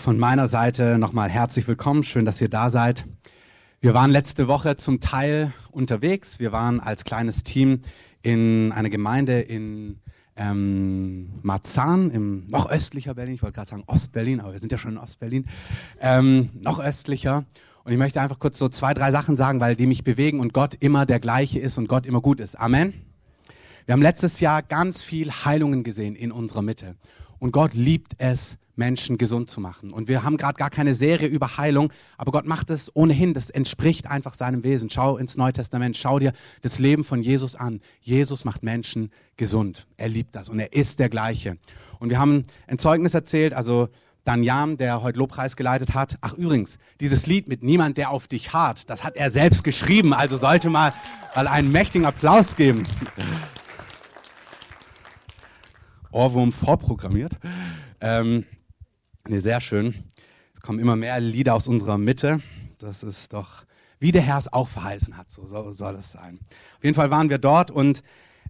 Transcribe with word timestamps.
von 0.00 0.18
meiner 0.18 0.46
Seite 0.46 0.98
nochmal 0.98 1.28
herzlich 1.28 1.68
willkommen. 1.68 2.04
Schön, 2.04 2.24
dass 2.24 2.40
ihr 2.40 2.48
da 2.48 2.70
seid. 2.70 3.06
Wir 3.82 3.92
waren 3.92 4.10
letzte 4.10 4.48
Woche 4.48 4.76
zum 4.76 5.00
Teil 5.00 5.52
unterwegs. 5.70 6.40
Wir 6.40 6.52
waren 6.52 6.80
als 6.80 7.04
kleines 7.04 7.44
Team 7.44 7.82
in 8.22 8.72
einer 8.72 8.88
Gemeinde 8.88 9.40
in 9.40 9.98
ähm, 10.36 11.28
Marzahn, 11.42 12.10
im 12.10 12.46
noch 12.46 12.70
östlicher 12.70 13.14
Berlin. 13.14 13.34
Ich 13.34 13.42
wollte 13.42 13.56
gerade 13.56 13.68
sagen 13.68 13.84
Ostberlin, 13.86 14.40
aber 14.40 14.52
wir 14.52 14.58
sind 14.58 14.72
ja 14.72 14.78
schon 14.78 14.92
in 14.92 14.98
Ostberlin. 14.98 15.46
Ähm, 16.00 16.48
noch 16.54 16.80
östlicher. 16.80 17.44
Und 17.84 17.92
ich 17.92 17.98
möchte 17.98 18.22
einfach 18.22 18.38
kurz 18.38 18.56
so 18.56 18.70
zwei, 18.70 18.94
drei 18.94 19.12
Sachen 19.12 19.36
sagen, 19.36 19.60
weil 19.60 19.76
die 19.76 19.86
mich 19.86 20.02
bewegen 20.02 20.40
und 20.40 20.54
Gott 20.54 20.76
immer 20.80 21.04
der 21.04 21.20
gleiche 21.20 21.58
ist 21.58 21.76
und 21.76 21.88
Gott 21.88 22.06
immer 22.06 22.22
gut 22.22 22.40
ist. 22.40 22.58
Amen. 22.58 22.94
Wir 23.84 23.92
haben 23.92 24.02
letztes 24.02 24.40
Jahr 24.40 24.62
ganz 24.62 25.02
viel 25.02 25.30
Heilungen 25.30 25.84
gesehen 25.84 26.14
in 26.14 26.32
unserer 26.32 26.62
Mitte. 26.62 26.96
Und 27.38 27.52
Gott 27.52 27.74
liebt 27.74 28.14
es, 28.16 28.56
Menschen 28.80 29.18
gesund 29.18 29.50
zu 29.50 29.60
machen. 29.60 29.92
Und 29.92 30.08
wir 30.08 30.24
haben 30.24 30.38
gerade 30.38 30.58
gar 30.58 30.70
keine 30.70 30.94
Serie 30.94 31.28
über 31.28 31.58
Heilung, 31.58 31.92
aber 32.16 32.32
Gott 32.32 32.46
macht 32.46 32.70
es 32.70 32.90
ohnehin. 32.96 33.34
Das 33.34 33.50
entspricht 33.50 34.08
einfach 34.08 34.34
seinem 34.34 34.64
Wesen. 34.64 34.90
Schau 34.90 35.18
ins 35.18 35.36
Neue 35.36 35.52
Testament, 35.52 35.96
schau 35.96 36.18
dir 36.18 36.32
das 36.62 36.78
Leben 36.78 37.04
von 37.04 37.22
Jesus 37.22 37.54
an. 37.54 37.80
Jesus 38.00 38.44
macht 38.44 38.62
Menschen 38.62 39.12
gesund. 39.36 39.86
Er 39.98 40.08
liebt 40.08 40.34
das 40.34 40.48
und 40.48 40.58
er 40.58 40.72
ist 40.72 40.98
der 40.98 41.10
gleiche. 41.10 41.58
Und 42.00 42.08
wir 42.08 42.18
haben 42.18 42.44
ein 42.66 42.78
Zeugnis 42.78 43.12
erzählt, 43.14 43.52
also 43.52 43.90
Dan 44.24 44.42
Jam, 44.42 44.76
der 44.76 45.02
heute 45.02 45.18
Lobpreis 45.18 45.56
geleitet 45.56 45.94
hat. 45.94 46.16
Ach 46.22 46.32
übrigens, 46.34 46.78
dieses 47.00 47.26
Lied 47.26 47.48
mit 47.48 47.62
Niemand, 47.62 47.98
der 47.98 48.10
auf 48.10 48.28
dich 48.28 48.52
hart, 48.52 48.88
das 48.88 49.04
hat 49.04 49.16
er 49.16 49.30
selbst 49.30 49.62
geschrieben. 49.62 50.14
Also 50.14 50.36
sollte 50.36 50.70
mal, 50.70 50.94
mal 51.34 51.46
einen 51.46 51.70
mächtigen 51.70 52.06
Applaus 52.06 52.56
geben. 52.56 52.86
Ohrwurm 56.12 56.50
vorprogrammiert. 56.50 57.36
Ähm, 58.00 58.44
nee, 59.30 59.38
sehr 59.38 59.60
schön. 59.60 59.94
Es 60.54 60.60
kommen 60.60 60.80
immer 60.80 60.96
mehr 60.96 61.20
Lieder 61.20 61.54
aus 61.54 61.68
unserer 61.68 61.98
Mitte. 61.98 62.42
Das 62.78 63.04
ist 63.04 63.32
doch, 63.32 63.64
wie 64.00 64.10
der 64.10 64.22
Herr 64.22 64.38
es 64.38 64.52
auch 64.52 64.68
verheißen 64.68 65.16
hat, 65.16 65.30
so 65.30 65.46
soll, 65.46 65.94
es 65.94 66.10
sein. 66.10 66.40
Auf 66.76 66.84
jeden 66.84 66.96
Fall 66.96 67.12
waren 67.12 67.30
wir 67.30 67.38
dort 67.38 67.70
und 67.70 68.02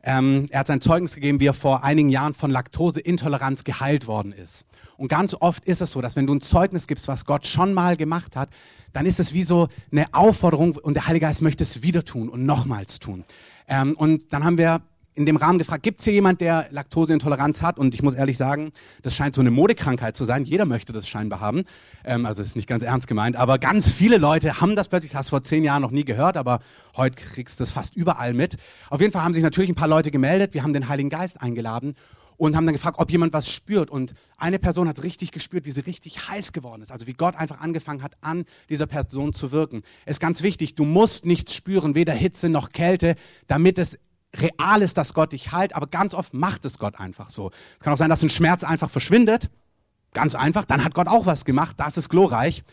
ähm, 0.03 0.47
er 0.51 0.61
hat 0.61 0.69
sein 0.69 0.81
Zeugnis 0.81 1.15
gegeben, 1.15 1.39
wie 1.39 1.49
er 1.49 1.55
vor 1.55 1.85
einigen 1.85 2.09
Jahren 2.09 2.33
von 2.33 2.51
Laktoseintoleranz 2.51 3.65
geheilt 3.65 4.07
worden 4.07 4.33
ist. 4.33 4.65
Und 4.97 5.09
ganz 5.09 5.37
oft 5.39 5.67
ist 5.67 5.83
es 5.83 5.93
so, 5.93 6.01
dass 6.01 6.17
wenn 6.17 6.27
du 6.27 6.35
ein 6.35 6.41
Zeugnis 6.41 6.87
gibst, 6.87 7.07
was 7.09 7.27
Gott 7.27 7.47
schon 7.47 7.75
mal 7.75 7.99
gemacht 7.99 8.35
hat, 8.35 8.49
dann 8.95 9.05
ist 9.05 9.21
es 9.21 9.35
wie 9.35 9.43
so 9.43 9.69
eine 9.93 10.07
Aufforderung 10.15 10.77
und 10.77 10.95
der 10.95 11.07
Heilige 11.07 11.27
Geist 11.27 11.43
möchte 11.43 11.63
es 11.63 11.83
wieder 11.83 12.05
tun 12.07 12.31
und 12.31 12.47
nochmals 12.47 13.01
tun. 13.01 13.25
Ähm, 13.69 13.95
und 13.97 14.33
dann 14.33 14.45
haben 14.45 14.57
wir 14.57 14.81
in 15.15 15.27
dem 15.27 15.37
Rahmen 15.37 15.59
gefragt, 15.59 15.83
gibt 15.83 16.01
es 16.01 16.05
hier 16.05 16.13
jemand, 16.13 16.41
der 16.41 16.69
Laktoseintoleranz 16.71 17.63
hat? 17.63 17.79
Und 17.79 17.95
ich 17.95 18.03
muss 18.03 18.15
ehrlich 18.15 18.39
sagen, 18.39 18.73
das 19.03 19.15
scheint 19.15 19.35
so 19.35 19.41
eine 19.41 19.51
Modekrankheit 19.51 20.17
zu 20.17 20.25
sein. 20.25 20.45
Jeder 20.45 20.67
möchte 20.67 20.93
das 20.93 21.09
scheinbar 21.09 21.41
haben. 21.41 21.65
Ähm, 22.05 22.27
also 22.27 22.43
ist 22.43 22.57
nicht 22.57 22.69
ganz 22.69 22.83
ernst 22.83 23.07
gemeint, 23.07 23.37
aber 23.37 23.59
ganz 23.59 23.91
viele 23.91 24.19
Leute 24.19 24.61
haben 24.61 24.77
das 24.77 24.89
plötzlich, 24.89 25.13
das 25.13 25.21
hast 25.21 25.27
du 25.29 25.31
vor 25.31 25.43
zehn 25.43 25.65
Jahren 25.65 25.83
noch 25.83 25.91
nie 25.91 26.05
gehört, 26.05 26.37
aber 26.37 26.61
heute 26.97 27.17
kriegst 27.17 27.59
du 27.59 27.63
das 27.63 27.71
fast 27.71 27.97
überall 27.97 28.35
mit. 28.35 28.57
Auf 28.89 29.01
jeden 29.01 29.13
Fall 29.13 29.23
haben 29.23 29.35
sich 29.35 29.43
natürlich 29.43 29.71
ein 29.71 29.75
paar 29.75 29.89
Leute 29.89 30.11
gemeldet. 30.11 30.55
Wir 30.55 30.63
haben 30.63 30.73
den 30.73 30.89
Heiligen 30.89 31.11
Geist 31.11 31.41
eingeladen 31.41 31.95
und 32.41 32.57
haben 32.57 32.65
dann 32.65 32.73
gefragt, 32.73 32.99
ob 32.99 33.11
jemand 33.11 33.35
was 33.35 33.51
spürt. 33.51 33.91
Und 33.91 34.15
eine 34.39 34.59
Person 34.59 34.89
hat 34.89 35.03
richtig 35.03 35.31
gespürt, 35.31 35.67
wie 35.67 35.73
sie 35.73 35.81
richtig 35.81 36.29
heiß 36.29 36.53
geworden 36.53 36.81
ist. 36.81 36.91
Also 36.91 37.07
wie 37.07 37.13
Gott 37.13 37.37
einfach 37.37 37.61
angefangen 37.61 38.03
hat, 38.03 38.17
an 38.23 38.47
dieser 38.71 38.87
Person 38.87 39.35
zu 39.35 39.53
wirken. 39.53 39.83
Es 40.07 40.13
ist 40.13 40.21
ganz 40.21 40.43
wichtig, 40.43 40.75
du 40.75 40.87
musst 40.87 41.27
nichts 41.27 41.55
spüren, 41.55 41.95
weder 41.95 42.15
Hitze 42.15 42.49
noch 42.49 42.71
Kälte, 42.73 43.17
damit 43.47 43.79
es 43.79 43.99
real 44.37 44.83
ist, 44.83 44.97
dass 44.97 45.15
Gott 45.15 45.33
dich 45.33 45.53
heilt, 45.53 45.75
aber 45.75 45.87
ganz 45.87 46.15
oft 46.15 46.35
macht 46.35 46.65
es 46.65 46.79
Gott 46.79 46.99
einfach 47.01 47.31
so. 47.31 47.51
Es 47.79 47.81
kann 47.81 47.93
auch 47.93 47.99
sein, 47.99 48.11
dass 48.11 48.23
ein 48.23 48.31
Schmerz 48.31 48.65
einfach 48.65 48.91
verschwindet. 48.91 49.51
Ganz 50.13 50.35
einfach. 50.35 50.65
Dann 50.65 50.85
hat 50.85 50.95
Gott 50.95 51.09
auch 51.09 51.27
was 51.27 51.45
gemacht. 51.45 51.77
Das 51.79 51.97
ist 51.97 52.09
glorreich. 52.09 52.65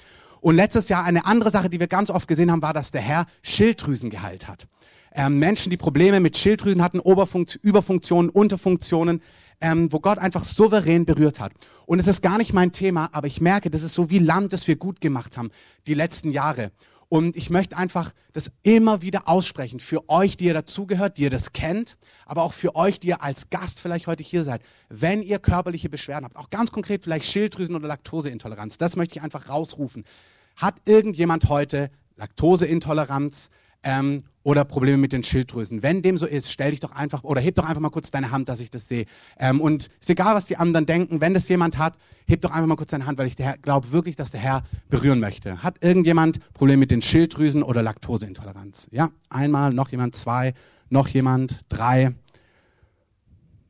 Und 0.41 0.55
letztes 0.55 0.89
Jahr 0.89 1.03
eine 1.03 1.25
andere 1.25 1.52
Sache, 1.52 1.69
die 1.69 1.80
wir 1.80 1.88
ganz 1.88 2.09
oft 2.09 2.28
gesehen 2.28 2.52
haben, 2.52 2.61
war, 2.61 2.73
dass 2.73 2.91
der 2.91 3.02
Herr 3.02 3.25
Schilddrüsen 3.41 4.09
geheilt 4.09 4.47
hat. 4.47 4.67
Ähm, 5.13 5.39
Menschen, 5.39 5.72
die 5.72 5.78
Probleme 5.78 6.19
mit 6.19 6.38
Schilddrüsen 6.38 6.84
hatten, 6.84 7.00
Oberfunkt 7.00 7.56
Überfunktionen, 7.62 8.29
Unterfunktionen, 8.29 9.22
ähm, 9.62 9.91
wo 9.91 10.00
Gott 10.00 10.19
einfach 10.19 10.44
souverän 10.44 11.06
berührt 11.06 11.40
hat. 11.40 11.53
Und 11.88 12.00
es 12.00 12.07
ist 12.07 12.22
gar 12.22 12.38
nicht 12.38 12.53
mein 12.53 12.72
Thema, 12.72 13.09
aber 13.13 13.25
ich 13.25 13.41
merke, 13.41 13.72
das 13.72 13.81
ist 13.81 13.96
so 13.96 14.12
wie 14.12 14.19
Land, 14.19 14.53
das 14.53 14.67
wir 14.67 14.75
gut 14.75 15.01
gemacht 15.01 15.38
haben 15.38 15.50
die 15.88 15.96
letzten 15.96 16.29
Jahre. 16.29 16.72
Und 17.09 17.38
ich 17.38 17.50
möchte 17.50 17.78
einfach 17.78 18.12
das 18.34 18.51
immer 18.63 19.01
wieder 19.01 19.29
aussprechen 19.29 19.79
für 19.79 20.09
euch, 20.09 20.35
die 20.35 20.45
ihr 20.45 20.53
dazugehört, 20.53 21.18
die 21.18 21.23
ihr 21.23 21.29
das 21.29 21.53
kennt, 21.53 21.95
aber 22.25 22.44
auch 22.44 22.51
für 22.51 22.75
euch, 22.75 23.00
die 23.00 23.07
ihr 23.07 23.22
als 23.23 23.50
Gast 23.50 23.79
vielleicht 23.79 24.07
heute 24.07 24.23
hier 24.23 24.44
seid. 24.44 24.62
Wenn 24.90 25.22
ihr 25.22 25.40
körperliche 25.40 25.90
Beschwerden 25.90 26.25
habt, 26.25 26.35
auch 26.35 26.50
ganz 26.50 26.72
konkret 26.72 27.03
vielleicht 27.03 27.25
Schilddrüsen- 27.25 27.75
oder 27.75 27.88
Laktoseintoleranz, 27.88 28.78
das 28.78 28.97
möchte 28.97 29.17
ich 29.17 29.23
einfach 29.23 29.47
rausrufen. 29.47 30.03
Hat 30.57 30.75
irgendjemand 30.85 31.47
heute 31.47 31.91
Laktoseintoleranz 32.17 33.50
ähm, 33.88 34.20
oder 34.44 34.66
Probleme 34.66 34.98
mit 34.98 35.14
den 35.14 35.24
Schilddrüsen. 35.24 35.81
Wenn 35.81 36.02
dem 36.02 36.18
so 36.18 36.25
ist, 36.25 36.52
stell 36.52 36.72
dich 36.72 36.81
doch 36.81 36.92
einfach 36.92 37.24
oder 37.24 37.42
heb 37.42 37.56
doch 37.56 37.66
einfach 37.66 37.81
mal 37.81 37.90
kurz 37.90 38.12
deine 38.12 38.31
Hand, 38.31 38.50
dass 38.50 38.59
ich 38.59 38.70
das 38.70 38.88
sehe. 38.88 39.06
Ähm, 39.40 39.62
und 39.62 39.88
ist 40.00 40.09
egal, 40.09 40.36
was 40.36 40.46
die 40.46 40.58
anderen 40.58 40.86
denken, 40.86 41.22
wenn 41.22 41.34
das 41.34 41.48
jemand 41.48 41.78
hat, 41.78 41.97
heb 42.28 42.42
doch 42.42 42.52
einfach 42.52 42.68
mal 42.68 42.76
kurz 42.76 42.92
deine 42.92 43.06
Hand, 43.06 43.18
weil 43.18 43.28
ich 43.28 43.38
glaube 43.62 43.92
wirklich, 43.92 44.16
dass 44.16 44.31
der 44.31 44.42
Herr 44.42 44.64
berühren 44.90 45.20
möchte. 45.20 45.64
Hat 45.64 45.84
irgendjemand 45.84 46.40
Probleme 46.53 46.81
mit 46.81 46.92
den 46.92 47.02
Schilddrüsen 47.02 47.64
oder 47.64 47.81
Laktoseintoleranz? 47.81 48.90
Ja, 48.92 49.09
einmal, 49.30 49.74
noch 49.74 49.90
jemand, 49.90 50.16
zwei, 50.16 50.53
noch 50.90 51.08
jemand, 51.08 51.59
drei. 51.70 52.14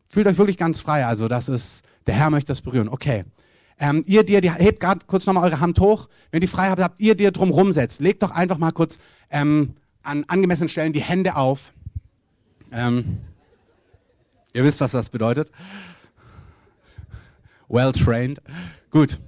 Fühlt 0.09 0.27
euch 0.27 0.37
wirklich 0.37 0.57
ganz 0.57 0.79
frei. 0.79 1.05
Also 1.05 1.27
das 1.27 1.47
ist, 1.47 1.83
der 2.07 2.15
Herr 2.15 2.29
möchte 2.31 2.51
das 2.51 2.61
berühren. 2.61 2.89
Okay. 2.89 3.23
Ähm, 3.79 4.01
ihr, 4.07 4.23
die, 4.23 4.41
die 4.41 4.51
hebt 4.51 4.79
gerade 4.79 5.05
kurz 5.05 5.27
nochmal 5.27 5.43
eure 5.43 5.59
Hand 5.59 5.79
hoch. 5.79 6.07
Wenn 6.31 6.41
die 6.41 6.47
frei 6.47 6.69
habt, 6.69 6.81
habt 6.81 6.99
ihr, 6.99 7.15
dir 7.15 7.31
drum 7.31 7.51
rumsetzt. 7.51 8.01
Legt 8.01 8.23
doch 8.23 8.31
einfach 8.31 8.57
mal 8.57 8.71
kurz 8.71 8.97
ähm, 9.29 9.75
an 10.07 10.23
angemessenen 10.27 10.69
Stellen 10.69 10.93
die 10.93 11.01
Hände 11.01 11.35
auf. 11.35 11.73
Ähm, 12.71 13.19
ihr 14.53 14.63
wisst, 14.63 14.81
was 14.81 14.91
das 14.91 15.09
bedeutet. 15.09 15.51
Well 17.67 17.91
trained. 17.91 18.41
Gut. 18.89 19.19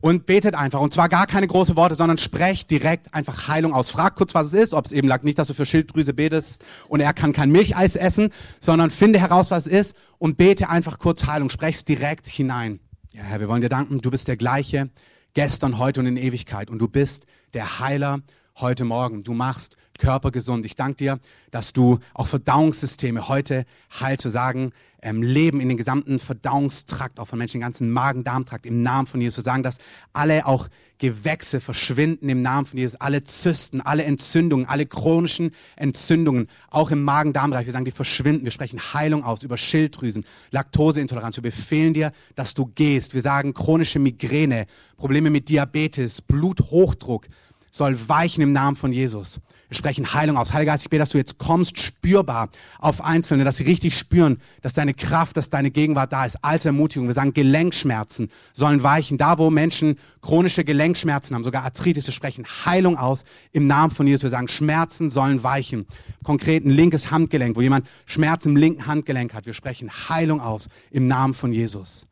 Und 0.00 0.26
betet 0.26 0.54
einfach. 0.54 0.80
Und 0.80 0.92
zwar 0.92 1.08
gar 1.08 1.26
keine 1.26 1.46
großen 1.46 1.76
Worte, 1.76 1.94
sondern 1.94 2.18
sprecht 2.18 2.70
direkt 2.70 3.12
einfach 3.14 3.48
Heilung 3.48 3.72
aus. 3.72 3.90
Frag 3.90 4.16
kurz, 4.16 4.34
was 4.34 4.48
es 4.48 4.54
ist. 4.54 4.74
Ob 4.74 4.84
es 4.84 4.92
eben 4.92 5.08
lag 5.08 5.22
nicht, 5.22 5.38
dass 5.38 5.48
du 5.48 5.54
für 5.54 5.64
Schilddrüse 5.64 6.12
betest 6.12 6.62
und 6.88 7.00
er 7.00 7.14
kann 7.14 7.32
kein 7.32 7.50
Milcheis 7.50 7.96
essen, 7.96 8.30
sondern 8.60 8.90
finde 8.90 9.18
heraus, 9.18 9.50
was 9.50 9.66
es 9.66 9.72
ist 9.72 9.96
und 10.18 10.36
bete 10.36 10.68
einfach 10.68 10.98
kurz 10.98 11.26
Heilung. 11.26 11.48
Sprech's 11.48 11.84
direkt 11.84 12.26
hinein. 12.26 12.80
Ja, 13.12 13.22
Herr, 13.22 13.40
wir 13.40 13.48
wollen 13.48 13.62
dir 13.62 13.70
danken. 13.70 13.98
Du 13.98 14.10
bist 14.10 14.28
der 14.28 14.36
gleiche 14.36 14.90
gestern, 15.32 15.78
heute 15.78 16.00
und 16.00 16.06
in 16.06 16.16
Ewigkeit. 16.18 16.68
Und 16.68 16.78
du 16.78 16.88
bist 16.88 17.26
der 17.54 17.80
Heiler 17.80 18.20
heute 18.60 18.84
Morgen. 18.84 19.24
Du 19.24 19.34
machst 19.34 19.76
Körper 19.98 20.30
gesund. 20.30 20.64
Ich 20.64 20.76
danke 20.76 20.96
dir, 20.96 21.18
dass 21.50 21.72
du 21.72 21.98
auch 22.14 22.26
Verdauungssysteme 22.26 23.28
heute 23.28 23.64
heil 24.00 24.18
zu 24.18 24.28
sagen, 24.28 24.70
ähm, 25.02 25.22
leben 25.22 25.60
in 25.60 25.68
den 25.68 25.76
gesamten 25.76 26.18
Verdauungstrakt, 26.18 27.20
auch 27.20 27.26
von 27.26 27.38
Menschen, 27.38 27.58
den 27.58 27.62
ganzen 27.62 27.90
Magen-Darm-Trakt 27.90 28.64
im 28.64 28.80
Namen 28.80 29.06
von 29.06 29.20
Jesus. 29.20 29.36
Zu 29.36 29.42
sagen, 29.42 29.62
dass 29.62 29.78
alle 30.12 30.46
auch 30.46 30.68
Gewächse 30.98 31.60
verschwinden 31.60 32.28
im 32.28 32.42
Namen 32.42 32.66
von 32.66 32.78
Jesus, 32.78 33.00
alle 33.00 33.24
Zysten, 33.24 33.80
alle 33.80 34.04
Entzündungen, 34.04 34.66
alle 34.66 34.86
chronischen 34.86 35.50
Entzündungen, 35.76 36.48
auch 36.70 36.90
im 36.90 37.02
Magen-Darm-Bereich. 37.02 37.66
Wir 37.66 37.72
sagen, 37.72 37.84
die 37.84 37.90
verschwinden. 37.90 38.44
Wir 38.44 38.52
sprechen 38.52 38.78
Heilung 38.78 39.24
aus 39.24 39.42
über 39.42 39.56
Schilddrüsen, 39.56 40.24
Laktoseintoleranz. 40.52 41.36
Wir 41.36 41.42
befehlen 41.42 41.92
dir, 41.92 42.12
dass 42.34 42.54
du 42.54 42.66
gehst. 42.66 43.14
Wir 43.14 43.20
sagen, 43.20 43.52
chronische 43.52 43.98
Migräne, 43.98 44.66
Probleme 44.96 45.30
mit 45.30 45.48
Diabetes, 45.48 46.22
Bluthochdruck, 46.22 47.26
soll 47.74 48.08
weichen 48.08 48.40
im 48.40 48.52
Namen 48.52 48.76
von 48.76 48.92
Jesus. 48.92 49.40
Wir 49.68 49.76
sprechen 49.76 50.14
Heilung 50.14 50.36
aus. 50.36 50.52
Heiliger 50.52 50.72
Geist, 50.72 50.84
ich 50.84 50.90
bete, 50.90 51.00
dass 51.00 51.10
du 51.10 51.18
jetzt 51.18 51.38
kommst, 51.38 51.80
spürbar 51.80 52.48
auf 52.78 53.02
Einzelne, 53.02 53.42
dass 53.42 53.56
sie 53.56 53.64
richtig 53.64 53.98
spüren, 53.98 54.38
dass 54.62 54.74
deine 54.74 54.94
Kraft, 54.94 55.36
dass 55.36 55.50
deine 55.50 55.72
Gegenwart 55.72 56.12
da 56.12 56.24
ist. 56.24 56.36
Alte 56.44 56.68
Ermutigung. 56.68 57.08
Wir 57.08 57.14
sagen, 57.14 57.34
Gelenkschmerzen 57.34 58.30
sollen 58.52 58.84
weichen. 58.84 59.18
Da, 59.18 59.38
wo 59.38 59.50
Menschen 59.50 59.98
chronische 60.22 60.64
Gelenkschmerzen 60.64 61.34
haben, 61.34 61.42
sogar 61.42 61.64
Arthritis, 61.64 62.06
wir 62.06 62.14
sprechen 62.14 62.44
Heilung 62.64 62.96
aus 62.96 63.24
im 63.50 63.66
Namen 63.66 63.90
von 63.90 64.06
Jesus. 64.06 64.22
Wir 64.22 64.30
sagen, 64.30 64.46
Schmerzen 64.46 65.10
sollen 65.10 65.42
weichen. 65.42 65.86
Konkret 66.22 66.64
ein 66.64 66.70
linkes 66.70 67.10
Handgelenk, 67.10 67.56
wo 67.56 67.60
jemand 67.60 67.88
Schmerz 68.06 68.46
im 68.46 68.54
linken 68.54 68.86
Handgelenk 68.86 69.34
hat. 69.34 69.46
Wir 69.46 69.54
sprechen 69.54 69.90
Heilung 70.08 70.40
aus 70.40 70.68
im 70.92 71.08
Namen 71.08 71.34
von 71.34 71.50
Jesus. 71.50 72.06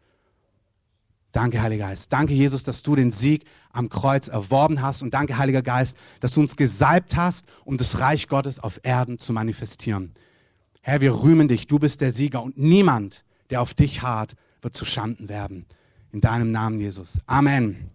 Danke, 1.33 1.63
Heiliger 1.63 1.87
Geist. 1.87 2.13
Danke, 2.13 2.35
Jesus, 2.35 2.63
dass 2.63 2.83
du 2.83 2.95
den 2.95 3.11
Sieg 3.11 3.45
am 3.73 3.89
Kreuz 3.89 4.29
erworben 4.29 4.83
hast. 4.83 5.03
Und 5.03 5.15
danke, 5.15 5.39
Heiliger 5.39 5.63
Geist, 5.63 5.97
dass 6.21 6.33
du 6.33 6.41
uns 6.41 6.57
gesalbt 6.57 7.17
hast, 7.17 7.47
um 7.65 7.77
das 7.77 7.99
Reich 7.99 8.29
Gottes 8.29 8.59
auf 8.59 8.81
Erden 8.83 9.19
zu 9.19 9.33
manifestieren. 9.33 10.15
Herr, 10.83 11.01
wir 11.01 11.23
rühmen 11.23 11.49
dich. 11.49 11.67
Du 11.67 11.79
bist 11.79 12.01
der 12.01 12.11
Sieger. 12.11 12.43
Und 12.43 12.59
niemand, 12.59 13.25
der 13.51 13.63
auf 13.63 13.75
dich 13.75 14.03
harrt, 14.03 14.35
wird 14.61 14.75
zu 14.75 14.85
Schanden 14.85 15.29
werden. 15.29 15.67
In 16.13 16.21
deinem 16.21 16.51
Namen, 16.51 16.79
Jesus. 16.79 17.21
Amen. 17.27 17.92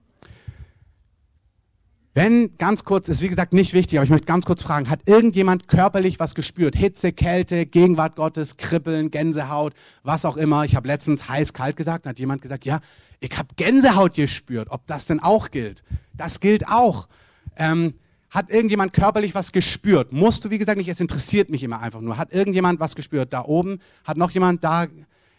Wenn, 2.17 2.57
ganz 2.57 2.83
kurz, 2.83 3.09
ist 3.09 3.21
wie 3.21 3.27
gesagt 3.27 3.53
nicht 3.53 3.75
wichtig, 3.75 3.99
aber 3.99 4.03
ich 4.03 4.09
möchte 4.09 4.25
ganz 4.25 4.43
kurz 4.43 4.63
fragen, 4.63 4.89
hat 4.89 5.01
irgendjemand 5.05 5.67
körperlich 5.67 6.19
was 6.19 6.33
gespürt? 6.33 6.75
Hitze, 6.75 7.13
Kälte, 7.13 7.67
Gegenwart 7.67 8.15
Gottes, 8.15 8.57
Kribbeln, 8.57 9.11
Gänsehaut, 9.11 9.75
was 10.01 10.25
auch 10.25 10.35
immer. 10.35 10.65
Ich 10.65 10.75
habe 10.75 10.87
letztens 10.87 11.29
heiß, 11.29 11.53
kalt 11.53 11.75
gesagt, 11.75 12.07
hat 12.07 12.17
jemand 12.17 12.41
gesagt, 12.41 12.65
ja, 12.65 12.79
ich 13.19 13.37
habe 13.37 13.49
Gänsehaut 13.55 14.15
gespürt. 14.15 14.69
Ob 14.71 14.87
das 14.87 15.05
denn 15.05 15.19
auch 15.19 15.51
gilt? 15.51 15.83
Das 16.15 16.39
gilt 16.39 16.67
auch. 16.67 17.07
Ähm, 17.55 17.93
hat 18.31 18.49
irgendjemand 18.49 18.93
körperlich 18.93 19.35
was 19.35 19.51
gespürt? 19.51 20.11
Musst 20.11 20.43
du, 20.43 20.49
wie 20.49 20.57
gesagt, 20.57 20.79
nicht, 20.79 20.89
es 20.89 20.99
interessiert 20.99 21.51
mich 21.51 21.61
immer 21.61 21.81
einfach 21.81 22.01
nur. 22.01 22.17
Hat 22.17 22.33
irgendjemand 22.33 22.79
was 22.79 22.95
gespürt? 22.95 23.31
Da 23.31 23.45
oben? 23.45 23.77
Hat 24.03 24.17
noch 24.17 24.31
jemand 24.31 24.63
da 24.63 24.87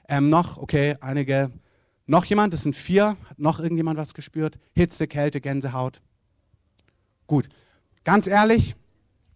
ähm, 0.08 0.28
noch? 0.28 0.58
Okay, 0.58 0.94
einige. 1.00 1.50
Noch 2.06 2.24
jemand? 2.26 2.52
Das 2.52 2.62
sind 2.62 2.76
vier. 2.76 3.16
Hat 3.28 3.40
noch 3.40 3.58
irgendjemand 3.58 3.98
was 3.98 4.14
gespürt? 4.14 4.60
Hitze, 4.74 5.08
Kälte, 5.08 5.40
Gänsehaut? 5.40 6.00
Gut. 7.28 7.48
Ganz 8.04 8.26
ehrlich, 8.26 8.74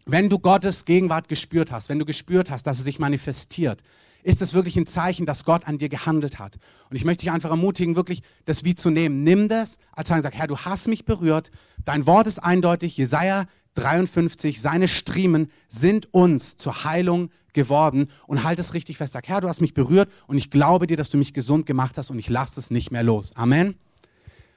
wenn 0.07 0.29
du 0.29 0.41
Gottes 0.41 0.85
Gegenwart 0.85 1.29
gespürt 1.29 1.71
hast, 1.71 1.89
wenn 1.89 2.01
du 2.01 2.05
gespürt 2.05 2.51
hast, 2.51 2.67
dass 2.67 2.79
es 2.79 2.85
sich 2.85 2.99
manifestiert, 2.99 3.83
ist 4.25 4.41
es 4.41 4.55
wirklich 4.55 4.77
ein 4.77 4.87
Zeichen, 4.87 5.27
dass 5.27 5.45
Gott 5.45 5.67
an 5.67 5.79
dir 5.79 5.89
gehandelt 5.89 6.39
hat. 6.39 6.57
Und 6.89 6.97
ich 6.97 7.05
möchte 7.05 7.25
dich 7.25 7.31
einfach 7.31 7.51
ermutigen, 7.51 7.95
wirklich 7.95 8.23
das 8.47 8.65
wie 8.65 8.75
zu 8.75 8.91
nehmen. 8.91 9.25
Nimm 9.25 9.49
das 9.49 9.79
als 9.93 10.09
Zeichen, 10.09 10.23
sag, 10.23 10.35
Herr, 10.35 10.47
du 10.47 10.57
hast 10.59 10.89
mich 10.89 11.05
berührt. 11.05 11.51
Dein 11.85 12.07
Wort 12.07 12.27
ist 12.27 12.39
eindeutig. 12.39 12.97
Jesaja 12.97 13.45
53, 13.75 14.61
seine 14.61 14.89
Striemen 14.89 15.51
sind 15.69 16.13
uns 16.15 16.57
zur 16.57 16.85
Heilung 16.85 17.31
geworden. 17.53 18.09
Und 18.27 18.43
halt 18.43 18.59
es 18.59 18.75
richtig 18.75 18.97
fest. 18.97 19.13
Sag, 19.13 19.29
Herr, 19.29 19.41
du 19.41 19.49
hast 19.49 19.61
mich 19.61 19.75
berührt 19.75 20.11
und 20.29 20.39
ich 20.39 20.51
glaube 20.51 20.87
dir, 20.87 20.97
dass 20.97 21.11
du 21.11 21.19
mich 21.19 21.35
gesund 21.35 21.67
gemacht 21.67 21.99
hast 21.99 22.11
und 22.11 22.19
ich 22.19 22.31
lasse 22.31 22.59
es 22.59 22.71
nicht 22.71 22.91
mehr 22.91 23.03
los. 23.03 23.37
Amen. 23.37 23.77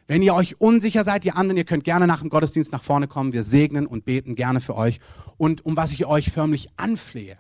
Wenn 0.08 0.22
ihr 0.22 0.36
euch 0.36 0.62
unsicher 0.62 1.04
seid, 1.04 1.26
ihr 1.26 1.36
anderen, 1.36 1.58
ihr 1.58 1.64
könnt 1.64 1.84
gerne 1.84 2.06
nach 2.06 2.22
dem 2.22 2.30
Gottesdienst 2.30 2.72
nach 2.72 2.84
vorne 2.84 3.08
kommen. 3.08 3.34
Wir 3.34 3.44
segnen 3.44 3.88
und 3.88 4.06
beten 4.06 4.36
gerne 4.36 4.62
für 4.62 4.76
euch. 4.76 5.00
Und 5.38 5.66
um 5.66 5.76
was 5.76 5.92
ich 5.94 6.06
euch 6.06 6.32
förmlich 6.32 6.70
anflehe, 6.78 7.38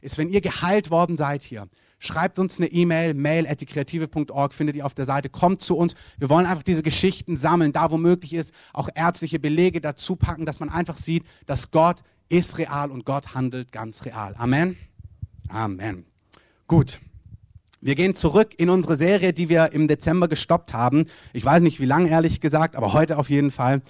ist, 0.00 0.18
wenn 0.18 0.28
ihr 0.28 0.40
geheilt 0.40 0.90
worden 0.90 1.16
seid 1.16 1.42
hier, 1.42 1.68
schreibt 2.00 2.38
uns 2.38 2.58
eine 2.58 2.68
E-Mail, 2.70 3.14
mail 3.14 3.46
at 3.46 3.64
kreative.org, 3.64 4.54
findet 4.54 4.76
ihr 4.76 4.86
auf 4.86 4.94
der 4.94 5.04
Seite, 5.04 5.28
kommt 5.28 5.60
zu 5.60 5.76
uns. 5.76 5.94
Wir 6.18 6.28
wollen 6.28 6.46
einfach 6.46 6.62
diese 6.62 6.82
Geschichten 6.82 7.36
sammeln, 7.36 7.72
da 7.72 7.90
wo 7.90 7.98
möglich 7.98 8.34
ist, 8.34 8.52
auch 8.72 8.88
ärztliche 8.94 9.38
Belege 9.38 9.80
dazu 9.80 10.16
packen, 10.16 10.46
dass 10.46 10.60
man 10.60 10.70
einfach 10.70 10.96
sieht, 10.96 11.24
dass 11.46 11.70
Gott 11.70 12.02
ist 12.28 12.58
real 12.58 12.90
und 12.90 13.04
Gott 13.04 13.34
handelt 13.34 13.72
ganz 13.72 14.04
real. 14.04 14.34
Amen. 14.36 14.76
Amen. 15.48 16.04
Gut. 16.66 17.00
Wir 17.80 17.94
gehen 17.94 18.16
zurück 18.16 18.54
in 18.56 18.70
unsere 18.70 18.96
Serie, 18.96 19.32
die 19.32 19.48
wir 19.48 19.72
im 19.72 19.86
Dezember 19.86 20.26
gestoppt 20.26 20.74
haben. 20.74 21.06
Ich 21.32 21.44
weiß 21.44 21.62
nicht, 21.62 21.78
wie 21.78 21.84
lange, 21.84 22.10
ehrlich 22.10 22.40
gesagt, 22.40 22.74
aber 22.74 22.92
heute 22.92 23.18
auf 23.18 23.30
jeden 23.30 23.52
Fall. 23.52 23.82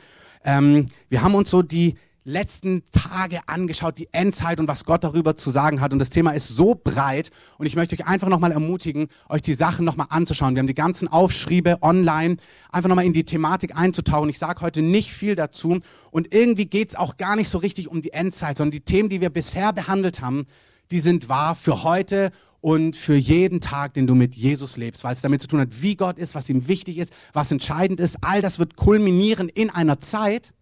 Ähm, 0.44 0.88
wir 1.08 1.22
haben 1.22 1.34
uns 1.34 1.48
so 1.48 1.62
die 1.62 1.94
letzten 2.22 2.82
Tage 2.92 3.40
angeschaut, 3.46 3.96
die 3.96 4.10
Endzeit 4.12 4.60
und 4.60 4.68
was 4.68 4.84
Gott 4.84 5.04
darüber 5.04 5.36
zu 5.36 5.48
sagen 5.48 5.80
hat. 5.80 5.94
Und 5.94 6.00
das 6.00 6.10
Thema 6.10 6.32
ist 6.32 6.48
so 6.48 6.74
breit. 6.74 7.30
Und 7.56 7.64
ich 7.64 7.76
möchte 7.76 7.94
euch 7.94 8.06
einfach 8.06 8.28
nochmal 8.28 8.52
ermutigen, 8.52 9.08
euch 9.30 9.40
die 9.40 9.54
Sachen 9.54 9.86
nochmal 9.86 10.08
anzuschauen. 10.10 10.54
Wir 10.54 10.60
haben 10.60 10.66
die 10.66 10.74
ganzen 10.74 11.08
Aufschriebe 11.08 11.78
online, 11.80 12.36
einfach 12.70 12.90
nochmal 12.90 13.06
in 13.06 13.14
die 13.14 13.24
Thematik 13.24 13.74
einzutauchen. 13.74 14.28
Ich 14.28 14.38
sage 14.38 14.60
heute 14.60 14.82
nicht 14.82 15.12
viel 15.12 15.34
dazu. 15.34 15.78
Und 16.10 16.34
irgendwie 16.34 16.66
geht 16.66 16.90
es 16.90 16.94
auch 16.94 17.16
gar 17.16 17.36
nicht 17.36 17.48
so 17.48 17.56
richtig 17.56 17.88
um 17.88 18.02
die 18.02 18.12
Endzeit, 18.12 18.58
sondern 18.58 18.72
die 18.72 18.84
Themen, 18.84 19.08
die 19.08 19.22
wir 19.22 19.30
bisher 19.30 19.72
behandelt 19.72 20.20
haben, 20.20 20.46
die 20.90 21.00
sind 21.00 21.30
wahr 21.30 21.54
für 21.54 21.82
heute 21.82 22.30
und 22.60 22.96
für 22.96 23.14
jeden 23.14 23.60
Tag, 23.60 23.94
den 23.94 24.06
du 24.06 24.14
mit 24.14 24.34
Jesus 24.34 24.76
lebst, 24.76 25.04
weil 25.04 25.12
es 25.12 25.20
damit 25.20 25.40
zu 25.40 25.48
tun 25.48 25.60
hat, 25.60 25.82
wie 25.82 25.96
Gott 25.96 26.18
ist, 26.18 26.34
was 26.34 26.48
ihm 26.48 26.66
wichtig 26.66 26.98
ist, 26.98 27.12
was 27.32 27.52
entscheidend 27.52 28.00
ist. 28.00 28.18
All 28.22 28.42
das 28.42 28.58
wird 28.58 28.76
kulminieren 28.76 29.48
in 29.48 29.70
einer 29.70 30.00
Zeit. 30.00 30.52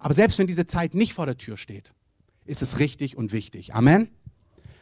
Aber 0.00 0.12
selbst 0.12 0.38
wenn 0.38 0.46
diese 0.46 0.66
Zeit 0.66 0.94
nicht 0.94 1.14
vor 1.14 1.26
der 1.26 1.36
Tür 1.36 1.56
steht, 1.56 1.92
ist 2.44 2.62
es 2.62 2.78
richtig 2.78 3.16
und 3.16 3.32
wichtig. 3.32 3.74
Amen. 3.74 4.08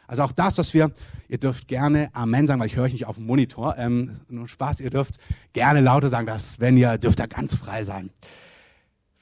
Also 0.07 0.23
auch 0.23 0.33
das, 0.33 0.59
was 0.59 0.75
wir, 0.75 0.93
ihr 1.29 1.39
dürft 1.39 1.69
gerne 1.69 2.11
Amen 2.15 2.47
sagen, 2.47 2.61
weil 2.61 2.67
ich 2.67 2.77
höre 2.77 2.85
euch 2.85 2.93
nicht 2.93 3.07
auf 3.07 3.17
dem 3.17 3.27
Monitor. 3.27 3.77
Ähm, 3.79 4.21
nur 4.29 4.49
Spaß, 4.49 4.81
ihr 4.81 4.91
dürft 4.91 5.17
gerne 5.53 5.81
lauter 5.81 6.09
sagen, 6.09 6.27
dass 6.27 6.61
wenn 6.61 6.77
ihr 6.77 6.99
dürft 6.99 7.21
da 7.21 7.27
ganz 7.27 7.55
frei 7.55 7.85
sein. 7.85 8.11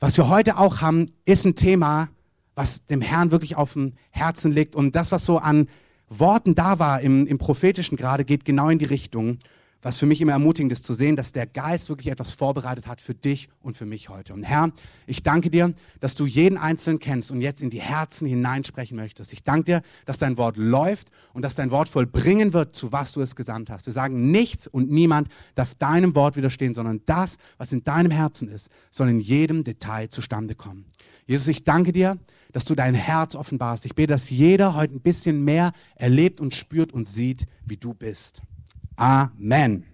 Was 0.01 0.17
wir 0.17 0.29
heute 0.29 0.59
auch 0.59 0.81
haben, 0.81 1.13
ist 1.25 1.45
ein 1.45 1.55
Thema, 1.55 2.09
was 2.55 2.85
dem 2.85 3.01
Herrn 3.01 3.31
wirklich 3.31 3.57
auf 3.57 3.75
dem 3.75 3.93
Herzen 4.11 4.51
liegt. 4.51 4.75
Und 4.75 4.97
das, 4.97 5.13
was 5.13 5.25
so 5.25 5.39
an 5.39 5.69
Worten 6.19 6.55
da 6.55 6.79
war 6.79 7.01
im, 7.01 7.27
im 7.27 7.39
prophetischen 7.39 7.97
gerade, 7.97 8.25
geht 8.25 8.45
genau 8.45 8.69
in 8.69 8.79
die 8.79 8.85
Richtung, 8.85 9.39
was 9.83 9.99
für 9.99 10.07
mich 10.07 10.21
immer 10.21 10.33
ermutigend 10.33 10.73
ist 10.73 10.85
zu 10.85 10.95
sehen, 10.95 11.17
dass 11.17 11.33
der 11.33 11.47
Geist 11.47 11.89
wirklich 11.89 12.09
etwas 12.09 12.33
vorbereitet 12.33 12.87
hat 12.87 13.01
für 13.01 13.15
dich 13.15 13.49
und 13.61 13.77
für 13.77 13.85
mich 13.85 14.09
heute. 14.09 14.33
Und 14.33 14.45
Herr, 14.45 14.71
ich 15.07 15.23
danke 15.23 15.51
dir, 15.51 15.75
dass 16.01 16.15
du 16.15 16.25
jeden 16.25 16.57
Einzelnen 16.57 17.01
kennst 17.01 17.33
und 17.33 17.41
jetzt 17.41 17.61
in 17.61 17.71
die 17.71 17.81
Herzen 17.81 18.27
hineinsprechen 18.27 18.97
möchtest. 18.97 19.33
Ich 19.33 19.43
danke 19.43 19.65
dir, 19.65 19.83
dass 20.07 20.19
dein 20.19 20.37
Wort 20.37 20.57
läuft 20.57 21.11
und 21.33 21.43
dass 21.43 21.57
dein 21.57 21.71
Wort 21.73 21.89
vollbringen 21.89 22.53
wird, 22.53 22.77
zu 22.77 22.93
was 22.93 23.13
du 23.13 23.21
es 23.21 23.35
gesandt 23.35 23.71
hast. 23.71 23.87
Wir 23.87 23.93
sagen, 23.93 24.31
nichts 24.31 24.69
und 24.69 24.91
niemand 24.91 25.29
darf 25.57 25.75
deinem 25.75 26.15
Wort 26.15 26.37
widerstehen, 26.37 26.75
sondern 26.75 27.03
das, 27.07 27.37
was 27.59 27.73
in 27.73 27.83
deinem 27.83 28.13
Herzen 28.13 28.49
ist, 28.49 28.71
soll 28.91 29.09
in 29.09 29.21
jedem 29.21 29.65
Detail 29.65 30.09
zustande 30.09 30.55
kommen. 30.55 30.87
Jesus, 31.27 31.49
ich 31.49 31.65
danke 31.65 31.93
dir, 31.93 32.19
dass 32.53 32.65
du 32.65 32.75
dein 32.75 32.95
Herz 32.95 33.35
offenbarst. 33.35 33.87
Ich 33.87 33.95
bete, 33.95 34.13
dass 34.13 34.31
jeder 34.31 34.75
heute 34.75 34.95
ein 34.95 35.01
bisschen 35.01 35.45
mehr 35.45 35.73
erlebt 35.97 36.41
und 36.41 36.55
spürt 36.55 36.93
und 36.93 37.09
sieht, 37.09 37.47
wie 37.65 37.77
du 37.77 37.95
bist. 37.95 38.43
Amen. 38.97 39.85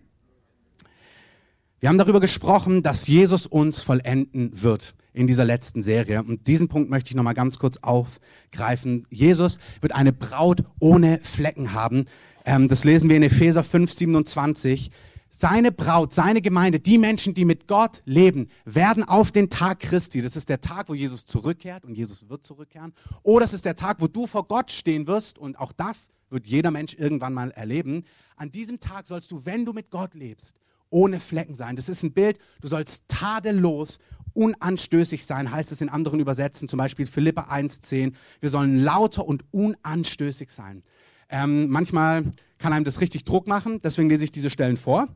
Wir 1.80 1.88
haben 1.88 1.98
darüber 1.98 2.20
gesprochen, 2.20 2.82
dass 2.82 3.06
Jesus 3.06 3.46
uns 3.46 3.80
vollenden 3.80 4.62
wird 4.62 4.96
in 5.12 5.26
dieser 5.26 5.44
letzten 5.44 5.82
Serie. 5.82 6.22
Und 6.22 6.48
diesen 6.48 6.68
Punkt 6.68 6.90
möchte 6.90 7.10
ich 7.10 7.16
nochmal 7.16 7.34
ganz 7.34 7.58
kurz 7.58 7.76
aufgreifen. 7.78 9.06
Jesus 9.10 9.58
wird 9.80 9.94
eine 9.94 10.12
Braut 10.12 10.64
ohne 10.80 11.20
Flecken 11.22 11.72
haben. 11.72 12.06
Ähm, 12.44 12.66
das 12.68 12.84
lesen 12.84 13.08
wir 13.08 13.16
in 13.16 13.22
Epheser 13.22 13.62
5, 13.62 13.92
27 13.92 14.90
seine 15.30 15.70
Braut, 15.70 16.12
seine 16.12 16.42
Gemeinde, 16.42 16.80
die 16.80 16.98
Menschen, 16.98 17.34
die 17.34 17.44
mit 17.44 17.68
Gott 17.68 18.02
leben, 18.06 18.48
werden 18.64 19.04
auf 19.04 19.30
den 19.30 19.50
Tag 19.50 19.80
Christi, 19.80 20.20
das 20.20 20.34
ist 20.34 20.48
der 20.48 20.60
Tag, 20.60 20.88
wo 20.88 20.94
Jesus 20.94 21.26
zurückkehrt 21.26 21.84
und 21.84 21.94
Jesus 21.94 22.28
wird 22.28 22.44
zurückkehren, 22.44 22.92
oder 23.22 23.44
es 23.44 23.52
ist 23.52 23.64
der 23.64 23.76
Tag, 23.76 24.00
wo 24.00 24.08
du 24.08 24.26
vor 24.26 24.48
Gott 24.48 24.72
stehen 24.72 25.06
wirst 25.06 25.38
und 25.38 25.58
auch 25.58 25.72
das 25.72 26.10
wird 26.30 26.46
jeder 26.46 26.70
Mensch 26.70 26.94
irgendwann 26.94 27.34
mal 27.34 27.50
erleben. 27.52 28.04
An 28.38 28.50
diesem 28.50 28.80
Tag 28.80 29.06
sollst 29.06 29.30
du, 29.30 29.44
wenn 29.44 29.64
du 29.64 29.72
mit 29.72 29.90
Gott 29.90 30.14
lebst, 30.14 30.56
ohne 30.90 31.20
Flecken 31.20 31.54
sein. 31.54 31.76
Das 31.76 31.88
ist 31.88 32.02
ein 32.02 32.12
Bild, 32.12 32.38
du 32.60 32.68
sollst 32.68 33.04
tadellos, 33.08 33.98
unanstößig 34.34 35.26
sein, 35.26 35.50
heißt 35.50 35.72
es 35.72 35.80
in 35.80 35.88
anderen 35.88 36.20
Übersetzen, 36.20 36.68
zum 36.68 36.78
Beispiel 36.78 37.06
Philippa 37.06 37.42
1,10. 37.52 38.14
Wir 38.40 38.50
sollen 38.50 38.82
lauter 38.82 39.26
und 39.26 39.44
unanstößig 39.50 40.50
sein. 40.50 40.82
Ähm, 41.28 41.68
manchmal 41.68 42.24
kann 42.58 42.72
einem 42.72 42.84
das 42.84 43.00
richtig 43.00 43.24
Druck 43.24 43.46
machen, 43.46 43.80
deswegen 43.82 44.08
lese 44.08 44.24
ich 44.24 44.32
diese 44.32 44.50
Stellen 44.50 44.76
vor. 44.76 45.08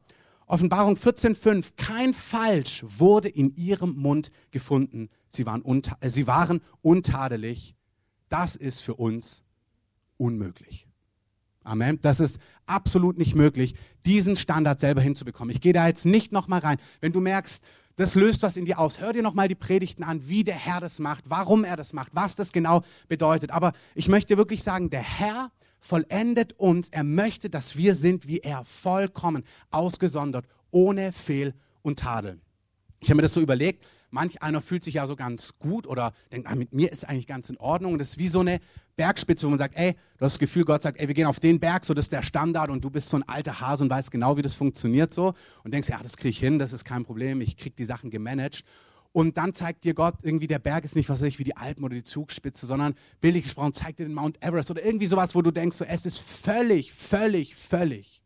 Offenbarung 0.46 0.96
14,5, 0.96 1.72
kein 1.76 2.12
Falsch 2.12 2.84
wurde 2.86 3.28
in 3.28 3.54
ihrem 3.54 3.94
Mund 3.94 4.30
gefunden. 4.50 5.08
Sie 5.28 5.46
waren, 5.46 5.62
äh, 6.00 6.10
sie 6.10 6.26
waren 6.26 6.60
untadelig. 6.82 7.74
Das 8.28 8.56
ist 8.56 8.80
für 8.80 8.94
uns 8.94 9.44
unmöglich. 10.18 10.86
Amen. 11.64 12.00
Das 12.02 12.20
ist 12.20 12.38
absolut 12.66 13.18
nicht 13.18 13.34
möglich, 13.34 13.74
diesen 14.04 14.36
Standard 14.36 14.80
selber 14.80 15.00
hinzubekommen. 15.00 15.54
Ich 15.54 15.60
gehe 15.60 15.72
da 15.72 15.86
jetzt 15.86 16.06
nicht 16.06 16.32
nochmal 16.32 16.60
rein. 16.60 16.78
Wenn 17.00 17.12
du 17.12 17.20
merkst, 17.20 17.62
das 17.96 18.14
löst 18.14 18.42
was 18.42 18.56
in 18.56 18.64
dir 18.64 18.78
aus, 18.78 19.00
hör 19.00 19.12
dir 19.12 19.22
nochmal 19.22 19.48
die 19.48 19.54
Predigten 19.54 20.02
an, 20.02 20.26
wie 20.28 20.44
der 20.44 20.54
Herr 20.54 20.80
das 20.80 20.98
macht, 20.98 21.24
warum 21.28 21.64
er 21.64 21.76
das 21.76 21.92
macht, 21.92 22.14
was 22.14 22.36
das 22.36 22.52
genau 22.52 22.82
bedeutet. 23.08 23.50
Aber 23.50 23.72
ich 23.94 24.08
möchte 24.08 24.36
wirklich 24.36 24.62
sagen, 24.62 24.90
der 24.90 25.02
Herr 25.02 25.52
vollendet 25.78 26.54
uns. 26.54 26.88
Er 26.88 27.04
möchte, 27.04 27.50
dass 27.50 27.76
wir 27.76 27.94
sind 27.94 28.26
wie 28.26 28.38
er, 28.38 28.64
vollkommen, 28.64 29.44
ausgesondert, 29.70 30.46
ohne 30.70 31.12
Fehl 31.12 31.54
und 31.82 31.98
Tadel. 31.98 32.40
Ich 33.00 33.10
habe 33.10 33.16
mir 33.16 33.22
das 33.22 33.34
so 33.34 33.40
überlegt, 33.40 33.84
manch 34.12 34.42
einer 34.42 34.60
fühlt 34.60 34.84
sich 34.84 34.94
ja 34.94 35.06
so 35.06 35.16
ganz 35.16 35.58
gut 35.58 35.86
oder 35.86 36.12
denkt, 36.30 36.48
ah, 36.48 36.54
mit 36.54 36.72
mir 36.72 36.92
ist 36.92 37.08
eigentlich 37.08 37.26
ganz 37.26 37.48
in 37.50 37.56
Ordnung. 37.56 37.98
Das 37.98 38.10
ist 38.10 38.18
wie 38.18 38.28
so 38.28 38.40
eine 38.40 38.60
Bergspitze, 38.96 39.46
wo 39.46 39.50
man 39.50 39.58
sagt, 39.58 39.76
ey, 39.76 39.94
du 40.18 40.24
hast 40.24 40.34
das 40.34 40.38
Gefühl, 40.38 40.64
Gott 40.64 40.82
sagt, 40.82 41.00
ey, 41.00 41.08
wir 41.08 41.14
gehen 41.14 41.26
auf 41.26 41.40
den 41.40 41.58
Berg, 41.58 41.84
so 41.84 41.94
das 41.94 42.06
ist 42.06 42.12
der 42.12 42.22
Standard 42.22 42.70
und 42.70 42.84
du 42.84 42.90
bist 42.90 43.08
so 43.08 43.16
ein 43.16 43.28
alter 43.28 43.60
Hase 43.60 43.84
und 43.84 43.90
weißt 43.90 44.10
genau, 44.10 44.36
wie 44.36 44.42
das 44.42 44.54
funktioniert 44.54 45.12
so 45.12 45.34
und 45.64 45.72
denkst, 45.72 45.88
ja, 45.88 45.98
das 46.02 46.16
kriege 46.16 46.28
ich 46.28 46.38
hin, 46.38 46.58
das 46.58 46.72
ist 46.72 46.84
kein 46.84 47.04
Problem, 47.04 47.40
ich 47.40 47.56
kriege 47.56 47.74
die 47.74 47.84
Sachen 47.84 48.10
gemanagt. 48.10 48.64
Und 49.12 49.36
dann 49.36 49.52
zeigt 49.52 49.84
dir 49.84 49.92
Gott 49.92 50.14
irgendwie, 50.22 50.46
der 50.46 50.58
Berg 50.58 50.84
ist 50.84 50.96
nicht, 50.96 51.08
was 51.10 51.20
weiß 51.20 51.28
ich, 51.28 51.38
wie 51.38 51.44
die 51.44 51.56
Alpen 51.56 51.84
oder 51.84 51.94
die 51.94 52.02
Zugspitze, 52.02 52.64
sondern 52.66 52.94
bildlich 53.20 53.44
gesprochen 53.44 53.74
zeigt 53.74 53.98
dir 53.98 54.06
den 54.06 54.14
Mount 54.14 54.42
Everest 54.42 54.70
oder 54.70 54.84
irgendwie 54.84 55.06
sowas, 55.06 55.34
wo 55.34 55.42
du 55.42 55.50
denkst, 55.50 55.76
so, 55.76 55.84
es 55.84 56.06
ist 56.06 56.18
völlig, 56.18 56.92
völlig, 56.92 57.54
völlig 57.54 58.21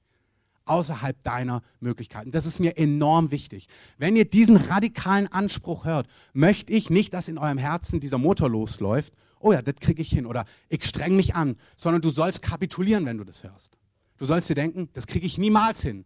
außerhalb 0.66 1.22
deiner 1.24 1.62
Möglichkeiten. 1.80 2.30
Das 2.30 2.46
ist 2.46 2.58
mir 2.58 2.76
enorm 2.76 3.30
wichtig. 3.30 3.68
Wenn 3.98 4.16
ihr 4.16 4.24
diesen 4.24 4.56
radikalen 4.56 5.26
Anspruch 5.28 5.84
hört, 5.84 6.06
möchte 6.32 6.72
ich 6.72 6.90
nicht, 6.90 7.14
dass 7.14 7.28
in 7.28 7.38
eurem 7.38 7.58
Herzen 7.58 8.00
dieser 8.00 8.18
Motor 8.18 8.50
losläuft. 8.50 9.12
Oh 9.40 9.52
ja, 9.52 9.62
das 9.62 9.76
kriege 9.76 10.02
ich 10.02 10.10
hin 10.10 10.26
oder 10.26 10.44
ich 10.68 10.84
streng 10.84 11.16
mich 11.16 11.34
an, 11.34 11.56
sondern 11.76 12.02
du 12.02 12.10
sollst 12.10 12.42
kapitulieren, 12.42 13.06
wenn 13.06 13.18
du 13.18 13.24
das 13.24 13.42
hörst. 13.42 13.78
Du 14.18 14.24
sollst 14.24 14.48
dir 14.48 14.54
denken, 14.54 14.88
das 14.92 15.06
kriege 15.06 15.26
ich 15.26 15.38
niemals 15.38 15.82
hin. 15.82 16.04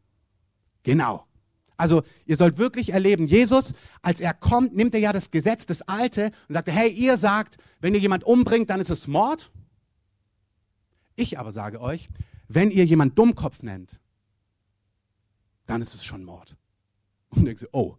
Genau. 0.82 1.26
Also 1.76 2.02
ihr 2.26 2.36
sollt 2.36 2.58
wirklich 2.58 2.92
erleben, 2.92 3.26
Jesus, 3.26 3.72
als 4.02 4.20
er 4.20 4.34
kommt, 4.34 4.74
nimmt 4.74 4.92
er 4.94 5.00
ja 5.00 5.12
das 5.12 5.30
Gesetz, 5.30 5.64
das 5.64 5.80
Alte, 5.82 6.30
und 6.48 6.52
sagt, 6.52 6.68
hey, 6.68 6.90
ihr 6.90 7.16
sagt, 7.16 7.56
wenn 7.80 7.94
ihr 7.94 8.00
jemand 8.00 8.24
umbringt, 8.24 8.68
dann 8.68 8.80
ist 8.80 8.90
es 8.90 9.08
Mord. 9.08 9.50
Ich 11.16 11.38
aber 11.38 11.52
sage 11.52 11.80
euch, 11.80 12.10
wenn 12.48 12.70
ihr 12.70 12.84
jemand 12.84 13.18
Dummkopf 13.18 13.62
nennt, 13.62 13.99
dann 15.70 15.82
ist 15.82 15.94
es 15.94 16.04
schon 16.04 16.24
Mord. 16.24 16.56
Und 17.30 17.44
denkst 17.44 17.62
du, 17.62 17.68
oh, 17.72 17.96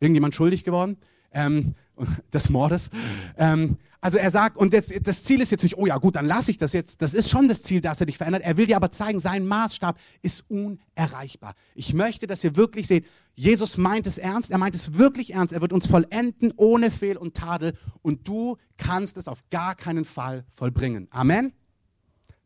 irgendjemand 0.00 0.34
schuldig 0.34 0.64
geworden? 0.64 0.96
Ähm, 1.30 1.74
des 2.32 2.48
Mordes. 2.50 2.90
Ähm, 3.36 3.76
also 4.00 4.18
er 4.18 4.30
sagt, 4.30 4.56
und 4.56 4.72
das, 4.72 4.88
das, 5.02 5.24
Ziel 5.24 5.40
ist 5.40 5.50
jetzt 5.50 5.62
nicht, 5.62 5.76
oh 5.76 5.86
ja 5.86 5.98
gut, 5.98 6.16
dann 6.16 6.26
lasse 6.26 6.50
ich 6.50 6.56
das 6.56 6.72
jetzt. 6.72 7.02
Das 7.02 7.14
ist 7.14 7.30
schon 7.30 7.48
das 7.48 7.62
Ziel, 7.62 7.80
dass 7.80 8.00
er 8.00 8.06
dich 8.06 8.16
verändert. 8.16 8.42
Er 8.42 8.56
will 8.56 8.66
dir 8.66 8.76
aber 8.76 8.90
zeigen, 8.90 9.18
sein 9.18 9.46
Maßstab 9.46 9.98
ist 10.22 10.44
unerreichbar. 10.48 11.54
Ich 11.74 11.94
möchte, 11.94 12.26
dass 12.26 12.42
ihr 12.44 12.56
wirklich 12.56 12.86
seht, 12.86 13.06
Jesus 13.34 13.76
meint 13.76 14.06
es 14.06 14.18
ernst, 14.18 14.50
er 14.50 14.58
meint 14.58 14.74
es 14.74 14.94
wirklich 14.94 15.34
ernst. 15.34 15.52
Er 15.52 15.60
wird 15.60 15.72
uns 15.72 15.86
vollenden 15.86 16.52
ohne 16.56 16.90
Fehl 16.90 17.16
und 17.16 17.34
Tadel 17.34 17.74
und 18.02 18.26
du 18.26 18.56
kannst 18.76 19.16
es 19.16 19.28
auf 19.28 19.42
gar 19.50 19.74
keinen 19.74 20.04
Fall 20.04 20.44
vollbringen. 20.48 21.08
Amen. 21.10 21.52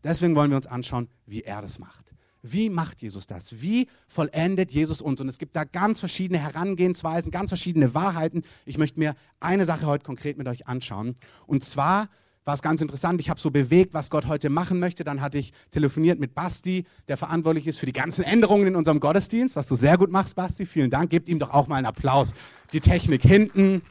Deswegen 0.02 0.34
wollen 0.34 0.50
wir 0.50 0.56
uns 0.56 0.66
anschauen, 0.66 1.08
wie 1.26 1.42
er 1.42 1.62
das 1.62 1.78
macht. 1.78 2.12
Wie 2.42 2.70
macht 2.70 3.00
Jesus 3.00 3.28
das? 3.28 3.62
Wie 3.62 3.88
vollendet 4.08 4.72
Jesus 4.72 5.00
uns? 5.00 5.20
Und 5.20 5.28
es 5.28 5.38
gibt 5.38 5.54
da 5.54 5.62
ganz 5.62 6.00
verschiedene 6.00 6.40
Herangehensweisen, 6.40 7.30
ganz 7.30 7.50
verschiedene 7.50 7.94
Wahrheiten. 7.94 8.42
Ich 8.66 8.78
möchte 8.78 8.98
mir 8.98 9.14
eine 9.38 9.64
Sache 9.64 9.86
heute 9.86 10.04
konkret 10.04 10.38
mit 10.38 10.48
euch 10.48 10.66
anschauen. 10.66 11.14
Und 11.46 11.62
zwar 11.62 12.08
war 12.44 12.54
es 12.54 12.62
ganz 12.62 12.80
interessant. 12.80 13.20
Ich 13.20 13.30
habe 13.30 13.38
so 13.38 13.52
bewegt, 13.52 13.94
was 13.94 14.10
Gott 14.10 14.26
heute 14.26 14.50
machen 14.50 14.80
möchte. 14.80 15.04
Dann 15.04 15.20
hatte 15.20 15.38
ich 15.38 15.52
telefoniert 15.70 16.18
mit 16.18 16.34
Basti, 16.34 16.84
der 17.06 17.16
verantwortlich 17.16 17.68
ist 17.68 17.78
für 17.78 17.86
die 17.86 17.92
ganzen 17.92 18.24
Änderungen 18.24 18.66
in 18.66 18.74
unserem 18.74 18.98
Gottesdienst, 18.98 19.54
was 19.54 19.68
du 19.68 19.76
sehr 19.76 19.96
gut 19.96 20.10
machst, 20.10 20.34
Basti. 20.34 20.66
Vielen 20.66 20.90
Dank. 20.90 21.10
Gebt 21.10 21.28
ihm 21.28 21.38
doch 21.38 21.50
auch 21.50 21.68
mal 21.68 21.76
einen 21.76 21.86
Applaus. 21.86 22.34
Die 22.72 22.80
Technik 22.80 23.22
hinten, 23.22 23.82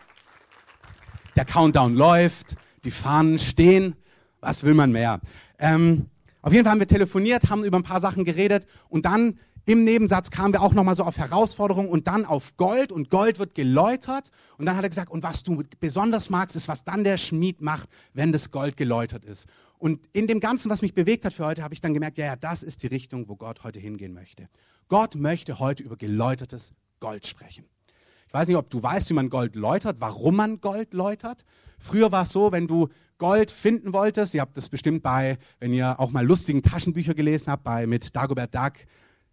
der 1.37 1.45
Countdown 1.45 1.95
läuft, 1.95 2.57
die 2.83 2.91
Fahnen 2.91 3.39
stehen. 3.39 3.95
Was 4.41 4.65
will 4.65 4.73
man 4.73 4.91
mehr? 4.91 5.21
Ähm, 5.57 6.07
auf 6.41 6.53
jeden 6.53 6.63
Fall 6.63 6.71
haben 6.71 6.79
wir 6.79 6.87
telefoniert, 6.87 7.49
haben 7.49 7.63
über 7.63 7.77
ein 7.77 7.83
paar 7.83 8.01
Sachen 8.01 8.25
geredet 8.25 8.65
und 8.89 9.05
dann 9.05 9.39
im 9.65 9.83
Nebensatz 9.83 10.31
kamen 10.31 10.53
wir 10.53 10.61
auch 10.61 10.73
nochmal 10.73 10.95
so 10.95 11.03
auf 11.03 11.17
Herausforderungen 11.17 11.87
und 11.87 12.07
dann 12.07 12.25
auf 12.25 12.57
Gold 12.57 12.91
und 12.91 13.09
Gold 13.09 13.37
wird 13.37 13.53
geläutert 13.53 14.31
und 14.57 14.65
dann 14.65 14.75
hat 14.75 14.83
er 14.83 14.89
gesagt, 14.89 15.11
und 15.11 15.21
was 15.21 15.43
du 15.43 15.61
besonders 15.79 16.29
magst, 16.31 16.55
ist, 16.55 16.67
was 16.67 16.83
dann 16.83 17.03
der 17.03 17.17
Schmied 17.17 17.61
macht, 17.61 17.87
wenn 18.13 18.31
das 18.31 18.49
Gold 18.49 18.75
geläutert 18.75 19.23
ist. 19.23 19.47
Und 19.77 20.07
in 20.13 20.27
dem 20.27 20.39
Ganzen, 20.39 20.69
was 20.69 20.81
mich 20.81 20.93
bewegt 20.93 21.25
hat 21.25 21.33
für 21.33 21.45
heute, 21.45 21.63
habe 21.63 21.73
ich 21.73 21.81
dann 21.81 21.93
gemerkt, 21.93 22.17
ja, 22.17 22.25
ja, 22.25 22.35
das 22.35 22.63
ist 22.63 22.81
die 22.83 22.87
Richtung, 22.87 23.29
wo 23.29 23.35
Gott 23.35 23.63
heute 23.63 23.79
hingehen 23.79 24.13
möchte. 24.13 24.47
Gott 24.87 25.15
möchte 25.15 25.59
heute 25.59 25.83
über 25.83 25.95
geläutertes 25.95 26.73
Gold 26.99 27.25
sprechen. 27.25 27.65
Ich 28.31 28.33
weiß 28.33 28.47
nicht, 28.47 28.55
ob 28.55 28.69
du 28.69 28.81
weißt, 28.81 29.09
wie 29.09 29.13
man 29.13 29.29
Gold 29.29 29.57
läutert, 29.57 29.99
warum 29.99 30.37
man 30.37 30.61
Gold 30.61 30.93
läutert. 30.93 31.43
Früher 31.79 32.13
war 32.13 32.23
es 32.23 32.29
so, 32.29 32.53
wenn 32.53 32.65
du 32.65 32.87
Gold 33.17 33.51
finden 33.51 33.91
wolltest, 33.91 34.33
ihr 34.33 34.39
habt 34.39 34.55
das 34.55 34.69
bestimmt 34.69 35.03
bei, 35.03 35.37
wenn 35.59 35.73
ihr 35.73 35.99
auch 35.99 36.11
mal 36.11 36.25
lustigen 36.25 36.63
Taschenbücher 36.63 37.13
gelesen 37.13 37.51
habt, 37.51 37.65
bei 37.65 37.85
mit 37.87 38.15
Dagobert 38.15 38.55
Duck, 38.55 38.71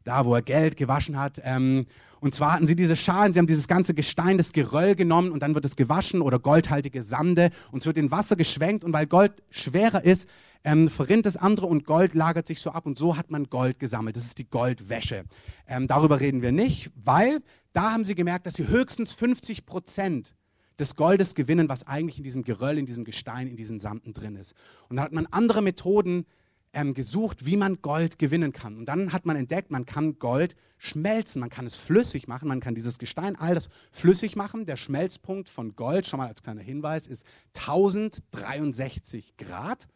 da 0.03 0.25
wo 0.25 0.35
er 0.35 0.43
Geld 0.43 0.77
gewaschen 0.77 1.17
hat. 1.17 1.41
Ähm, 1.45 1.87
und 2.19 2.35
zwar 2.35 2.55
hatten 2.55 2.67
sie 2.67 2.75
diese 2.75 2.97
Schalen, 2.97 3.33
sie 3.33 3.39
haben 3.39 3.47
dieses 3.47 3.69
ganze 3.69 3.95
Gestein, 3.95 4.37
das 4.37 4.53
Geröll 4.53 4.97
genommen 4.97 5.31
und 5.31 5.45
dann 5.45 5.55
wird 5.55 5.65
es 5.65 5.77
gewaschen 5.77 6.21
oder 6.21 6.41
goldhaltige 6.41 7.01
Sande 7.01 7.51
und 7.71 7.79
es 7.79 7.87
wird 7.87 7.99
in 7.99 8.11
Wasser 8.11 8.35
geschwenkt 8.35 8.83
und 8.83 8.93
weil 8.93 9.07
Gold 9.07 9.45
schwerer 9.51 10.03
ist, 10.03 10.29
ähm, 10.65 10.89
verrinnt 10.89 11.25
das 11.25 11.37
andere 11.37 11.67
und 11.67 11.85
Gold 11.85 12.15
lagert 12.15 12.49
sich 12.49 12.61
so 12.61 12.73
ab 12.73 12.85
und 12.85 12.99
so 12.99 13.17
hat 13.17 13.31
man 13.31 13.49
Gold 13.49 13.79
gesammelt. 13.79 14.17
Das 14.17 14.25
ist 14.25 14.39
die 14.39 14.51
Goldwäsche. 14.51 15.25
Ähm, 15.69 15.87
darüber 15.87 16.19
reden 16.19 16.43
wir 16.43 16.51
nicht, 16.51 16.91
weil 16.97 17.41
da 17.79 17.93
haben 17.93 18.03
sie 18.03 18.17
gemerkt, 18.17 18.45
dass 18.45 18.55
sie 18.55 18.67
höchstens 18.67 19.13
50 19.13 19.65
Prozent 19.65 20.35
des 20.81 20.97
Goldes 20.97 21.37
gewinnen, 21.37 21.69
was 21.69 21.87
eigentlich 21.87 22.19
in 22.19 22.25
diesem 22.25 22.43
Geröll, 22.43 22.77
in 22.77 22.87
diesem 22.87 23.05
Gestein, 23.05 23.47
in 23.47 23.55
diesen 23.55 23.79
Sanden 23.79 24.13
drin 24.13 24.35
ist. 24.35 24.53
Und 24.89 24.97
da 24.97 25.05
hat 25.05 25.13
man 25.13 25.27
andere 25.27 25.63
Methoden 25.63 26.27
ähm, 26.73 26.93
gesucht, 26.93 27.47
wie 27.47 27.57
man 27.57 27.81
Gold 27.81 28.19
gewinnen 28.19 28.53
kann. 28.53 28.79
Und 28.79 28.87
dann 28.87 29.13
hat 29.13 29.27
man 29.27 29.37
entdeckt, 29.37 29.71
man 29.71 29.87
kann 29.87 30.19
Gold 30.19 30.57
schmelzen, 30.77 31.39
man 31.39 31.51
kann 31.51 31.67
es 31.67 31.77
flüssig 31.77 32.27
machen, 32.27 32.49
man 32.49 32.59
kann 32.59 32.75
dieses 32.75 32.99
Gestein, 32.99 33.37
all 33.37 33.55
das 33.55 33.69
flüssig 33.93 34.35
machen. 34.35 34.67
Der 34.67 34.77
Schmelzpunkt 34.77 35.49
von 35.49 35.77
Gold, 35.77 36.05
schon 36.09 36.19
mal 36.19 36.27
als 36.27 36.43
kleiner 36.43 36.63
Hinweis, 36.63 37.07
ist 37.07 37.25
1063 37.59 39.37
Grad 39.37 39.87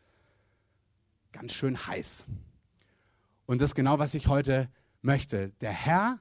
ganz 1.33 1.53
schön 1.53 1.85
heiß. 1.85 2.27
Und 3.47 3.61
das 3.61 3.71
ist 3.71 3.75
genau, 3.75 3.99
was 3.99 4.15
ich 4.15 4.29
heute 4.29 4.69
möchte. 5.01 5.51
Der 5.61 5.73
Herr 5.73 6.21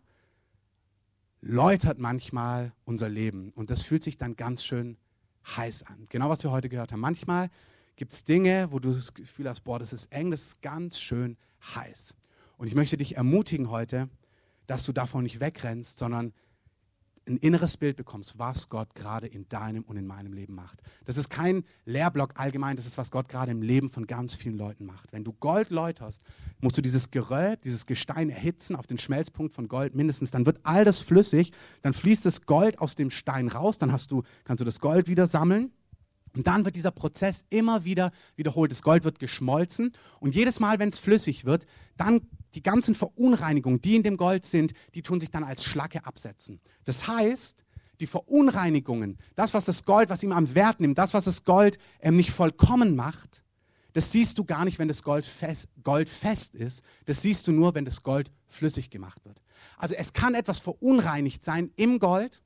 läutert 1.41 1.97
manchmal 1.97 2.71
unser 2.85 3.09
Leben 3.09 3.51
und 3.55 3.69
das 3.69 3.81
fühlt 3.81 4.03
sich 4.03 4.17
dann 4.17 4.35
ganz 4.35 4.63
schön 4.63 4.97
heiß 5.45 5.83
an. 5.83 6.05
Genau, 6.09 6.29
was 6.29 6.43
wir 6.43 6.51
heute 6.51 6.69
gehört 6.69 6.91
haben. 6.91 6.99
Manchmal 6.99 7.49
gibt 7.95 8.13
es 8.13 8.23
Dinge, 8.23 8.67
wo 8.71 8.79
du 8.79 8.93
das 8.93 9.13
Gefühl 9.13 9.49
hast, 9.49 9.61
boah, 9.61 9.79
das 9.79 9.91
ist 9.91 10.11
eng, 10.11 10.31
das 10.31 10.41
ist 10.41 10.61
ganz 10.61 10.99
schön 10.99 11.37
heiß. 11.75 12.15
Und 12.57 12.67
ich 12.67 12.75
möchte 12.75 12.97
dich 12.97 13.17
ermutigen 13.17 13.69
heute, 13.69 14.07
dass 14.67 14.85
du 14.85 14.93
davon 14.93 15.23
nicht 15.23 15.39
wegrennst, 15.39 15.97
sondern 15.97 16.33
ein 17.31 17.37
inneres 17.37 17.77
Bild 17.77 17.97
bekommst, 17.97 18.37
was 18.37 18.69
Gott 18.69 18.93
gerade 18.95 19.27
in 19.27 19.47
deinem 19.49 19.83
und 19.83 19.97
in 19.97 20.05
meinem 20.05 20.33
Leben 20.33 20.53
macht. 20.53 20.81
Das 21.05 21.17
ist 21.17 21.29
kein 21.29 21.63
Lehrblock 21.85 22.39
allgemein, 22.39 22.75
das 22.75 22.85
ist, 22.85 22.97
was 22.97 23.11
Gott 23.11 23.29
gerade 23.29 23.51
im 23.51 23.61
Leben 23.61 23.89
von 23.89 24.07
ganz 24.07 24.35
vielen 24.35 24.57
Leuten 24.57 24.85
macht. 24.85 25.11
Wenn 25.13 25.23
du 25.23 25.33
Gold 25.33 25.69
läuterst, 25.69 26.21
musst 26.59 26.77
du 26.77 26.81
dieses 26.81 27.11
Geröll, 27.11 27.57
dieses 27.57 27.85
Gestein 27.85 28.29
erhitzen 28.29 28.75
auf 28.75 28.87
den 28.87 28.97
Schmelzpunkt 28.97 29.53
von 29.53 29.67
Gold 29.67 29.95
mindestens, 29.95 30.31
dann 30.31 30.45
wird 30.45 30.59
all 30.63 30.85
das 30.85 30.99
flüssig, 30.99 31.51
dann 31.81 31.93
fließt 31.93 32.25
das 32.25 32.45
Gold 32.45 32.79
aus 32.79 32.95
dem 32.95 33.09
Stein 33.09 33.47
raus, 33.47 33.77
dann 33.77 33.91
hast 33.91 34.11
du, 34.11 34.23
kannst 34.43 34.61
du 34.61 34.65
das 34.65 34.79
Gold 34.79 35.07
wieder 35.07 35.27
sammeln 35.27 35.71
und 36.35 36.47
dann 36.47 36.65
wird 36.65 36.75
dieser 36.75 36.91
Prozess 36.91 37.45
immer 37.49 37.83
wieder 37.83 38.11
wiederholt. 38.35 38.71
Das 38.71 38.81
Gold 38.81 39.03
wird 39.03 39.19
geschmolzen 39.19 39.93
und 40.19 40.35
jedes 40.35 40.59
Mal, 40.59 40.79
wenn 40.79 40.89
es 40.89 40.99
flüssig 40.99 41.45
wird, 41.45 41.65
dann 41.97 42.21
die 42.53 42.63
ganzen 42.63 42.95
Verunreinigungen, 42.95 43.81
die 43.81 43.95
in 43.95 44.03
dem 44.03 44.17
Gold 44.17 44.45
sind, 44.45 44.73
die 44.93 45.01
tun 45.01 45.19
sich 45.19 45.31
dann 45.31 45.43
als 45.43 45.63
Schlacke 45.63 46.05
absetzen. 46.05 46.59
Das 46.85 47.07
heißt, 47.07 47.63
die 47.99 48.07
Verunreinigungen, 48.07 49.17
das, 49.35 49.53
was 49.53 49.65
das 49.65 49.85
Gold, 49.85 50.09
was 50.09 50.23
ihm 50.23 50.31
am 50.31 50.55
Wert 50.55 50.81
nimmt, 50.81 50.97
das, 50.97 51.13
was 51.13 51.25
das 51.25 51.43
Gold 51.43 51.77
ähm, 51.99 52.15
nicht 52.15 52.31
vollkommen 52.31 52.95
macht, 52.95 53.43
das 53.93 54.11
siehst 54.11 54.37
du 54.37 54.45
gar 54.45 54.65
nicht, 54.65 54.79
wenn 54.79 54.87
das 54.87 55.03
Gold 55.03 55.25
fest, 55.25 55.67
Gold 55.83 56.07
fest 56.07 56.55
ist. 56.55 56.81
Das 57.05 57.21
siehst 57.21 57.47
du 57.47 57.51
nur, 57.51 57.75
wenn 57.75 57.85
das 57.85 58.03
Gold 58.03 58.31
flüssig 58.47 58.89
gemacht 58.89 59.23
wird. 59.25 59.41
Also 59.77 59.95
es 59.95 60.13
kann 60.13 60.33
etwas 60.33 60.59
verunreinigt 60.59 61.43
sein 61.43 61.71
im 61.75 61.99
Gold. 61.99 62.41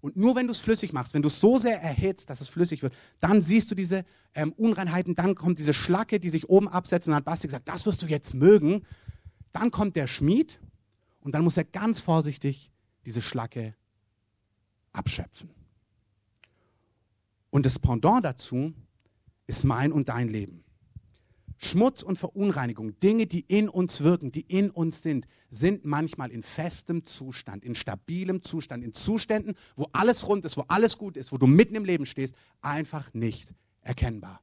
Und 0.00 0.16
nur 0.16 0.34
wenn 0.34 0.46
du 0.46 0.52
es 0.52 0.60
flüssig 0.60 0.92
machst, 0.92 1.12
wenn 1.12 1.22
du 1.22 1.28
es 1.28 1.40
so 1.40 1.58
sehr 1.58 1.80
erhitzt, 1.80 2.30
dass 2.30 2.40
es 2.40 2.48
flüssig 2.48 2.82
wird, 2.82 2.94
dann 3.20 3.42
siehst 3.42 3.70
du 3.70 3.74
diese 3.74 4.04
ähm, 4.34 4.52
Unreinheiten, 4.52 5.14
dann 5.14 5.34
kommt 5.34 5.58
diese 5.58 5.74
Schlacke, 5.74 6.20
die 6.20 6.30
sich 6.30 6.48
oben 6.48 6.68
absetzt. 6.68 7.06
Und 7.06 7.12
dann 7.12 7.18
hat 7.18 7.24
Basti 7.24 7.48
gesagt, 7.48 7.68
das 7.68 7.84
wirst 7.86 8.02
du 8.02 8.06
jetzt 8.06 8.34
mögen. 8.34 8.82
Dann 9.52 9.70
kommt 9.70 9.96
der 9.96 10.06
Schmied 10.06 10.58
und 11.20 11.34
dann 11.34 11.44
muss 11.44 11.56
er 11.56 11.64
ganz 11.64 12.00
vorsichtig 12.00 12.70
diese 13.04 13.20
Schlacke 13.20 13.74
abschöpfen. 14.92 15.50
Und 17.50 17.66
das 17.66 17.78
Pendant 17.78 18.24
dazu 18.24 18.72
ist 19.46 19.64
mein 19.64 19.92
und 19.92 20.08
dein 20.08 20.28
Leben. 20.28 20.64
Schmutz 21.62 22.02
und 22.02 22.16
Verunreinigung, 22.16 22.98
Dinge, 23.00 23.26
die 23.26 23.40
in 23.40 23.68
uns 23.68 24.00
wirken, 24.00 24.32
die 24.32 24.40
in 24.40 24.70
uns 24.70 25.02
sind, 25.02 25.26
sind 25.50 25.84
manchmal 25.84 26.30
in 26.30 26.42
festem 26.42 27.04
Zustand, 27.04 27.64
in 27.64 27.74
stabilem 27.74 28.42
Zustand, 28.42 28.82
in 28.82 28.94
Zuständen, 28.94 29.54
wo 29.76 29.86
alles 29.92 30.26
rund 30.26 30.46
ist, 30.46 30.56
wo 30.56 30.64
alles 30.68 30.96
gut 30.96 31.18
ist, 31.18 31.32
wo 31.32 31.36
du 31.36 31.46
mitten 31.46 31.74
im 31.74 31.84
Leben 31.84 32.06
stehst, 32.06 32.34
einfach 32.62 33.12
nicht 33.12 33.52
erkennbar. 33.82 34.40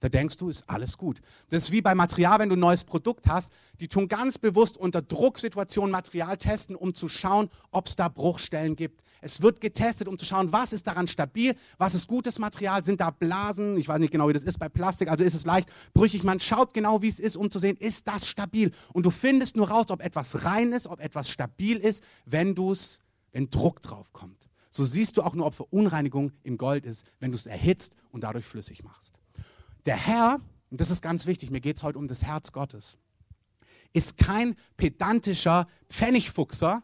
Da 0.00 0.08
denkst 0.08 0.38
du, 0.38 0.48
ist 0.48 0.68
alles 0.68 0.96
gut. 0.96 1.20
Das 1.50 1.64
ist 1.64 1.72
wie 1.72 1.82
bei 1.82 1.94
Material, 1.94 2.38
wenn 2.38 2.48
du 2.48 2.56
ein 2.56 2.60
neues 2.60 2.84
Produkt 2.84 3.26
hast. 3.26 3.52
Die 3.80 3.88
tun 3.88 4.08
ganz 4.08 4.38
bewusst 4.38 4.78
unter 4.78 5.02
Drucksituationen 5.02 5.92
Material 5.92 6.38
testen, 6.38 6.74
um 6.74 6.94
zu 6.94 7.08
schauen, 7.08 7.50
ob 7.70 7.86
es 7.86 7.96
da 7.96 8.08
Bruchstellen 8.08 8.76
gibt. 8.76 9.02
Es 9.20 9.42
wird 9.42 9.60
getestet, 9.60 10.08
um 10.08 10.16
zu 10.16 10.24
schauen, 10.24 10.52
was 10.52 10.72
ist 10.72 10.86
daran 10.86 11.06
stabil, 11.06 11.54
was 11.76 11.94
ist 11.94 12.08
gutes 12.08 12.38
Material, 12.38 12.82
sind 12.82 13.00
da 13.00 13.10
Blasen, 13.10 13.76
ich 13.76 13.88
weiß 13.88 13.98
nicht 13.98 14.10
genau, 14.10 14.28
wie 14.28 14.32
das 14.32 14.42
ist 14.42 14.58
bei 14.58 14.70
Plastik, 14.70 15.10
also 15.10 15.22
ist 15.22 15.34
es 15.34 15.44
leicht 15.44 15.68
brüchig. 15.92 16.24
Man 16.24 16.40
schaut 16.40 16.72
genau, 16.72 17.02
wie 17.02 17.08
es 17.08 17.20
ist, 17.20 17.36
um 17.36 17.50
zu 17.50 17.58
sehen, 17.58 17.76
ist 17.76 18.08
das 18.08 18.26
stabil. 18.26 18.72
Und 18.94 19.04
du 19.04 19.10
findest 19.10 19.54
nur 19.56 19.68
raus, 19.68 19.90
ob 19.90 20.02
etwas 20.02 20.46
rein 20.46 20.72
ist, 20.72 20.86
ob 20.86 21.00
etwas 21.00 21.28
stabil 21.28 21.76
ist, 21.76 22.02
wenn 22.24 22.54
du 22.54 22.72
es, 22.72 23.00
wenn 23.32 23.50
Druck 23.50 23.82
drauf 23.82 24.14
kommt. 24.14 24.48
So 24.70 24.86
siehst 24.86 25.18
du 25.18 25.22
auch 25.22 25.34
nur, 25.34 25.44
ob 25.44 25.54
Verunreinigung 25.54 26.32
im 26.42 26.56
Gold 26.56 26.86
ist, 26.86 27.04
wenn 27.18 27.32
du 27.32 27.36
es 27.36 27.46
erhitzt 27.46 27.96
und 28.12 28.22
dadurch 28.24 28.46
flüssig 28.46 28.82
machst. 28.82 29.19
Der 29.86 29.96
Herr, 29.96 30.40
und 30.70 30.80
das 30.80 30.90
ist 30.90 31.02
ganz 31.02 31.26
wichtig, 31.26 31.50
mir 31.50 31.60
geht 31.60 31.76
es 31.76 31.82
heute 31.82 31.98
um 31.98 32.08
das 32.08 32.24
Herz 32.24 32.52
Gottes, 32.52 32.98
ist 33.92 34.16
kein 34.16 34.56
pedantischer 34.76 35.66
Pfennigfuchser, 35.88 36.82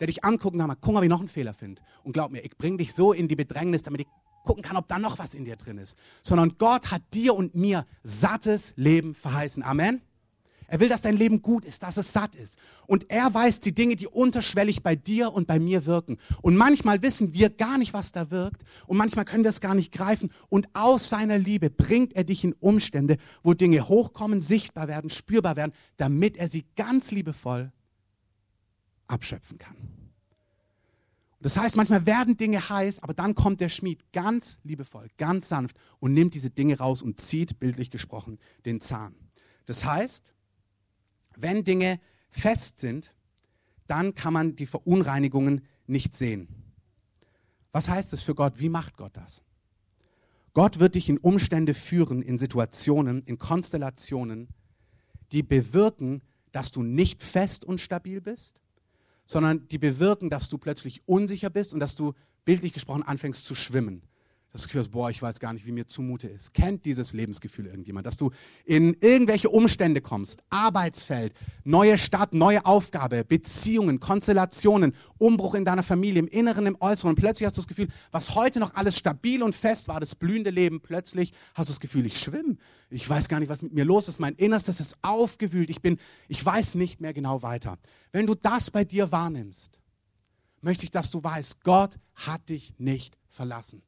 der 0.00 0.06
dich 0.08 0.24
anguckt 0.24 0.54
und 0.54 0.66
sagt, 0.66 0.80
guck 0.82 0.94
mal, 0.94 1.00
wie 1.00 1.06
ich 1.06 1.10
noch 1.10 1.20
einen 1.20 1.28
Fehler 1.28 1.54
finde. 1.54 1.80
Und 2.02 2.12
glaub 2.12 2.30
mir, 2.30 2.40
ich 2.40 2.56
bringe 2.56 2.78
dich 2.78 2.92
so 2.92 3.12
in 3.12 3.28
die 3.28 3.36
Bedrängnis, 3.36 3.82
damit 3.82 4.02
ich 4.02 4.06
gucken 4.44 4.62
kann, 4.62 4.76
ob 4.76 4.88
da 4.88 4.98
noch 4.98 5.18
was 5.18 5.34
in 5.34 5.44
dir 5.44 5.56
drin 5.56 5.78
ist. 5.78 5.96
Sondern 6.22 6.58
Gott 6.58 6.90
hat 6.90 7.02
dir 7.14 7.34
und 7.34 7.54
mir 7.54 7.86
sattes 8.02 8.74
Leben 8.76 9.14
verheißen. 9.14 9.62
Amen. 9.62 10.02
Er 10.74 10.80
will, 10.80 10.88
dass 10.88 11.02
dein 11.02 11.16
Leben 11.16 11.40
gut 11.40 11.64
ist, 11.64 11.84
dass 11.84 11.98
es 11.98 12.12
satt 12.12 12.34
ist. 12.34 12.58
Und 12.88 13.08
er 13.08 13.32
weiß 13.32 13.60
die 13.60 13.72
Dinge, 13.72 13.94
die 13.94 14.08
unterschwellig 14.08 14.82
bei 14.82 14.96
dir 14.96 15.32
und 15.32 15.46
bei 15.46 15.60
mir 15.60 15.86
wirken. 15.86 16.18
Und 16.42 16.56
manchmal 16.56 17.00
wissen 17.00 17.32
wir 17.32 17.48
gar 17.48 17.78
nicht, 17.78 17.92
was 17.92 18.10
da 18.10 18.32
wirkt. 18.32 18.64
Und 18.88 18.96
manchmal 18.96 19.24
können 19.24 19.44
wir 19.44 19.50
es 19.50 19.60
gar 19.60 19.76
nicht 19.76 19.92
greifen. 19.92 20.32
Und 20.48 20.68
aus 20.72 21.08
seiner 21.08 21.38
Liebe 21.38 21.70
bringt 21.70 22.16
er 22.16 22.24
dich 22.24 22.42
in 22.42 22.54
Umstände, 22.54 23.18
wo 23.44 23.54
Dinge 23.54 23.88
hochkommen, 23.88 24.40
sichtbar 24.40 24.88
werden, 24.88 25.10
spürbar 25.10 25.54
werden, 25.54 25.70
damit 25.96 26.36
er 26.36 26.48
sie 26.48 26.64
ganz 26.74 27.12
liebevoll 27.12 27.70
abschöpfen 29.06 29.58
kann. 29.58 29.76
Das 31.40 31.56
heißt, 31.56 31.76
manchmal 31.76 32.04
werden 32.04 32.36
Dinge 32.36 32.68
heiß, 32.68 33.00
aber 33.00 33.14
dann 33.14 33.36
kommt 33.36 33.60
der 33.60 33.68
Schmied 33.68 34.02
ganz 34.12 34.58
liebevoll, 34.64 35.06
ganz 35.18 35.48
sanft 35.48 35.76
und 36.00 36.14
nimmt 36.14 36.34
diese 36.34 36.50
Dinge 36.50 36.78
raus 36.78 37.00
und 37.00 37.20
zieht, 37.20 37.60
bildlich 37.60 37.92
gesprochen, 37.92 38.40
den 38.64 38.80
Zahn. 38.80 39.14
Das 39.66 39.84
heißt, 39.84 40.33
wenn 41.36 41.64
Dinge 41.64 42.00
fest 42.30 42.78
sind, 42.78 43.14
dann 43.86 44.14
kann 44.14 44.32
man 44.32 44.56
die 44.56 44.66
Verunreinigungen 44.66 45.66
nicht 45.86 46.14
sehen. 46.14 46.48
Was 47.72 47.88
heißt 47.88 48.12
das 48.12 48.22
für 48.22 48.34
Gott? 48.34 48.58
Wie 48.58 48.68
macht 48.68 48.96
Gott 48.96 49.16
das? 49.16 49.42
Gott 50.52 50.78
wird 50.78 50.94
dich 50.94 51.08
in 51.08 51.18
Umstände 51.18 51.74
führen, 51.74 52.22
in 52.22 52.38
Situationen, 52.38 53.22
in 53.24 53.38
Konstellationen, 53.38 54.48
die 55.32 55.42
bewirken, 55.42 56.22
dass 56.52 56.70
du 56.70 56.82
nicht 56.82 57.22
fest 57.22 57.64
und 57.64 57.80
stabil 57.80 58.20
bist, 58.20 58.60
sondern 59.26 59.66
die 59.68 59.78
bewirken, 59.78 60.30
dass 60.30 60.48
du 60.48 60.58
plötzlich 60.58 61.02
unsicher 61.06 61.50
bist 61.50 61.74
und 61.74 61.80
dass 61.80 61.96
du 61.96 62.14
bildlich 62.44 62.72
gesprochen 62.72 63.02
anfängst 63.02 63.44
zu 63.44 63.54
schwimmen 63.54 64.02
das 64.54 64.68
Gefühl 64.68 64.82
hast, 64.82 64.90
boah, 64.90 65.10
ich 65.10 65.20
weiß 65.20 65.40
gar 65.40 65.52
nicht, 65.52 65.66
wie 65.66 65.72
mir 65.72 65.88
zumute 65.88 66.28
ist. 66.28 66.54
Kennt 66.54 66.84
dieses 66.84 67.12
Lebensgefühl 67.12 67.66
irgendjemand, 67.66 68.06
dass 68.06 68.16
du 68.16 68.30
in 68.64 68.96
irgendwelche 69.00 69.50
Umstände 69.50 70.00
kommst, 70.00 70.44
Arbeitsfeld, 70.48 71.34
neue 71.64 71.98
Stadt, 71.98 72.34
neue 72.34 72.64
Aufgabe, 72.64 73.24
Beziehungen, 73.24 73.98
Konstellationen, 73.98 74.94
Umbruch 75.18 75.56
in 75.56 75.64
deiner 75.64 75.82
Familie, 75.82 76.20
im 76.20 76.28
Inneren, 76.28 76.66
im 76.66 76.76
Äußeren 76.78 77.10
und 77.10 77.16
plötzlich 77.16 77.48
hast 77.48 77.56
du 77.56 77.62
das 77.62 77.66
Gefühl, 77.66 77.88
was 78.12 78.36
heute 78.36 78.60
noch 78.60 78.74
alles 78.74 78.96
stabil 78.96 79.42
und 79.42 79.56
fest 79.56 79.88
war, 79.88 79.98
das 79.98 80.14
blühende 80.14 80.50
Leben, 80.50 80.80
plötzlich 80.80 81.32
hast 81.54 81.68
du 81.68 81.72
das 81.72 81.80
Gefühl, 81.80 82.06
ich 82.06 82.20
schwimme. 82.20 82.56
Ich 82.90 83.10
weiß 83.10 83.28
gar 83.28 83.40
nicht, 83.40 83.48
was 83.48 83.62
mit 83.62 83.72
mir 83.72 83.84
los 83.84 84.06
ist. 84.06 84.20
Mein 84.20 84.36
Innerstes 84.36 84.78
ist 84.78 84.96
aufgewühlt. 85.02 85.68
Ich 85.68 85.82
bin, 85.82 85.98
ich 86.28 86.44
weiß 86.44 86.76
nicht 86.76 87.00
mehr 87.00 87.12
genau 87.12 87.42
weiter. 87.42 87.76
Wenn 88.12 88.26
du 88.26 88.36
das 88.36 88.70
bei 88.70 88.84
dir 88.84 89.10
wahrnimmst, 89.10 89.80
möchte 90.60 90.84
ich, 90.84 90.92
dass 90.92 91.10
du 91.10 91.24
weißt, 91.24 91.64
Gott 91.64 91.98
hat 92.14 92.48
dich 92.50 92.72
nicht 92.78 93.18
verlassen. 93.28 93.82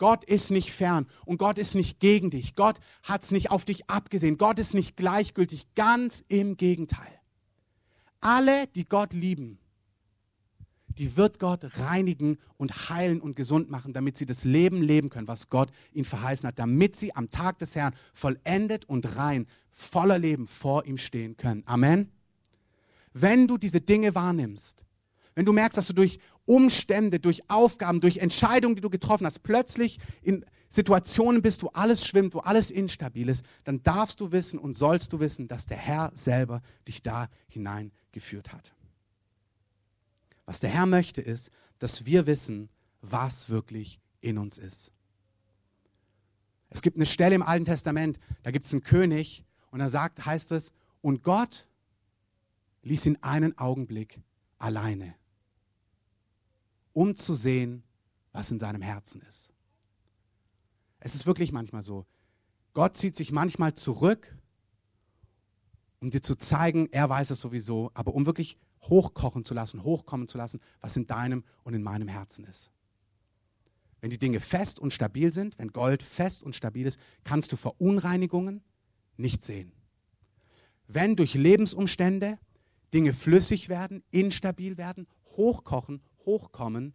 Gott 0.00 0.24
ist 0.24 0.50
nicht 0.50 0.72
fern 0.72 1.06
und 1.26 1.36
Gott 1.36 1.58
ist 1.58 1.74
nicht 1.74 2.00
gegen 2.00 2.30
dich. 2.30 2.56
Gott 2.56 2.80
hat 3.02 3.22
es 3.22 3.32
nicht 3.32 3.50
auf 3.50 3.66
dich 3.66 3.90
abgesehen. 3.90 4.38
Gott 4.38 4.58
ist 4.58 4.72
nicht 4.72 4.96
gleichgültig. 4.96 5.66
Ganz 5.74 6.24
im 6.26 6.56
Gegenteil. 6.56 7.12
Alle, 8.20 8.66
die 8.68 8.88
Gott 8.88 9.12
lieben, 9.12 9.58
die 10.88 11.18
wird 11.18 11.38
Gott 11.38 11.78
reinigen 11.78 12.38
und 12.56 12.88
heilen 12.88 13.20
und 13.20 13.36
gesund 13.36 13.70
machen, 13.70 13.92
damit 13.92 14.16
sie 14.16 14.24
das 14.24 14.44
Leben 14.44 14.82
leben 14.82 15.10
können, 15.10 15.28
was 15.28 15.50
Gott 15.50 15.70
ihnen 15.92 16.06
verheißen 16.06 16.48
hat, 16.48 16.58
damit 16.58 16.96
sie 16.96 17.14
am 17.14 17.30
Tag 17.30 17.58
des 17.58 17.76
Herrn 17.76 17.94
vollendet 18.14 18.86
und 18.86 19.16
rein, 19.16 19.46
voller 19.70 20.18
Leben 20.18 20.46
vor 20.46 20.86
ihm 20.86 20.96
stehen 20.96 21.36
können. 21.36 21.62
Amen. 21.66 22.10
Wenn 23.12 23.46
du 23.46 23.58
diese 23.58 23.82
Dinge 23.82 24.14
wahrnimmst, 24.14 24.82
wenn 25.34 25.44
du 25.44 25.52
merkst, 25.52 25.76
dass 25.76 25.86
du 25.86 25.92
durch 25.92 26.18
Umstände, 26.50 27.20
durch 27.20 27.48
Aufgaben, 27.48 28.00
durch 28.00 28.16
Entscheidungen, 28.16 28.74
die 28.74 28.80
du 28.80 28.90
getroffen 28.90 29.24
hast, 29.24 29.44
plötzlich 29.44 30.00
in 30.20 30.44
Situationen 30.68 31.42
bist, 31.42 31.62
wo 31.62 31.68
alles 31.68 32.04
schwimmt, 32.04 32.34
wo 32.34 32.40
alles 32.40 32.72
instabil 32.72 33.28
ist, 33.28 33.44
dann 33.62 33.84
darfst 33.84 34.20
du 34.20 34.32
wissen 34.32 34.58
und 34.58 34.74
sollst 34.74 35.12
du 35.12 35.20
wissen, 35.20 35.46
dass 35.46 35.66
der 35.66 35.76
Herr 35.76 36.10
selber 36.12 36.60
dich 36.88 37.04
da 37.04 37.28
hineingeführt 37.46 38.52
hat. 38.52 38.74
Was 40.44 40.58
der 40.58 40.70
Herr 40.70 40.86
möchte, 40.86 41.20
ist, 41.20 41.52
dass 41.78 42.04
wir 42.04 42.26
wissen, 42.26 42.68
was 43.00 43.48
wirklich 43.48 44.00
in 44.20 44.36
uns 44.36 44.58
ist. 44.58 44.90
Es 46.68 46.82
gibt 46.82 46.96
eine 46.96 47.06
Stelle 47.06 47.36
im 47.36 47.44
Alten 47.44 47.64
Testament, 47.64 48.18
da 48.42 48.50
gibt 48.50 48.64
es 48.64 48.72
einen 48.72 48.82
König 48.82 49.44
und 49.70 49.78
da 49.78 49.88
sagt, 49.88 50.26
heißt 50.26 50.50
es, 50.50 50.72
und 51.00 51.22
Gott 51.22 51.68
ließ 52.82 53.06
ihn 53.06 53.18
einen 53.20 53.56
Augenblick 53.56 54.20
alleine 54.58 55.14
um 57.00 57.16
zu 57.16 57.32
sehen, 57.32 57.82
was 58.30 58.50
in 58.50 58.58
seinem 58.58 58.82
Herzen 58.82 59.22
ist. 59.22 59.54
Es 60.98 61.14
ist 61.14 61.26
wirklich 61.26 61.50
manchmal 61.50 61.80
so. 61.80 62.04
Gott 62.74 62.94
zieht 62.94 63.16
sich 63.16 63.32
manchmal 63.32 63.72
zurück, 63.72 64.36
um 66.00 66.10
dir 66.10 66.20
zu 66.20 66.34
zeigen, 66.34 66.90
er 66.92 67.08
weiß 67.08 67.30
es 67.30 67.40
sowieso, 67.40 67.90
aber 67.94 68.14
um 68.14 68.26
wirklich 68.26 68.58
hochkochen 68.82 69.46
zu 69.46 69.54
lassen, 69.54 69.82
hochkommen 69.82 70.28
zu 70.28 70.36
lassen, 70.36 70.60
was 70.82 70.94
in 70.94 71.06
deinem 71.06 71.42
und 71.64 71.72
in 71.72 71.82
meinem 71.82 72.06
Herzen 72.06 72.44
ist. 72.44 72.70
Wenn 74.02 74.10
die 74.10 74.18
Dinge 74.18 74.40
fest 74.40 74.78
und 74.78 74.92
stabil 74.92 75.32
sind, 75.32 75.58
wenn 75.58 75.72
Gold 75.72 76.02
fest 76.02 76.42
und 76.42 76.54
stabil 76.54 76.86
ist, 76.86 77.00
kannst 77.24 77.50
du 77.50 77.56
Verunreinigungen 77.56 78.62
nicht 79.16 79.42
sehen. 79.42 79.72
Wenn 80.86 81.16
durch 81.16 81.32
Lebensumstände 81.32 82.38
Dinge 82.92 83.14
flüssig 83.14 83.70
werden, 83.70 84.02
instabil 84.10 84.76
werden, 84.76 85.06
hochkochen, 85.36 86.02
hochkommen, 86.24 86.94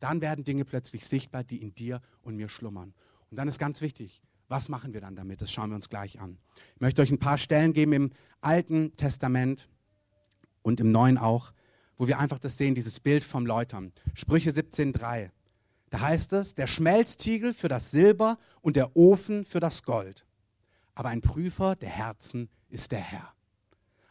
dann 0.00 0.20
werden 0.20 0.44
Dinge 0.44 0.64
plötzlich 0.64 1.06
sichtbar, 1.06 1.44
die 1.44 1.62
in 1.62 1.74
dir 1.74 2.00
und 2.22 2.36
mir 2.36 2.48
schlummern. 2.48 2.94
Und 3.30 3.38
dann 3.38 3.48
ist 3.48 3.58
ganz 3.58 3.80
wichtig, 3.80 4.22
was 4.48 4.68
machen 4.68 4.92
wir 4.92 5.00
dann 5.00 5.16
damit? 5.16 5.40
Das 5.40 5.50
schauen 5.50 5.70
wir 5.70 5.76
uns 5.76 5.88
gleich 5.88 6.20
an. 6.20 6.38
Ich 6.74 6.80
möchte 6.80 7.02
euch 7.02 7.10
ein 7.10 7.18
paar 7.18 7.38
Stellen 7.38 7.72
geben 7.72 7.92
im 7.92 8.10
Alten 8.40 8.92
Testament 8.96 9.68
und 10.62 10.80
im 10.80 10.92
Neuen 10.92 11.18
auch, 11.18 11.52
wo 11.96 12.06
wir 12.06 12.18
einfach 12.18 12.38
das 12.38 12.58
sehen, 12.58 12.74
dieses 12.74 13.00
Bild 13.00 13.24
vom 13.24 13.46
Läutern. 13.46 13.92
Sprüche 14.14 14.50
17,3. 14.50 15.30
Da 15.90 16.00
heißt 16.00 16.32
es, 16.34 16.54
der 16.54 16.66
Schmelztiegel 16.66 17.54
für 17.54 17.68
das 17.68 17.90
Silber 17.90 18.38
und 18.60 18.76
der 18.76 18.96
Ofen 18.96 19.44
für 19.44 19.60
das 19.60 19.82
Gold. 19.82 20.26
Aber 20.94 21.08
ein 21.08 21.20
Prüfer 21.20 21.76
der 21.76 21.88
Herzen 21.88 22.48
ist 22.68 22.92
der 22.92 23.00
Herr. 23.00 23.32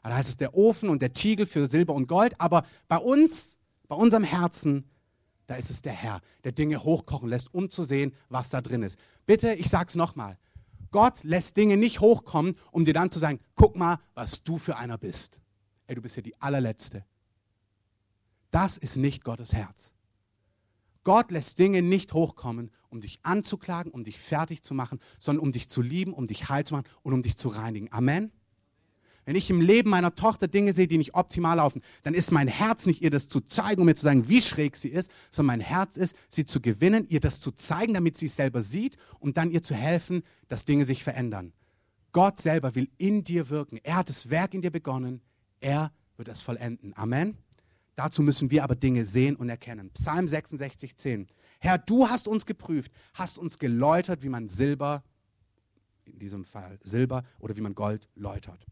Da 0.01 0.15
heißt 0.15 0.29
es 0.29 0.37
der 0.37 0.53
Ofen 0.53 0.89
und 0.89 1.01
der 1.01 1.13
Tiegel 1.13 1.45
für 1.45 1.67
Silber 1.67 1.93
und 1.93 2.07
Gold, 2.07 2.39
aber 2.39 2.63
bei 2.87 2.97
uns 2.97 3.57
bei 3.93 3.99
unserem 3.99 4.23
Herzen, 4.23 4.89
da 5.45 5.53
ist 5.53 5.69
es 5.69 5.83
der 5.83 5.93
Herr, 5.93 6.21
der 6.43 6.51
Dinge 6.51 6.83
hochkochen 6.83 7.29
lässt, 7.29 7.53
um 7.53 7.69
zu 7.69 7.83
sehen, 7.83 8.15
was 8.27 8.49
da 8.49 8.59
drin 8.59 8.81
ist. 8.81 8.97
Bitte, 9.27 9.53
ich 9.53 9.69
sage 9.69 9.85
es 9.89 9.95
nochmal. 9.95 10.39
Gott 10.89 11.23
lässt 11.23 11.57
Dinge 11.57 11.77
nicht 11.77 11.99
hochkommen, 11.99 12.55
um 12.71 12.85
dir 12.85 12.95
dann 12.95 13.11
zu 13.11 13.19
sagen, 13.19 13.39
guck 13.53 13.75
mal, 13.75 13.99
was 14.15 14.41
du 14.41 14.57
für 14.57 14.77
einer 14.77 14.97
bist. 14.97 15.39
Ey, 15.85 15.93
du 15.93 16.01
bist 16.01 16.15
ja 16.15 16.23
die 16.23 16.41
allerletzte. 16.41 17.05
Das 18.49 18.77
ist 18.77 18.97
nicht 18.97 19.23
Gottes 19.23 19.53
Herz. 19.53 19.93
Gott 21.03 21.29
lässt 21.29 21.59
Dinge 21.59 21.83
nicht 21.83 22.13
hochkommen, 22.13 22.71
um 22.89 22.99
dich 22.99 23.19
anzuklagen, 23.21 23.91
um 23.91 24.03
dich 24.03 24.17
fertig 24.17 24.63
zu 24.63 24.73
machen, 24.73 24.99
sondern 25.19 25.43
um 25.43 25.51
dich 25.51 25.69
zu 25.69 25.83
lieben, 25.83 26.15
um 26.15 26.25
dich 26.25 26.49
heil 26.49 26.65
zu 26.65 26.73
machen 26.73 26.87
und 27.03 27.13
um 27.13 27.21
dich 27.21 27.37
zu 27.37 27.49
reinigen. 27.49 27.91
Amen. 27.91 28.31
Wenn 29.25 29.35
ich 29.35 29.49
im 29.49 29.61
Leben 29.61 29.89
meiner 29.89 30.15
Tochter 30.15 30.47
Dinge 30.47 30.73
sehe, 30.73 30.87
die 30.87 30.97
nicht 30.97 31.13
optimal 31.13 31.57
laufen, 31.57 31.81
dann 32.03 32.13
ist 32.13 32.31
mein 32.31 32.47
Herz 32.47 32.85
nicht, 32.85 33.01
ihr 33.01 33.09
das 33.09 33.27
zu 33.27 33.41
zeigen, 33.41 33.81
um 33.81 33.85
mir 33.85 33.95
zu 33.95 34.03
sagen, 34.03 34.27
wie 34.27 34.41
schräg 34.41 34.75
sie 34.75 34.89
ist, 34.89 35.11
sondern 35.31 35.59
mein 35.59 35.65
Herz 35.65 35.97
ist, 35.97 36.15
sie 36.27 36.45
zu 36.45 36.61
gewinnen, 36.61 37.05
ihr 37.09 37.19
das 37.19 37.39
zu 37.39 37.51
zeigen, 37.51 37.93
damit 37.93 38.17
sie 38.17 38.25
es 38.25 38.35
selber 38.35 38.61
sieht 38.61 38.97
und 39.19 39.37
dann 39.37 39.49
ihr 39.49 39.63
zu 39.63 39.75
helfen, 39.75 40.23
dass 40.47 40.65
Dinge 40.65 40.85
sich 40.85 41.03
verändern. 41.03 41.53
Gott 42.11 42.39
selber 42.39 42.75
will 42.75 42.89
in 42.97 43.23
dir 43.23 43.49
wirken. 43.49 43.79
Er 43.83 43.95
hat 43.97 44.09
das 44.09 44.29
Werk 44.29 44.53
in 44.53 44.61
dir 44.61 44.71
begonnen. 44.71 45.21
Er 45.59 45.91
wird 46.17 46.27
es 46.27 46.41
vollenden. 46.41 46.95
Amen. 46.95 47.37
Dazu 47.95 48.21
müssen 48.23 48.51
wir 48.51 48.63
aber 48.63 48.75
Dinge 48.75 49.05
sehen 49.05 49.35
und 49.35 49.49
erkennen. 49.49 49.91
Psalm 49.91 50.27
66, 50.27 50.95
10. 50.95 51.27
Herr, 51.59 51.77
du 51.77 52.09
hast 52.09 52.27
uns 52.27 52.45
geprüft, 52.45 52.91
hast 53.13 53.37
uns 53.37 53.57
geläutert, 53.59 54.23
wie 54.23 54.29
man 54.29 54.47
Silber, 54.47 55.03
in 56.05 56.19
diesem 56.19 56.43
Fall 56.43 56.79
Silber 56.81 57.23
oder 57.39 57.55
wie 57.55 57.61
man 57.61 57.75
Gold 57.75 58.09
läutert. 58.15 58.65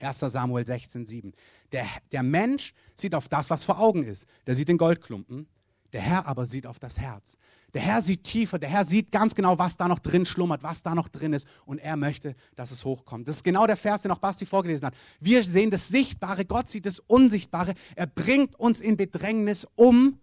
1 0.00 0.18
Samuel 0.18 0.66
16, 0.66 1.06
7. 1.06 1.32
Der, 1.72 1.86
der 2.12 2.22
Mensch 2.22 2.74
sieht 2.94 3.14
auf 3.14 3.28
das, 3.28 3.50
was 3.50 3.64
vor 3.64 3.78
Augen 3.78 4.04
ist. 4.04 4.26
Der 4.46 4.54
sieht 4.54 4.68
den 4.68 4.78
Goldklumpen. 4.78 5.46
Der 5.92 6.02
Herr 6.02 6.26
aber 6.26 6.44
sieht 6.44 6.66
auf 6.66 6.80
das 6.80 6.98
Herz. 6.98 7.38
Der 7.72 7.80
Herr 7.80 8.02
sieht 8.02 8.24
tiefer. 8.24 8.58
Der 8.58 8.68
Herr 8.68 8.84
sieht 8.84 9.12
ganz 9.12 9.34
genau, 9.34 9.58
was 9.58 9.76
da 9.76 9.86
noch 9.86 10.00
drin 10.00 10.26
schlummert, 10.26 10.64
was 10.64 10.82
da 10.82 10.92
noch 10.92 11.06
drin 11.06 11.32
ist. 11.32 11.46
Und 11.66 11.78
er 11.78 11.96
möchte, 11.96 12.34
dass 12.56 12.72
es 12.72 12.84
hochkommt. 12.84 13.28
Das 13.28 13.36
ist 13.36 13.44
genau 13.44 13.64
der 13.66 13.76
Vers, 13.76 14.02
den 14.02 14.10
auch 14.10 14.18
Basti 14.18 14.44
vorgelesen 14.44 14.86
hat. 14.86 14.94
Wir 15.20 15.44
sehen 15.44 15.70
das 15.70 15.86
Sichtbare. 15.86 16.44
Gott 16.44 16.68
sieht 16.68 16.86
das 16.86 16.98
Unsichtbare. 16.98 17.74
Er 17.94 18.08
bringt 18.08 18.58
uns 18.58 18.80
in 18.80 18.96
Bedrängnis, 18.96 19.68
um 19.76 20.18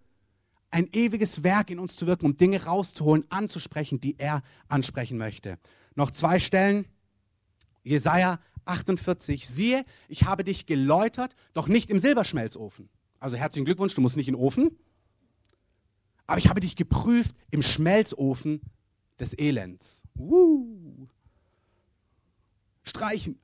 ein 0.72 0.90
ewiges 0.92 1.44
Werk 1.44 1.70
in 1.70 1.80
uns 1.80 1.96
zu 1.96 2.06
wirken, 2.06 2.26
um 2.26 2.36
Dinge 2.36 2.66
rauszuholen, 2.66 3.26
anzusprechen, 3.30 4.02
die 4.02 4.18
er 4.18 4.42
ansprechen 4.68 5.18
möchte. 5.18 5.58
Noch 5.96 6.12
zwei 6.12 6.40
Stellen. 6.40 6.86
Jesaja 7.84 8.40
48, 8.66 9.48
siehe, 9.48 9.86
ich 10.08 10.26
habe 10.26 10.44
dich 10.44 10.66
geläutert, 10.66 11.36
doch 11.54 11.68
nicht 11.68 11.90
im 11.90 12.00
Silberschmelzofen. 12.00 12.90
Also 13.20 13.38
herzlichen 13.38 13.66
Glückwunsch, 13.66 13.94
du 13.94 14.02
musst 14.02 14.18
nicht 14.18 14.28
in 14.28 14.36
den 14.36 14.42
Ofen. 14.42 14.78
Aber 16.28 16.38
ich 16.38 16.48
habe 16.48 16.60
dich 16.60 16.76
geprüft 16.76 17.36
im 17.52 17.62
Schmelzofen 17.62 18.62
des 19.20 19.38
Elends. 19.38 20.04
Uh. 20.18 21.08
Streichen. 22.84 23.40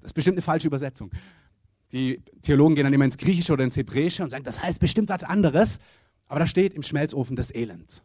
Das 0.00 0.10
ist 0.10 0.14
bestimmt 0.14 0.36
eine 0.36 0.42
falsche 0.42 0.68
Übersetzung. 0.68 1.10
Die 1.92 2.22
Theologen 2.42 2.74
gehen 2.74 2.84
dann 2.84 2.92
immer 2.92 3.04
ins 3.04 3.18
Griechische 3.18 3.52
oder 3.52 3.64
ins 3.64 3.76
Hebräische 3.76 4.22
und 4.22 4.30
sagen, 4.30 4.44
das 4.44 4.62
heißt 4.62 4.80
bestimmt 4.80 5.08
was 5.08 5.24
anderes. 5.24 5.78
Aber 6.28 6.40
da 6.40 6.46
steht 6.46 6.74
im 6.74 6.82
Schmelzofen 6.82 7.36
des 7.36 7.54
Elends. 7.54 8.02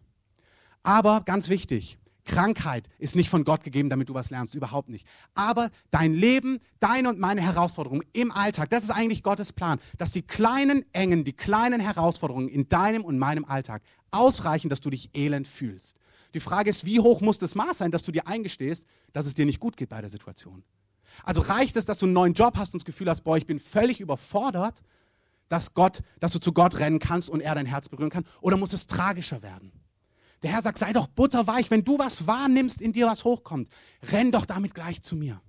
Aber 0.81 1.21
ganz 1.21 1.49
wichtig, 1.49 1.97
Krankheit 2.25 2.87
ist 2.99 3.15
nicht 3.15 3.29
von 3.29 3.43
Gott 3.43 3.63
gegeben, 3.63 3.89
damit 3.89 4.09
du 4.09 4.13
was 4.13 4.29
lernst, 4.29 4.55
überhaupt 4.55 4.89
nicht. 4.89 5.05
Aber 5.35 5.69
dein 5.91 6.13
Leben, 6.13 6.59
deine 6.79 7.09
und 7.09 7.19
meine 7.19 7.41
Herausforderungen 7.41 8.03
im 8.13 8.31
Alltag, 8.31 8.69
das 8.69 8.83
ist 8.83 8.91
eigentlich 8.91 9.23
Gottes 9.23 9.53
Plan, 9.53 9.79
dass 9.97 10.11
die 10.11 10.21
kleinen 10.21 10.85
Engen, 10.93 11.23
die 11.23 11.33
kleinen 11.33 11.81
Herausforderungen 11.81 12.47
in 12.47 12.69
deinem 12.69 13.03
und 13.03 13.17
meinem 13.17 13.45
Alltag 13.45 13.81
ausreichen, 14.11 14.69
dass 14.69 14.81
du 14.81 14.89
dich 14.89 15.09
elend 15.13 15.47
fühlst. 15.47 15.97
Die 16.33 16.39
Frage 16.39 16.69
ist, 16.69 16.85
wie 16.85 16.99
hoch 16.99 17.21
muss 17.21 17.37
das 17.37 17.55
Maß 17.55 17.77
sein, 17.77 17.91
dass 17.91 18.03
du 18.03 18.11
dir 18.11 18.27
eingestehst, 18.27 18.85
dass 19.11 19.25
es 19.25 19.35
dir 19.35 19.45
nicht 19.45 19.59
gut 19.59 19.77
geht 19.77 19.89
bei 19.89 20.01
der 20.01 20.09
Situation? 20.09 20.63
Also 21.23 21.41
reicht 21.41 21.75
es, 21.77 21.85
dass 21.85 21.99
du 21.99 22.05
einen 22.05 22.13
neuen 22.13 22.33
Job 22.33 22.57
hast 22.57 22.73
und 22.73 22.81
das 22.81 22.85
Gefühl 22.85 23.09
hast, 23.09 23.21
boah, 23.21 23.37
ich 23.37 23.45
bin 23.45 23.59
völlig 23.59 24.01
überfordert, 24.01 24.81
dass 25.49 25.73
Gott, 25.75 26.01
dass 26.19 26.31
du 26.31 26.39
zu 26.39 26.53
Gott 26.53 26.79
rennen 26.79 26.97
kannst 26.97 27.29
und 27.29 27.41
er 27.41 27.53
dein 27.53 27.67
Herz 27.67 27.89
berühren 27.89 28.09
kann? 28.09 28.25
Oder 28.41 28.57
muss 28.57 28.73
es 28.73 28.87
tragischer 28.87 29.43
werden? 29.43 29.71
Der 30.43 30.51
Herr 30.51 30.61
sagt, 30.61 30.77
sei 30.77 30.93
doch 30.93 31.07
butterweich, 31.07 31.71
wenn 31.71 31.83
du 31.83 31.97
was 31.97 32.27
wahrnimmst, 32.27 32.81
in 32.81 32.91
dir 32.91 33.07
was 33.07 33.23
hochkommt, 33.23 33.69
renn 34.11 34.31
doch 34.31 34.45
damit 34.45 34.75
gleich 34.75 35.01
zu 35.01 35.15
mir. 35.15 35.41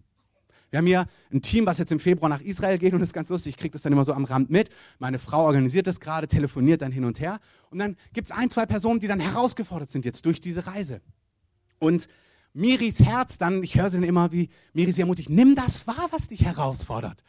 Wir 0.71 0.79
haben 0.79 0.87
hier 0.87 1.07
ein 1.33 1.43
Team, 1.43 1.67
was 1.67 1.79
jetzt 1.79 1.93
im 1.93 2.01
Februar 2.01 2.29
nach 2.29 2.41
Israel 2.41 2.79
geht 2.79 2.95
und 2.95 3.01
das 3.01 3.11
ist 3.11 3.13
ganz 3.13 3.29
lustig. 3.29 3.51
Ich 3.51 3.57
kriege 3.57 3.73
das 3.73 3.83
dann 3.83 3.93
immer 3.93 4.05
so 4.05 4.13
am 4.13 4.25
Rand 4.25 4.51
mit. 4.51 4.71
Meine 4.99 5.21
Frau 5.21 5.45
organisiert 5.45 5.87
das 5.87 6.01
gerade, 6.01 6.27
telefoniert 6.27 6.83
dann 6.83 6.91
hin 6.91 7.05
und 7.05 7.21
her. 7.21 7.39
Und 7.71 7.79
dann 7.79 7.97
gibt 8.13 8.27
es 8.27 8.33
ein, 8.33 8.51
zwei 8.51 8.67
Personen, 8.67 8.99
die 8.99 9.07
dann 9.07 9.21
herausgefordert 9.21 9.89
sind 9.89 10.05
jetzt 10.05 10.27
durch 10.27 10.41
diese 10.41 10.67
Reise. 10.67 11.01
Und 11.79 12.09
Miris 12.55 13.01
Herz 13.01 13.39
dann, 13.39 13.63
ich 13.63 13.77
höre 13.77 13.91
sie 13.91 13.99
dann 13.99 14.09
immer, 14.09 14.33
wie 14.33 14.49
Miri 14.73 14.91
sie 14.91 15.03
ermutigt, 15.03 15.31
nimm 15.31 15.55
das 15.55 15.87
wahr, 15.87 16.09
was 16.11 16.29
dich 16.29 16.45
herausfordert. 16.45 17.23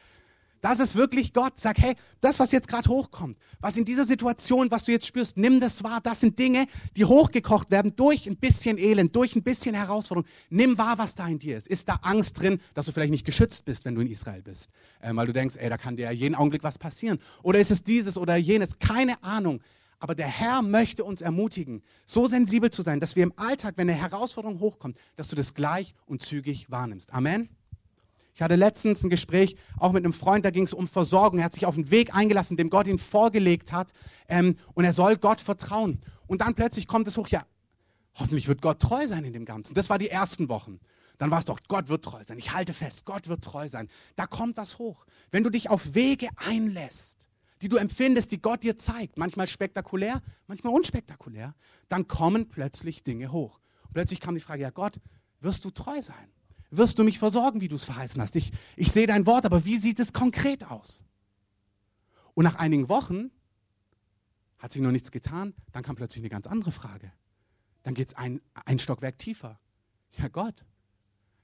Das 0.66 0.80
ist 0.80 0.96
wirklich 0.96 1.32
Gott. 1.32 1.60
Sag, 1.60 1.78
hey, 1.78 1.94
das, 2.22 2.40
was 2.40 2.52
jetzt 2.52 2.68
gerade 2.68 2.90
hochkommt, 2.90 3.38
was 3.60 3.78
in 3.78 3.86
dieser 3.86 4.04
Situation, 4.04 4.72
was 4.72 4.86
du 4.86 4.94
jetzt 4.94 5.06
spürst, 5.06 5.38
nimm 5.38 5.60
das 5.60 5.84
wahr. 5.84 6.00
Das 6.02 6.22
sind 6.22 6.40
Dinge, 6.40 6.66
die 6.98 7.06
hochgekocht 7.06 7.70
werden 7.70 7.96
durch 7.96 8.26
ein 8.26 8.36
bisschen 8.36 8.80
Elend, 8.80 9.16
durch 9.16 9.36
ein 9.36 9.44
bisschen 9.44 9.76
Herausforderung. 9.76 10.28
Nimm 10.50 10.76
wahr, 10.80 10.98
was 10.98 11.14
da 11.14 11.28
in 11.28 11.38
dir 11.38 11.56
ist. 11.56 11.68
Ist 11.68 11.88
da 11.88 12.00
Angst 12.02 12.42
drin, 12.42 12.60
dass 12.74 12.88
du 12.88 12.94
vielleicht 12.94 13.12
nicht 13.12 13.28
geschützt 13.28 13.64
bist, 13.66 13.86
wenn 13.86 13.94
du 13.94 14.02
in 14.02 14.08
Israel 14.08 14.42
bist? 14.42 14.72
Ähm, 15.04 15.18
weil 15.18 15.28
du 15.28 15.34
denkst, 15.34 15.56
ey, 15.58 15.70
da 15.70 15.78
kann 15.78 15.98
dir 15.98 16.06
ja 16.06 16.12
jeden 16.12 16.34
Augenblick 16.34 16.64
was 16.64 16.80
passieren. 16.80 17.20
Oder 17.44 17.60
ist 17.60 17.70
es 17.70 17.84
dieses 17.84 18.18
oder 18.18 18.36
jenes? 18.36 18.80
Keine 18.80 19.24
Ahnung. 19.24 19.62
Aber 20.00 20.16
der 20.16 20.26
Herr 20.26 20.64
möchte 20.64 21.04
uns 21.04 21.22
ermutigen, 21.22 21.84
so 22.08 22.26
sensibel 22.28 22.72
zu 22.72 22.82
sein, 22.82 23.00
dass 23.00 23.16
wir 23.16 23.22
im 23.22 23.34
Alltag, 23.36 23.76
wenn 23.78 23.88
eine 23.88 24.02
Herausforderung 24.02 24.60
hochkommt, 24.60 24.98
dass 25.16 25.28
du 25.28 25.36
das 25.36 25.54
gleich 25.54 25.94
und 26.08 26.24
zügig 26.24 26.72
wahrnimmst. 26.72 27.14
Amen. 27.14 27.50
Ich 28.36 28.42
hatte 28.42 28.56
letztens 28.56 29.02
ein 29.02 29.10
Gespräch 29.10 29.56
auch 29.78 29.94
mit 29.94 30.04
einem 30.04 30.12
Freund, 30.12 30.44
da 30.44 30.52
ging 30.52 30.64
es 30.64 30.74
um 30.74 30.90
Versorgung. 30.90 31.40
Er 31.40 31.46
hat 31.46 31.54
sich 31.54 31.66
auf 31.66 31.76
einen 31.76 31.90
Weg 31.90 32.14
eingelassen, 32.14 32.58
dem 32.58 32.70
Gott 32.70 32.86
ihn 32.86 33.00
vorgelegt 33.00 33.72
hat. 33.72 33.94
Ähm, 34.28 34.58
und 34.74 34.84
er 34.84 34.92
soll 34.92 35.16
Gott 35.16 35.40
vertrauen. 35.40 36.02
Und 36.28 36.42
dann 36.42 36.54
plötzlich 36.54 36.86
kommt 36.86 37.08
es 37.08 37.16
hoch, 37.16 37.30
ja, 37.30 37.46
hoffentlich 38.16 38.50
wird 38.50 38.62
Gott 38.62 38.82
treu 38.82 39.08
sein 39.08 39.24
in 39.24 39.32
dem 39.32 39.46
Ganzen. 39.46 39.74
Das 39.74 39.90
war 39.90 39.98
die 39.98 40.10
ersten 40.10 40.50
Wochen. 40.50 40.82
Dann 41.18 41.32
war 41.32 41.40
es 41.40 41.46
doch, 41.46 41.62
Gott 41.70 41.88
wird 41.88 42.04
treu 42.04 42.22
sein. 42.26 42.38
Ich 42.38 42.52
halte 42.52 42.74
fest, 42.74 43.06
Gott 43.06 43.30
wird 43.30 43.42
treu 43.42 43.70
sein. 43.70 43.88
Da 44.18 44.28
kommt 44.28 44.58
das 44.58 44.80
hoch. 44.80 45.06
Wenn 45.32 45.46
du 45.46 45.50
dich 45.50 45.70
auf 45.70 45.96
Wege 45.96 46.28
einlässt, 46.36 47.30
die 47.62 47.70
du 47.70 47.78
empfindest, 47.78 48.34
die 48.34 48.42
Gott 48.42 48.64
dir 48.64 48.76
zeigt, 48.76 49.18
manchmal 49.18 49.48
spektakulär, 49.48 50.22
manchmal 50.48 50.74
unspektakulär, 50.74 51.56
dann 51.88 52.10
kommen 52.10 52.50
plötzlich 52.50 53.02
Dinge 53.04 53.32
hoch. 53.32 53.62
Und 53.84 53.94
plötzlich 53.94 54.20
kam 54.20 54.36
die 54.36 54.42
Frage, 54.42 54.64
ja 54.64 54.72
Gott, 54.72 55.00
wirst 55.40 55.64
du 55.64 55.72
treu 55.72 56.02
sein? 56.02 56.30
Wirst 56.78 57.00
du 57.00 57.04
mich 57.04 57.20
versorgen, 57.20 57.62
wie 57.62 57.68
du 57.68 57.76
es 57.76 57.86
verheißen 57.86 58.22
hast. 58.22 58.36
Ich, 58.36 58.52
ich 58.76 58.92
sehe 58.92 59.08
dein 59.08 59.26
Wort, 59.26 59.46
aber 59.46 59.66
wie 59.66 59.78
sieht 59.78 60.00
es 60.00 60.14
konkret 60.14 60.66
aus? 60.66 61.04
Und 62.34 62.44
nach 62.44 62.56
einigen 62.56 62.90
Wochen 62.90 63.32
hat 64.58 64.72
sich 64.72 64.82
noch 64.82 64.92
nichts 64.92 65.12
getan, 65.12 65.54
dann 65.72 65.84
kam 65.84 65.96
plötzlich 65.96 66.22
eine 66.24 66.30
ganz 66.30 66.48
andere 66.48 66.72
Frage. 66.72 67.12
Dann 67.84 67.94
geht 67.94 68.10
es 68.10 68.14
ein, 68.16 68.42
ein 68.66 68.80
Stockwerk 68.80 69.18
tiefer. 69.18 69.60
Ja 70.18 70.28
Gott, 70.28 70.66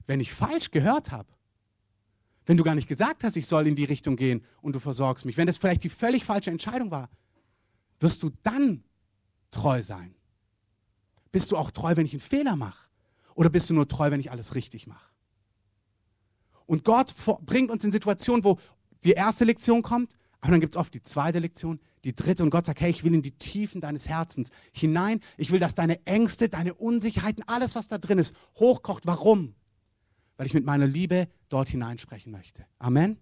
wenn 0.06 0.20
ich 0.20 0.32
falsch 0.32 0.70
gehört 0.70 1.10
habe, 1.10 1.28
wenn 2.46 2.56
du 2.56 2.64
gar 2.64 2.74
nicht 2.74 2.88
gesagt 2.88 3.22
hast, 3.22 3.36
ich 3.36 3.46
soll 3.46 3.68
in 3.68 3.76
die 3.76 3.84
Richtung 3.84 4.16
gehen 4.16 4.44
und 4.60 4.74
du 4.74 4.80
versorgst 4.80 5.24
mich, 5.24 5.36
wenn 5.36 5.46
das 5.46 5.58
vielleicht 5.58 5.84
die 5.84 5.88
völlig 5.88 6.24
falsche 6.24 6.50
Entscheidung 6.50 6.90
war, 6.90 7.08
wirst 8.00 8.22
du 8.22 8.30
dann 8.42 8.82
treu 9.50 9.82
sein? 9.82 10.14
Bist 11.30 11.52
du 11.52 11.56
auch 11.56 11.70
treu, 11.70 11.96
wenn 11.96 12.06
ich 12.06 12.12
einen 12.12 12.20
Fehler 12.20 12.56
mache? 12.56 12.88
Oder 13.34 13.48
bist 13.48 13.70
du 13.70 13.74
nur 13.74 13.88
treu, 13.88 14.10
wenn 14.10 14.20
ich 14.20 14.30
alles 14.30 14.54
richtig 14.54 14.86
mache? 14.86 15.11
Und 16.66 16.84
Gott 16.84 17.14
bringt 17.44 17.70
uns 17.70 17.84
in 17.84 17.92
Situationen, 17.92 18.44
wo 18.44 18.58
die 19.04 19.12
erste 19.12 19.44
Lektion 19.44 19.82
kommt, 19.82 20.14
aber 20.40 20.52
dann 20.52 20.60
gibt 20.60 20.74
es 20.74 20.76
oft 20.76 20.92
die 20.92 21.02
zweite 21.02 21.38
Lektion, 21.38 21.78
die 22.04 22.16
dritte 22.16 22.42
und 22.42 22.50
Gott 22.50 22.66
sagt, 22.66 22.80
hey, 22.80 22.90
ich 22.90 23.04
will 23.04 23.14
in 23.14 23.22
die 23.22 23.30
Tiefen 23.30 23.80
deines 23.80 24.08
Herzens 24.08 24.50
hinein. 24.72 25.20
Ich 25.36 25.52
will, 25.52 25.60
dass 25.60 25.76
deine 25.76 26.04
Ängste, 26.04 26.48
deine 26.48 26.74
Unsicherheiten, 26.74 27.44
alles, 27.46 27.76
was 27.76 27.86
da 27.86 27.98
drin 27.98 28.18
ist, 28.18 28.34
hochkocht. 28.56 29.06
Warum? 29.06 29.54
Weil 30.36 30.46
ich 30.46 30.54
mit 30.54 30.64
meiner 30.64 30.86
Liebe 30.86 31.28
dort 31.48 31.68
hineinsprechen 31.68 32.32
möchte. 32.32 32.64
Amen. 32.80 33.18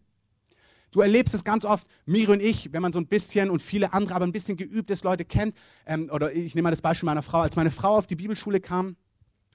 Du 0.92 1.02
erlebst 1.02 1.34
es 1.34 1.44
ganz 1.44 1.64
oft, 1.64 1.86
Miri 2.06 2.32
und 2.32 2.40
ich, 2.40 2.72
wenn 2.72 2.82
man 2.82 2.92
so 2.92 2.98
ein 2.98 3.06
bisschen 3.06 3.50
und 3.50 3.60
viele 3.60 3.92
andere, 3.92 4.14
aber 4.14 4.24
ein 4.24 4.32
bisschen 4.32 4.56
geübt 4.56 4.90
ist, 4.90 5.04
Leute 5.04 5.24
kennt, 5.24 5.54
ähm, 5.86 6.10
oder 6.10 6.34
ich 6.34 6.54
nehme 6.54 6.64
mal 6.64 6.70
das 6.70 6.82
Beispiel 6.82 7.06
meiner 7.06 7.22
Frau, 7.22 7.40
als 7.40 7.54
meine 7.54 7.70
Frau 7.70 7.96
auf 7.96 8.06
die 8.06 8.16
Bibelschule 8.16 8.60
kam, 8.60 8.96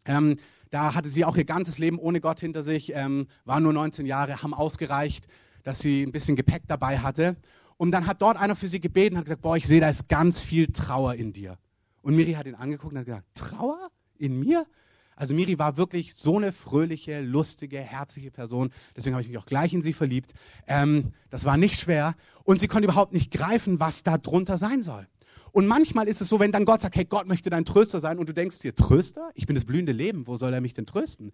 ähm, 0.06 0.38
da 0.72 0.94
hatte 0.94 1.10
sie 1.10 1.26
auch 1.26 1.38
ihr 1.38 1.46
ganzes 1.46 1.78
Leben 1.78 2.00
ohne 2.00 2.22
Gott 2.22 2.40
hinter 2.40 2.62
sich, 2.62 2.94
ähm, 2.94 3.28
war 3.46 3.60
nur 3.60 3.74
19 3.74 4.06
Jahre, 4.06 4.42
haben 4.42 4.54
ausgereicht, 4.54 5.28
dass 5.64 5.80
sie 5.80 6.04
ein 6.04 6.12
bisschen 6.12 6.36
Gepäck 6.36 6.64
dabei 6.68 7.00
hatte. 7.00 7.38
Und 7.78 7.92
dann 7.92 8.08
hat 8.08 8.22
dort 8.22 8.38
einer 8.38 8.56
für 8.56 8.68
sie 8.68 8.80
gebeten 8.80 9.18
hat 9.18 9.26
gesagt, 9.26 9.42
boah, 9.42 9.58
ich 9.58 9.68
sehe, 9.68 9.82
da 9.82 9.90
ist 9.90 10.08
ganz 10.08 10.42
viel 10.42 10.68
Trauer 10.68 11.16
in 11.16 11.34
dir. 11.34 11.58
Und 12.02 12.16
Miri 12.16 12.34
hat 12.34 12.46
ihn 12.46 12.56
angeguckt 12.56 12.94
und 12.94 13.00
hat 13.00 13.06
gesagt, 13.06 13.26
Trauer 13.34 13.90
in 14.18 14.40
mir? 14.40 14.66
Also 15.16 15.34
Miri 15.34 15.58
war 15.58 15.78
wirklich 15.78 16.16
so 16.16 16.38
eine 16.38 16.52
fröhliche, 16.52 17.22
lustige, 17.22 17.80
herzliche 17.80 18.32
Person. 18.32 18.72
Deswegen 18.96 19.16
habe 19.16 19.22
ich 19.22 19.30
mich 19.30 19.38
auch 19.38 19.46
gleich 19.46 19.74
in 19.74 19.82
sie 19.82 19.94
verliebt. 19.94 20.34
Ähm, 20.68 21.14
das 21.30 21.46
war 21.46 21.58
nicht 21.58 21.80
schwer. 21.80 22.16
Und 22.44 22.60
sie 22.60 22.68
konnte 22.68 22.86
überhaupt 22.86 23.14
nicht 23.14 23.32
greifen, 23.32 23.80
was 23.80 24.04
da 24.04 24.18
drunter 24.18 24.58
sein 24.58 24.84
soll. 24.84 25.08
Und 25.56 25.68
manchmal 25.68 26.10
ist 26.10 26.20
es 26.20 26.28
so, 26.28 26.42
wenn 26.42 26.52
dann 26.52 26.66
Gott 26.66 26.82
sagt, 26.82 26.98
hey, 26.98 27.06
Gott 27.06 27.28
möchte 27.28 27.50
dein 27.50 27.64
Tröster 27.64 28.02
sein 28.02 28.20
und 28.20 28.28
du 28.28 28.34
denkst 28.34 28.60
dir, 28.60 28.76
Tröster? 28.76 29.30
Ich 29.36 29.48
bin 29.48 29.56
das 29.56 29.64
blühende 29.64 29.94
Leben, 29.94 30.28
wo 30.28 30.36
soll 30.36 30.54
er 30.54 30.60
mich 30.60 30.74
denn 30.74 30.86
trösten? 30.86 31.32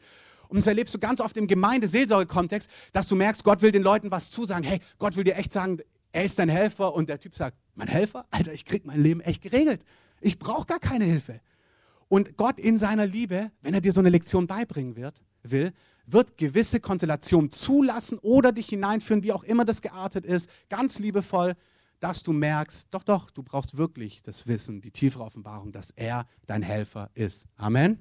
Und 0.47 0.57
das 0.57 0.67
erlebst 0.67 0.93
du 0.93 0.99
ganz 0.99 1.19
oft 1.19 1.37
im 1.37 1.47
Gemeindeseelsorge-Kontext, 1.47 2.69
dass 2.91 3.07
du 3.07 3.15
merkst, 3.15 3.43
Gott 3.43 3.63
will 3.63 3.71
den 3.71 3.81
Leuten 3.81 4.11
was 4.11 4.29
zusagen. 4.29 4.63
Hey, 4.63 4.79
Gott 4.99 5.15
will 5.15 5.23
dir 5.23 5.37
echt 5.37 5.51
sagen, 5.51 5.79
er 6.11 6.23
ist 6.23 6.37
dein 6.37 6.49
Helfer. 6.49 6.93
Und 6.93 7.09
der 7.09 7.19
Typ 7.19 7.33
sagt, 7.33 7.57
mein 7.73 7.87
Helfer? 7.87 8.27
Alter, 8.29 8.53
ich 8.53 8.63
krieg 8.63 8.85
mein 8.85 9.01
Leben 9.01 9.21
echt 9.21 9.41
geregelt. 9.41 9.83
Ich 10.19 10.37
brauche 10.37 10.67
gar 10.67 10.79
keine 10.79 11.05
Hilfe. 11.05 11.41
Und 12.07 12.37
Gott 12.37 12.59
in 12.59 12.77
seiner 12.77 13.07
Liebe, 13.07 13.49
wenn 13.63 13.73
er 13.73 13.81
dir 13.81 13.91
so 13.91 14.01
eine 14.01 14.09
Lektion 14.09 14.45
beibringen 14.45 14.95
wird, 14.95 15.19
will, 15.41 15.73
wird 16.05 16.37
gewisse 16.37 16.79
Konstellationen 16.79 17.49
zulassen 17.49 18.19
oder 18.19 18.51
dich 18.51 18.69
hineinführen, 18.69 19.23
wie 19.23 19.31
auch 19.31 19.43
immer 19.43 19.65
das 19.65 19.81
geartet 19.81 20.27
ist, 20.27 20.47
ganz 20.69 20.99
liebevoll, 20.99 21.55
dass 22.01 22.23
du 22.23 22.33
merkst, 22.33 22.87
doch, 22.91 23.03
doch, 23.03 23.31
du 23.31 23.43
brauchst 23.43 23.77
wirklich 23.77 24.21
das 24.23 24.47
Wissen, 24.47 24.81
die 24.81 24.91
tiefere 24.91 25.23
Offenbarung, 25.23 25.71
dass 25.71 25.91
er 25.91 26.25
dein 26.47 26.63
Helfer 26.63 27.09
ist. 27.13 27.45
Amen. 27.55 27.99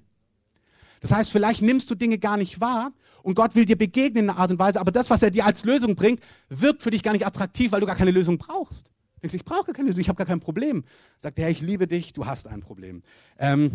Das 1.00 1.12
heißt, 1.12 1.30
vielleicht 1.30 1.62
nimmst 1.62 1.88
du 1.90 1.94
Dinge 1.94 2.18
gar 2.18 2.36
nicht 2.36 2.60
wahr 2.60 2.92
und 3.22 3.34
Gott 3.34 3.54
will 3.54 3.66
dir 3.66 3.76
begegnen 3.76 4.24
in 4.24 4.30
einer 4.30 4.38
Art 4.38 4.50
und 4.50 4.58
Weise, 4.58 4.80
aber 4.80 4.90
das, 4.90 5.10
was 5.10 5.22
er 5.22 5.30
dir 5.30 5.46
als 5.46 5.64
Lösung 5.64 5.94
bringt, 5.94 6.20
wirkt 6.48 6.82
für 6.82 6.90
dich 6.90 7.02
gar 7.02 7.12
nicht 7.12 7.26
attraktiv, 7.26 7.72
weil 7.72 7.80
du 7.80 7.86
gar 7.86 7.96
keine 7.96 8.10
Lösung 8.10 8.38
brauchst. 8.38 8.88
Du 8.88 9.20
denkst, 9.22 9.34
ich 9.34 9.44
brauche 9.44 9.72
keine 9.72 9.88
Lösung, 9.88 10.00
ich 10.00 10.08
habe 10.08 10.16
gar 10.16 10.26
kein 10.26 10.40
Problem. 10.40 10.84
Sagt 11.18 11.36
der 11.36 11.44
Herr, 11.44 11.50
ich 11.50 11.60
liebe 11.60 11.86
dich, 11.86 12.14
du 12.14 12.26
hast 12.26 12.48
ein 12.48 12.60
Problem. 12.60 13.02
Ähm, 13.38 13.70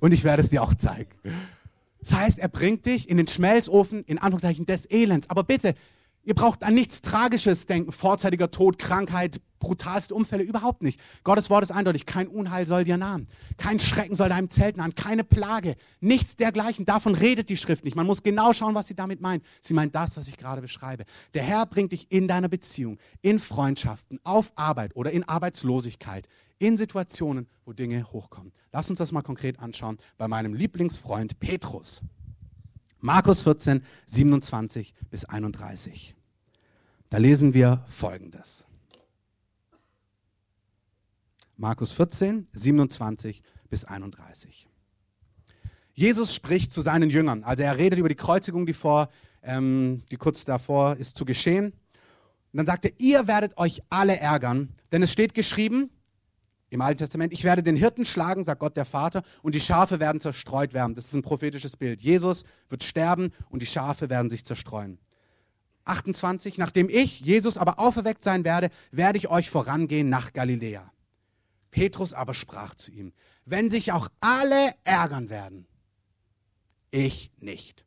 und 0.00 0.12
ich 0.12 0.24
werde 0.24 0.42
es 0.42 0.50
dir 0.50 0.62
auch 0.62 0.74
zeigen. 0.74 1.10
Das 2.00 2.12
heißt, 2.12 2.38
er 2.38 2.48
bringt 2.48 2.84
dich 2.84 3.08
in 3.08 3.16
den 3.16 3.26
Schmelzofen, 3.26 4.04
in 4.04 4.18
Anführungszeichen, 4.18 4.66
des 4.66 4.90
Elends. 4.90 5.30
Aber 5.30 5.44
bitte, 5.44 5.74
Ihr 6.24 6.34
braucht 6.34 6.62
an 6.62 6.74
nichts 6.74 7.02
Tragisches 7.02 7.66
denken, 7.66 7.92
vorzeitiger 7.92 8.50
Tod, 8.50 8.78
Krankheit, 8.78 9.40
brutalste 9.58 10.14
Unfälle, 10.14 10.42
überhaupt 10.42 10.82
nicht. 10.82 11.00
Gottes 11.22 11.50
Wort 11.50 11.64
ist 11.64 11.70
eindeutig, 11.70 12.06
kein 12.06 12.28
Unheil 12.28 12.66
soll 12.66 12.84
dir 12.84 12.96
nahen. 12.96 13.28
Kein 13.56 13.78
Schrecken 13.78 14.14
soll 14.14 14.30
deinem 14.30 14.48
Zelt 14.48 14.76
nahen, 14.76 14.94
keine 14.94 15.24
Plage, 15.24 15.76
nichts 16.00 16.36
dergleichen. 16.36 16.86
Davon 16.86 17.14
redet 17.14 17.48
die 17.50 17.56
Schrift 17.56 17.84
nicht. 17.84 17.96
Man 17.96 18.06
muss 18.06 18.22
genau 18.22 18.52
schauen, 18.52 18.74
was 18.74 18.86
sie 18.86 18.94
damit 18.94 19.20
meint. 19.20 19.44
Sie 19.60 19.74
meint 19.74 19.94
das, 19.94 20.16
was 20.16 20.28
ich 20.28 20.36
gerade 20.38 20.62
beschreibe. 20.62 21.04
Der 21.34 21.42
Herr 21.42 21.66
bringt 21.66 21.92
dich 21.92 22.10
in 22.10 22.26
deiner 22.26 22.48
Beziehung, 22.48 22.98
in 23.20 23.38
Freundschaften, 23.38 24.18
auf 24.22 24.52
Arbeit 24.56 24.96
oder 24.96 25.10
in 25.10 25.24
Arbeitslosigkeit, 25.24 26.28
in 26.58 26.76
Situationen, 26.76 27.48
wo 27.64 27.72
Dinge 27.72 28.12
hochkommen. 28.12 28.52
Lass 28.72 28.88
uns 28.88 28.98
das 28.98 29.12
mal 29.12 29.22
konkret 29.22 29.58
anschauen 29.60 29.98
bei 30.16 30.28
meinem 30.28 30.54
Lieblingsfreund 30.54 31.38
Petrus. 31.38 32.02
Markus 33.04 33.42
14, 33.42 33.82
27 34.06 34.94
bis 35.10 35.26
31. 35.26 36.14
Da 37.10 37.18
lesen 37.18 37.52
wir 37.52 37.84
Folgendes. 37.86 38.64
Markus 41.58 41.92
14, 41.92 42.48
27 42.54 43.42
bis 43.68 43.84
31. 43.84 44.66
Jesus 45.92 46.34
spricht 46.34 46.72
zu 46.72 46.80
seinen 46.80 47.10
Jüngern. 47.10 47.44
Also 47.44 47.62
er 47.62 47.76
redet 47.76 47.98
über 47.98 48.08
die 48.08 48.14
Kreuzigung, 48.14 48.64
die 48.64 48.72
vor 48.72 49.10
ähm, 49.42 50.02
die 50.10 50.16
kurz 50.16 50.46
davor 50.46 50.96
ist 50.96 51.18
zu 51.18 51.26
geschehen. 51.26 51.74
Und 52.52 52.56
dann 52.56 52.64
sagt 52.64 52.86
er, 52.86 52.92
ihr 52.96 53.26
werdet 53.26 53.58
euch 53.58 53.82
alle 53.90 54.16
ärgern, 54.16 54.70
denn 54.92 55.02
es 55.02 55.12
steht 55.12 55.34
geschrieben 55.34 55.90
im 56.74 56.80
Alten 56.80 56.98
Testament, 56.98 57.32
ich 57.32 57.44
werde 57.44 57.62
den 57.62 57.76
Hirten 57.76 58.04
schlagen, 58.04 58.42
sagt 58.42 58.58
Gott 58.58 58.76
der 58.76 58.84
Vater, 58.84 59.22
und 59.42 59.54
die 59.54 59.60
Schafe 59.60 60.00
werden 60.00 60.20
zerstreut 60.20 60.74
werden. 60.74 60.94
Das 60.94 61.06
ist 61.06 61.14
ein 61.14 61.22
prophetisches 61.22 61.76
Bild. 61.76 62.00
Jesus 62.00 62.44
wird 62.68 62.82
sterben 62.82 63.30
und 63.48 63.62
die 63.62 63.66
Schafe 63.66 64.10
werden 64.10 64.28
sich 64.28 64.44
zerstreuen. 64.44 64.98
28, 65.84 66.58
nachdem 66.58 66.88
ich, 66.88 67.20
Jesus, 67.20 67.58
aber 67.58 67.78
auferweckt 67.78 68.24
sein 68.24 68.44
werde, 68.44 68.70
werde 68.90 69.18
ich 69.18 69.30
euch 69.30 69.50
vorangehen 69.50 70.08
nach 70.08 70.32
Galiläa. 70.32 70.90
Petrus 71.70 72.12
aber 72.12 72.34
sprach 72.34 72.74
zu 72.74 72.90
ihm, 72.90 73.12
wenn 73.44 73.70
sich 73.70 73.92
auch 73.92 74.08
alle 74.20 74.74
ärgern 74.82 75.30
werden, 75.30 75.66
ich 76.90 77.30
nicht. 77.38 77.84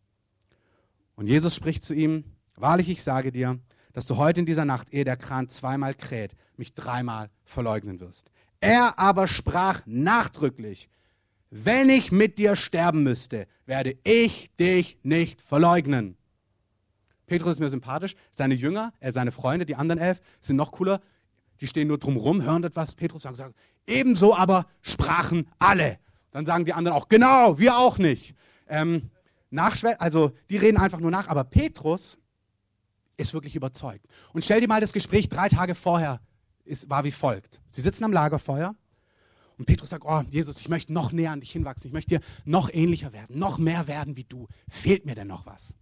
Und 1.15 1.27
Jesus 1.27 1.55
spricht 1.55 1.83
zu 1.83 1.93
ihm, 1.93 2.23
wahrlich, 2.55 2.87
ich 2.87 3.03
sage 3.03 3.31
dir, 3.31 3.59
dass 3.91 4.05
du 4.05 4.15
heute 4.15 4.41
in 4.41 4.45
dieser 4.45 4.65
Nacht, 4.65 4.93
ehe 4.93 5.03
der 5.03 5.17
Kran 5.17 5.49
zweimal 5.49 5.93
kräht, 5.93 6.35
mich 6.55 6.73
dreimal 6.73 7.29
verleugnen 7.43 7.99
wirst. 7.99 8.31
Er 8.59 8.97
aber 8.97 9.27
sprach 9.27 9.81
nachdrücklich, 9.85 10.89
wenn 11.49 11.89
ich 11.89 12.11
mit 12.11 12.37
dir 12.37 12.55
sterben 12.55 13.03
müsste, 13.03 13.47
werde 13.65 13.97
ich 14.03 14.49
dich 14.57 14.97
nicht 15.03 15.41
verleugnen. 15.41 16.17
Petrus 17.25 17.55
ist 17.55 17.59
mir 17.59 17.69
sympathisch. 17.69 18.15
Seine 18.31 18.53
Jünger, 18.53 18.93
äh, 18.99 19.11
seine 19.11 19.31
Freunde, 19.31 19.65
die 19.65 19.75
anderen 19.75 19.99
elf, 19.99 20.19
sind 20.39 20.55
noch 20.55 20.71
cooler. 20.71 21.01
Die 21.59 21.67
stehen 21.67 21.87
nur 21.87 21.97
drumrum, 21.97 22.41
hören 22.41 22.61
das, 22.61 22.75
was 22.75 22.95
Petrus 22.95 23.23
sagt. 23.23 23.37
Sagen, 23.37 23.53
ebenso 23.85 24.35
aber 24.35 24.65
sprachen 24.81 25.47
alle. 25.59 25.99
Dann 26.31 26.45
sagen 26.45 26.65
die 26.65 26.73
anderen 26.73 26.95
auch, 26.97 27.09
genau, 27.09 27.57
wir 27.59 27.77
auch 27.77 27.97
nicht. 27.97 28.35
Ähm, 28.67 29.09
also 29.99 30.31
die 30.49 30.57
reden 30.57 30.77
einfach 30.77 30.99
nur 30.99 31.11
nach. 31.11 31.27
Aber 31.27 31.43
Petrus 31.43 32.17
ist 33.17 33.33
wirklich 33.33 33.55
überzeugt. 33.55 34.05
Und 34.33 34.43
stell 34.43 34.61
dir 34.61 34.67
mal 34.67 34.81
das 34.81 34.93
Gespräch 34.93 35.29
drei 35.29 35.49
Tage 35.49 35.75
vorher, 35.75 36.21
ist, 36.67 36.89
war 36.89 37.03
wie 37.03 37.11
folgt. 37.11 37.61
Sie 37.69 37.81
sitzen 37.81 38.03
am 38.03 38.13
Lagerfeuer 38.13 38.75
und 39.57 39.65
Petrus 39.65 39.89
sagt, 39.89 40.05
oh 40.05 40.23
Jesus, 40.29 40.59
ich 40.59 40.69
möchte 40.69 40.93
noch 40.93 41.11
näher 41.11 41.31
an 41.31 41.39
dich 41.39 41.51
hinwachsen. 41.51 41.87
Ich 41.87 41.93
möchte 41.93 42.17
dir 42.17 42.25
noch 42.45 42.71
ähnlicher 42.71 43.13
werden, 43.13 43.39
noch 43.39 43.57
mehr 43.57 43.87
werden 43.87 44.15
wie 44.15 44.23
du. 44.23 44.47
Fehlt 44.69 45.05
mir 45.05 45.15
denn 45.15 45.27
noch 45.27 45.45
was? 45.45 45.75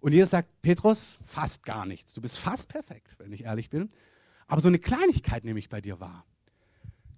Und 0.00 0.12
Jesus 0.12 0.30
sagt, 0.30 0.62
Petrus, 0.62 1.18
fast 1.24 1.64
gar 1.64 1.86
nichts. 1.86 2.14
Du 2.14 2.20
bist 2.20 2.38
fast 2.38 2.68
perfekt, 2.68 3.16
wenn 3.18 3.32
ich 3.32 3.44
ehrlich 3.44 3.70
bin. 3.70 3.90
Aber 4.46 4.60
so 4.60 4.68
eine 4.68 4.78
Kleinigkeit 4.78 5.44
nehme 5.44 5.58
ich 5.58 5.68
bei 5.68 5.80
dir 5.80 6.00
wahr. 6.00 6.24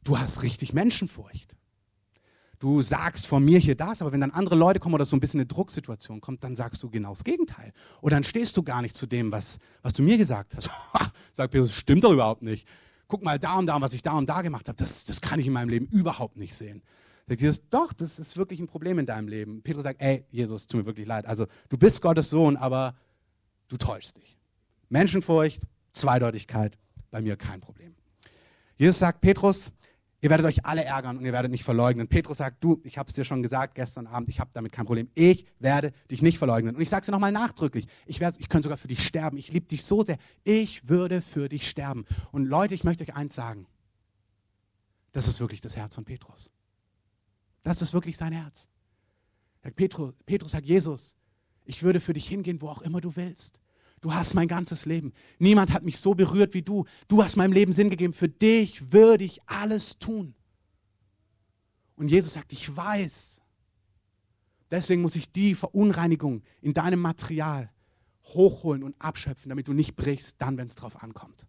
Du 0.05 0.18
hast 0.18 0.42
richtig 0.42 0.73
Menschenfurcht. 0.73 1.55
Du 2.59 2.83
sagst 2.83 3.27
von 3.27 3.44
mir 3.44 3.59
hier 3.61 3.77
das, 3.77 4.03
aber 4.03 4.11
wenn 4.11 4.21
dann 4.21 4.33
andere 4.33 4.57
Leute 4.57 4.81
kommen 4.81 4.94
oder 4.94 5.05
so 5.05 5.14
ein 5.14 5.21
bisschen 5.21 5.38
eine 5.38 5.47
Drucksituation 5.47 6.21
kommt, 6.21 6.42
dann 6.42 6.57
sagst 6.57 6.83
du 6.83 6.90
genau 6.90 7.11
das 7.11 7.23
Gegenteil. 7.23 7.73
Oder 8.01 8.16
dann 8.16 8.25
stehst 8.25 8.57
du 8.57 8.64
gar 8.64 8.83
nicht 8.83 8.97
zu 8.97 9.07
dem, 9.07 9.31
was, 9.31 9.59
was 9.83 9.92
du 9.92 10.03
mir 10.03 10.18
gesagt 10.18 10.57
hast. 10.57 10.68
sagt 11.33 11.53
Petrus, 11.53 11.73
stimmt 11.73 12.03
doch 12.03 12.12
überhaupt 12.12 12.42
nicht. 12.42 12.66
Guck 13.07 13.23
mal 13.23 13.38
da 13.38 13.59
und 13.59 13.66
da, 13.66 13.81
was 13.81 13.94
ich 13.94 14.03
da 14.03 14.12
und 14.12 14.29
da 14.29 14.42
gemacht 14.42 14.68
habe. 14.68 14.77
Das, 14.77 15.05
das 15.05 15.21
kann 15.21 15.38
ich 15.38 15.47
in 15.47 15.53
meinem 15.53 15.68
Leben 15.68 15.87
überhaupt 15.87 16.37
nicht 16.37 16.55
sehen. 16.55 16.83
Sagt 17.29 17.40
Jesus, 17.40 17.62
doch, 17.71 17.92
das 17.92 18.18
ist 18.18 18.37
wirklich 18.37 18.59
ein 18.59 18.66
Problem 18.66 18.99
in 18.99 19.07
deinem 19.07 19.29
Leben. 19.29 19.62
Petrus 19.62 19.85
sagt, 19.85 20.03
ey, 20.03 20.25
Jesus, 20.31 20.66
tut 20.66 20.81
mir 20.81 20.87
wirklich 20.87 21.07
leid. 21.07 21.27
Also 21.27 21.47
du 21.68 21.79
bist 21.79 22.03
Gottes 22.03 22.31
Sohn, 22.31 22.57
aber 22.57 22.97
du 23.68 23.77
täuschst 23.77 24.16
dich. 24.16 24.37
Menschenfurcht, 24.88 25.62
Zweideutigkeit, 25.92 26.79
bei 27.11 27.21
mir 27.21 27.37
kein 27.37 27.61
Problem. 27.61 27.94
Jesus 28.79 28.99
sagt, 28.99 29.21
Petrus, 29.21 29.73
ihr 30.20 30.31
werdet 30.31 30.46
euch 30.46 30.64
alle 30.64 30.85
ärgern 30.85 31.16
und 31.16 31.24
ihr 31.24 31.33
werdet 31.33 31.50
nicht 31.50 31.64
verleugnen. 31.64 32.09
Petrus 32.09 32.38
sagt, 32.38 32.62
du, 32.62 32.81
ich 32.85 32.98
habe 32.98 33.09
es 33.09 33.14
dir 33.14 33.24
schon 33.24 33.42
gesagt 33.42 33.74
gestern 33.74 34.07
Abend, 34.07 34.28
ich 34.28 34.40
habe 34.40 34.50
damit 34.52 34.72
kein 34.72 34.87
Problem. 34.87 35.09
Ich 35.14 35.46
werde 35.59 35.92
dich 36.11 36.22
nicht 36.22 36.38
verleugnen. 36.38 36.74
Und 36.74 36.83
ich 36.83 36.88
sage 36.88 37.00
es 37.00 37.07
dir 37.07 37.12
nochmal 37.12 37.33
nachdrücklich. 37.33 37.87
Ich, 38.07 38.20
ich 38.20 38.48
könnte 38.48 38.66
sogar 38.66 38.78
für 38.78 38.88
dich 38.88 39.07
sterben. 39.07 39.37
Ich 39.37 39.52
liebe 39.52 39.66
dich 39.66 39.85
so 39.85 40.04
sehr. 40.04 40.18
Ich 40.44 40.88
würde 40.88 41.22
für 41.22 41.48
dich 41.48 41.68
sterben. 41.68 42.04
Und 42.33 42.46
Leute, 42.46 42.74
ich 42.74 42.85
möchte 42.85 43.04
euch 43.04 43.14
eins 43.14 43.35
sagen. 43.35 43.66
Das 45.12 45.28
ist 45.28 45.40
wirklich 45.40 45.61
das 45.61 45.76
Herz 45.76 45.94
von 45.94 46.04
Petrus. 46.04 46.50
Das 47.62 47.83
ist 47.83 47.92
wirklich 47.92 48.16
sein 48.16 48.33
Herz. 48.33 48.68
Petrus, 49.76 50.14
Petrus 50.26 50.52
sagt, 50.52 50.66
Jesus, 50.66 51.16
ich 51.64 51.83
würde 51.83 52.00
für 52.00 52.12
dich 52.12 52.26
hingehen, 52.26 52.61
wo 52.61 52.68
auch 52.68 52.83
immer 52.83 53.00
du 53.00 53.14
willst. 53.16 53.61
Du 54.00 54.14
hast 54.14 54.34
mein 54.34 54.48
ganzes 54.48 54.84
Leben. 54.84 55.12
Niemand 55.38 55.72
hat 55.72 55.82
mich 55.82 55.98
so 55.98 56.14
berührt 56.14 56.54
wie 56.54 56.62
du. 56.62 56.84
Du 57.08 57.22
hast 57.22 57.37
meinem 57.37 57.52
Leben 57.52 57.72
Sinn 57.72 57.90
gegeben. 57.90 58.12
Für 58.12 58.28
dich 58.28 58.92
würde 58.92 59.24
ich 59.24 59.40
alles 59.46 59.98
tun. 59.98 60.34
Und 61.96 62.11
Jesus 62.11 62.34
sagt, 62.34 62.52
ich 62.52 62.74
weiß. 62.76 63.40
Deswegen 64.70 65.02
muss 65.02 65.16
ich 65.16 65.32
die 65.32 65.54
Verunreinigung 65.54 66.42
in 66.61 66.74
deinem 66.74 67.00
Material 67.00 67.70
hochholen 68.24 68.82
und 68.82 68.94
abschöpfen, 69.00 69.48
damit 69.48 69.68
du 69.68 69.72
nicht 69.72 69.96
brichst, 69.96 70.37
dann, 70.38 70.56
wenn 70.58 70.66
es 70.66 70.74
drauf 70.74 71.02
ankommt. 71.02 71.46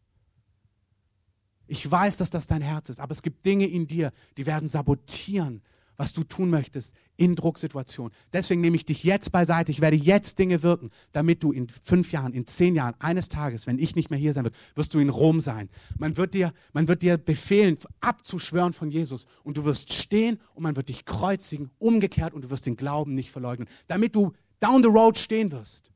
Ich 1.67 1.89
weiß, 1.89 2.17
dass 2.17 2.29
das 2.29 2.47
dein 2.47 2.61
Herz 2.61 2.89
ist, 2.89 2.99
aber 2.99 3.11
es 3.11 3.21
gibt 3.21 3.45
Dinge 3.45 3.67
in 3.67 3.85
dir, 3.85 4.11
die 4.37 4.45
werden 4.45 4.69
sabotieren, 4.69 5.61
was 5.99 6.13
du 6.13 6.23
tun 6.23 6.49
möchtest 6.49 6.95
in 7.17 7.35
Drucksituationen. 7.35 8.13
Deswegen 8.31 8.61
nehme 8.61 8.77
ich 8.77 8.85
dich 8.85 9.03
jetzt 9.03 9.33
beiseite. 9.33 9.69
Ich 9.73 9.81
werde 9.81 9.97
jetzt 9.97 10.39
Dinge 10.39 10.63
wirken, 10.63 10.91
damit 11.11 11.43
du 11.43 11.51
in 11.51 11.67
fünf 11.67 12.13
Jahren, 12.13 12.31
in 12.31 12.47
zehn 12.47 12.73
Jahren, 12.73 12.95
eines 12.99 13.27
Tages, 13.27 13.67
wenn 13.67 13.77
ich 13.77 13.97
nicht 13.97 14.09
mehr 14.09 14.17
hier 14.17 14.31
sein 14.31 14.45
wird, 14.45 14.55
wirst 14.75 14.93
du 14.93 14.99
in 14.99 15.09
Rom 15.09 15.41
sein. 15.41 15.69
Man 15.97 16.15
wird 16.15 16.35
dir, 16.35 16.53
man 16.71 16.87
wird 16.87 17.01
dir 17.01 17.17
befehlen, 17.17 17.77
abzuschwören 17.99 18.71
von 18.71 18.89
Jesus. 18.89 19.25
Und 19.43 19.57
du 19.57 19.65
wirst 19.65 19.91
stehen 19.91 20.39
und 20.53 20.63
man 20.63 20.77
wird 20.77 20.87
dich 20.87 21.03
kreuzigen, 21.03 21.69
umgekehrt 21.79 22.33
und 22.33 22.45
du 22.45 22.49
wirst 22.49 22.65
den 22.65 22.77
Glauben 22.77 23.13
nicht 23.13 23.31
verleugnen. 23.31 23.67
Damit 23.87 24.15
du 24.15 24.31
down 24.61 24.81
the 24.81 24.87
road 24.87 25.17
stehen 25.17 25.51
wirst, 25.51 25.91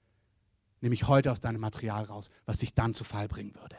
nehme 0.81 0.95
ich 0.95 1.07
heute 1.07 1.31
aus 1.31 1.39
deinem 1.39 1.61
Material 1.61 2.03
raus, 2.03 2.29
was 2.45 2.57
dich 2.57 2.73
dann 2.73 2.93
zu 2.93 3.05
Fall 3.05 3.29
bringen 3.29 3.55
würde. 3.55 3.77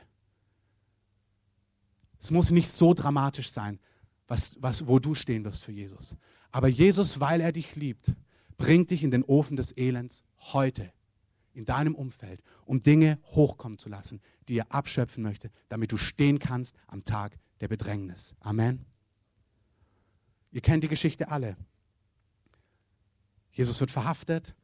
Es 2.19 2.31
muss 2.31 2.51
nicht 2.51 2.71
so 2.71 2.95
dramatisch 2.95 3.51
sein, 3.51 3.79
was, 4.27 4.57
was, 4.61 4.87
wo 4.87 4.99
du 4.99 5.15
stehen 5.15 5.45
wirst 5.45 5.65
für 5.65 5.73
Jesus. 5.73 6.17
Aber 6.51 6.69
Jesus, 6.69 7.21
weil 7.21 7.41
er 7.41 7.53
dich 7.53 7.77
liebt, 7.77 8.15
bringt 8.57 8.91
dich 8.91 9.03
in 9.03 9.11
den 9.11 9.25
Ofen 9.25 9.57
des 9.57 9.77
Elends 9.77 10.25
heute, 10.39 10.93
in 11.53 11.65
deinem 11.65 11.95
Umfeld, 11.95 12.43
um 12.65 12.81
Dinge 12.81 13.19
hochkommen 13.25 13.79
zu 13.79 13.89
lassen, 13.89 14.21
die 14.49 14.59
er 14.59 14.73
abschöpfen 14.73 15.23
möchte, 15.23 15.51
damit 15.69 15.93
du 15.93 15.97
stehen 15.97 16.39
kannst 16.39 16.77
am 16.87 17.05
Tag 17.05 17.39
der 17.61 17.69
Bedrängnis. 17.69 18.35
Amen. 18.41 18.85
Ihr 20.51 20.61
kennt 20.61 20.85
die 20.85 20.89
Geschichte 20.89 21.29
alle. 21.29 21.57
Jesus 23.53 23.79
wird 23.81 23.91
verhaftet, 23.91 24.55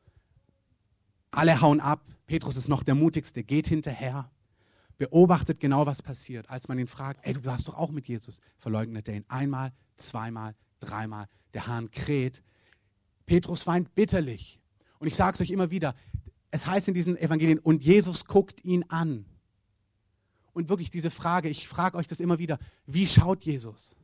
alle 1.30 1.60
hauen 1.60 1.80
ab, 1.80 2.04
Petrus 2.26 2.56
ist 2.56 2.68
noch 2.68 2.82
der 2.82 2.94
mutigste, 2.94 3.44
geht 3.44 3.68
hinterher 3.68 4.30
beobachtet 5.00 5.60
genau, 5.60 5.86
was 5.86 6.02
passiert. 6.02 6.50
Als 6.50 6.68
man 6.68 6.78
ihn 6.78 6.86
fragt, 6.86 7.20
ey, 7.26 7.32
du 7.32 7.42
warst 7.46 7.66
doch 7.66 7.74
auch 7.74 7.90
mit 7.90 8.06
Jesus, 8.06 8.42
verleugnet 8.58 9.08
er 9.08 9.14
ihn 9.14 9.24
einmal, 9.28 9.72
zweimal, 9.96 10.54
dreimal. 10.78 11.26
Der 11.54 11.66
Hahn 11.66 11.90
kräht. 11.90 12.42
Petrus 13.24 13.66
weint 13.66 13.94
bitterlich. 13.94 14.60
Und 14.98 15.06
ich 15.06 15.16
sage 15.16 15.36
es 15.36 15.40
euch 15.40 15.50
immer 15.50 15.70
wieder, 15.70 15.94
es 16.50 16.66
heißt 16.66 16.88
in 16.88 16.94
diesen 16.94 17.16
Evangelien, 17.16 17.58
und 17.58 17.82
Jesus 17.82 18.26
guckt 18.26 18.62
ihn 18.62 18.84
an. 18.90 19.24
Und 20.52 20.68
wirklich 20.68 20.90
diese 20.90 21.10
Frage, 21.10 21.48
ich 21.48 21.66
frage 21.66 21.96
euch 21.96 22.06
das 22.06 22.20
immer 22.20 22.38
wieder, 22.38 22.58
wie 22.84 23.06
schaut 23.06 23.42
Jesus? 23.42 23.96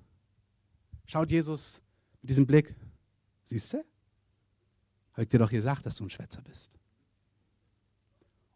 Schaut 1.04 1.30
Jesus 1.30 1.82
mit 2.22 2.30
diesem 2.30 2.46
Blick, 2.46 2.74
siehst 3.44 3.74
du? 3.74 3.84
Habe 5.12 5.24
ich 5.24 5.28
dir 5.28 5.40
doch 5.40 5.50
gesagt, 5.50 5.84
dass 5.84 5.96
du 5.96 6.04
ein 6.04 6.10
Schwätzer 6.10 6.40
bist. 6.40 6.78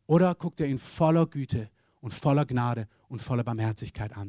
Oder 0.07 0.35
guckt 0.35 0.59
er 0.61 0.69
ihn 0.69 0.79
voller 0.79 1.27
Güte 1.27 1.71
und 2.01 2.13
voller 2.13 2.47
Gnade 2.47 2.89
und 3.09 3.23
voller 3.23 3.45
Barmherzigkeit 3.45 4.17
an 4.17 4.29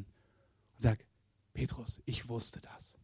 und 0.76 0.82
sagt, 0.82 1.06
Petrus, 1.54 2.02
ich 2.06 2.30
wusste 2.30 2.62
das. 2.62 2.96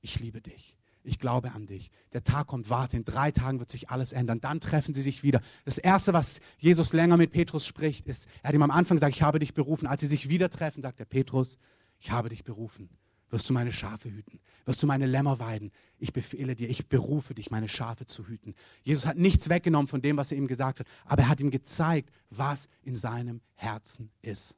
Ich 0.00 0.20
liebe 0.20 0.40
dich. 0.40 0.76
Ich 1.02 1.18
glaube 1.18 1.52
an 1.52 1.66
dich. 1.66 1.90
Der 2.12 2.24
Tag 2.24 2.46
kommt, 2.46 2.68
warte, 2.68 2.96
in 2.96 3.04
drei 3.04 3.30
Tagen 3.30 3.58
wird 3.58 3.70
sich 3.70 3.88
alles 3.88 4.12
ändern. 4.12 4.40
Dann 4.40 4.60
treffen 4.60 4.92
sie 4.92 5.00
sich 5.02 5.22
wieder. 5.22 5.40
Das 5.64 5.78
Erste, 5.78 6.12
was 6.12 6.40
Jesus 6.58 6.92
länger 6.92 7.16
mit 7.16 7.30
Petrus 7.30 7.66
spricht, 7.66 8.06
ist, 8.06 8.28
er 8.42 8.48
hat 8.48 8.54
ihm 8.54 8.62
am 8.62 8.70
Anfang 8.70 8.98
gesagt, 8.98 9.14
ich 9.14 9.22
habe 9.22 9.38
dich 9.38 9.54
berufen. 9.54 9.86
Als 9.86 10.02
sie 10.02 10.06
sich 10.06 10.28
wieder 10.28 10.50
treffen, 10.50 10.82
sagt 10.82 11.00
er, 11.00 11.06
Petrus, 11.06 11.56
ich 11.98 12.10
habe 12.10 12.28
dich 12.28 12.44
berufen 12.44 12.90
wirst 13.30 13.48
du 13.48 13.52
meine 13.52 13.72
Schafe 13.72 14.10
hüten, 14.10 14.40
wirst 14.64 14.82
du 14.82 14.86
meine 14.86 15.06
Lämmer 15.06 15.38
weiden. 15.38 15.70
Ich 15.98 16.12
befehle 16.12 16.54
dir, 16.54 16.68
ich 16.68 16.88
berufe 16.88 17.34
dich, 17.34 17.50
meine 17.50 17.68
Schafe 17.68 18.06
zu 18.06 18.26
hüten. 18.26 18.54
Jesus 18.82 19.06
hat 19.06 19.16
nichts 19.16 19.48
weggenommen 19.48 19.86
von 19.86 20.02
dem, 20.02 20.16
was 20.16 20.30
er 20.30 20.38
ihm 20.38 20.48
gesagt 20.48 20.80
hat, 20.80 20.86
aber 21.04 21.22
er 21.22 21.28
hat 21.28 21.40
ihm 21.40 21.50
gezeigt, 21.50 22.10
was 22.30 22.68
in 22.82 22.96
seinem 22.96 23.40
Herzen 23.54 24.10
ist. 24.22 24.54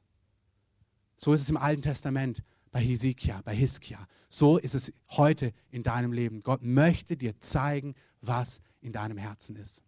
So 1.15 1.33
ist 1.33 1.41
es 1.41 1.49
im 1.49 1.57
Alten 1.57 1.81
Testament 1.81 2.43
bei 2.71 2.81
Hesekiah, 2.81 3.41
bei 3.43 3.55
Hiskia. 3.55 4.07
So 4.29 4.57
ist 4.57 4.73
es 4.73 4.91
heute 5.11 5.53
in 5.69 5.83
deinem 5.83 6.11
Leben. 6.11 6.41
Gott 6.41 6.63
möchte 6.63 7.15
dir 7.15 7.39
zeigen, 7.39 7.93
was 8.21 8.61
in 8.81 8.91
deinem 8.91 9.17
Herzen 9.17 9.55
ist. 9.55 9.83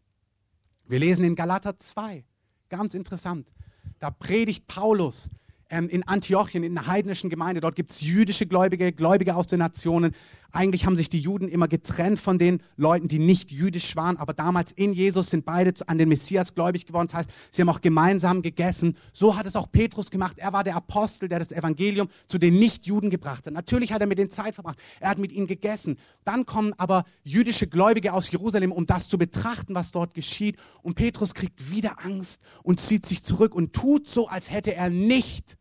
Wir 0.88 1.00
lesen 1.00 1.26
in 1.26 1.36
Galater 1.36 1.78
2, 1.78 2.24
ganz 2.70 2.94
interessant. 2.94 3.54
Da 4.00 4.12
predigt 4.12 4.68
Paulus 4.68 5.30
ähm, 5.70 5.90
in 5.90 6.08
Antiochien, 6.08 6.64
in 6.64 6.78
einer 6.78 6.88
heidnischen 6.88 7.30
Gemeinde. 7.30 7.62
Dort 7.62 7.76
gibt 7.76 7.92
es 7.92 8.02
jüdische 8.02 8.46
Gläubige, 8.46 8.92
Gläubige 8.92 9.36
aus 9.36 9.48
den 9.48 9.60
Nationen, 9.60 10.14
eigentlich 10.56 10.86
haben 10.86 10.96
sich 10.96 11.10
die 11.10 11.20
Juden 11.20 11.50
immer 11.50 11.68
getrennt 11.68 12.20
von 12.20 12.40
den 12.40 12.62
Leuten, 12.78 13.08
die 13.08 13.20
nicht 13.20 13.52
jüdisch 13.52 13.96
waren, 13.96 14.18
aber 14.18 14.34
damals 14.34 14.72
in 14.72 14.94
Jesus 14.94 15.30
sind 15.30 15.46
beide 15.46 15.74
an 15.88 15.98
den 15.98 16.10
Messias 16.10 16.56
gläubig 16.56 16.86
geworden. 16.86 17.08
Das 17.08 17.16
heißt, 17.16 17.30
sie 17.52 17.62
haben 17.62 17.70
auch 17.70 17.82
gemeinsam 17.82 18.42
gegessen. 18.42 18.98
So 19.12 19.36
hat 19.36 19.46
es 19.46 19.56
auch 19.56 19.72
Petrus 19.72 20.12
gemacht. 20.12 20.40
Er 20.40 20.54
war 20.54 20.64
der 20.64 20.76
Apostel, 20.76 21.28
der 21.28 21.40
das 21.40 21.52
Evangelium 21.52 22.08
zu 22.28 22.38
den 22.38 22.58
Nichtjuden 22.58 23.10
gebracht 23.10 23.46
hat. 23.46 23.54
Natürlich 23.54 23.92
hat 23.92 24.02
er 24.02 24.08
mit 24.08 24.18
denen 24.18 24.30
Zeit 24.30 24.56
verbracht. 24.56 24.80
Er 25.00 25.10
hat 25.10 25.18
mit 25.18 25.32
ihnen 25.32 25.48
gegessen. 25.48 25.98
Dann 26.24 26.46
kommen 26.46 26.74
aber 26.78 27.04
jüdische 27.24 27.68
Gläubige 27.68 28.14
aus 28.14 28.32
Jerusalem, 28.32 28.72
um 28.72 28.88
das 28.88 29.10
zu 29.10 29.18
betrachten, 29.18 29.76
was 29.76 29.92
dort 29.92 30.14
geschieht. 30.14 30.58
Und 30.82 30.96
Petrus 30.96 31.34
kriegt 31.34 31.72
wieder 31.72 32.06
Angst 32.06 32.42
und 32.64 32.80
zieht 32.80 33.06
sich 33.06 33.24
zurück 33.24 33.54
und 33.54 33.74
tut 33.74 34.08
so, 34.08 34.28
als 34.28 34.50
hätte 34.50 34.74
er 34.74 34.90
nicht 34.90 35.58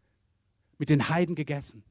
mit 0.79 0.91
den 0.91 1.09
Heiden 1.09 1.35
gegessen. 1.35 1.83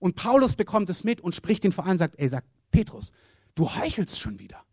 Und 0.00 0.16
Paulus 0.16 0.56
bekommt 0.56 0.90
es 0.90 1.04
mit 1.04 1.20
und 1.20 1.34
spricht 1.34 1.64
ihn 1.64 1.72
vor 1.72 1.84
an 1.84 1.92
und 1.92 1.98
sagt, 1.98 2.18
ey, 2.18 2.28
sagt 2.28 2.48
Petrus, 2.72 3.12
du 3.54 3.68
heuchelst 3.68 4.18
schon 4.18 4.40
wieder. 4.40 4.64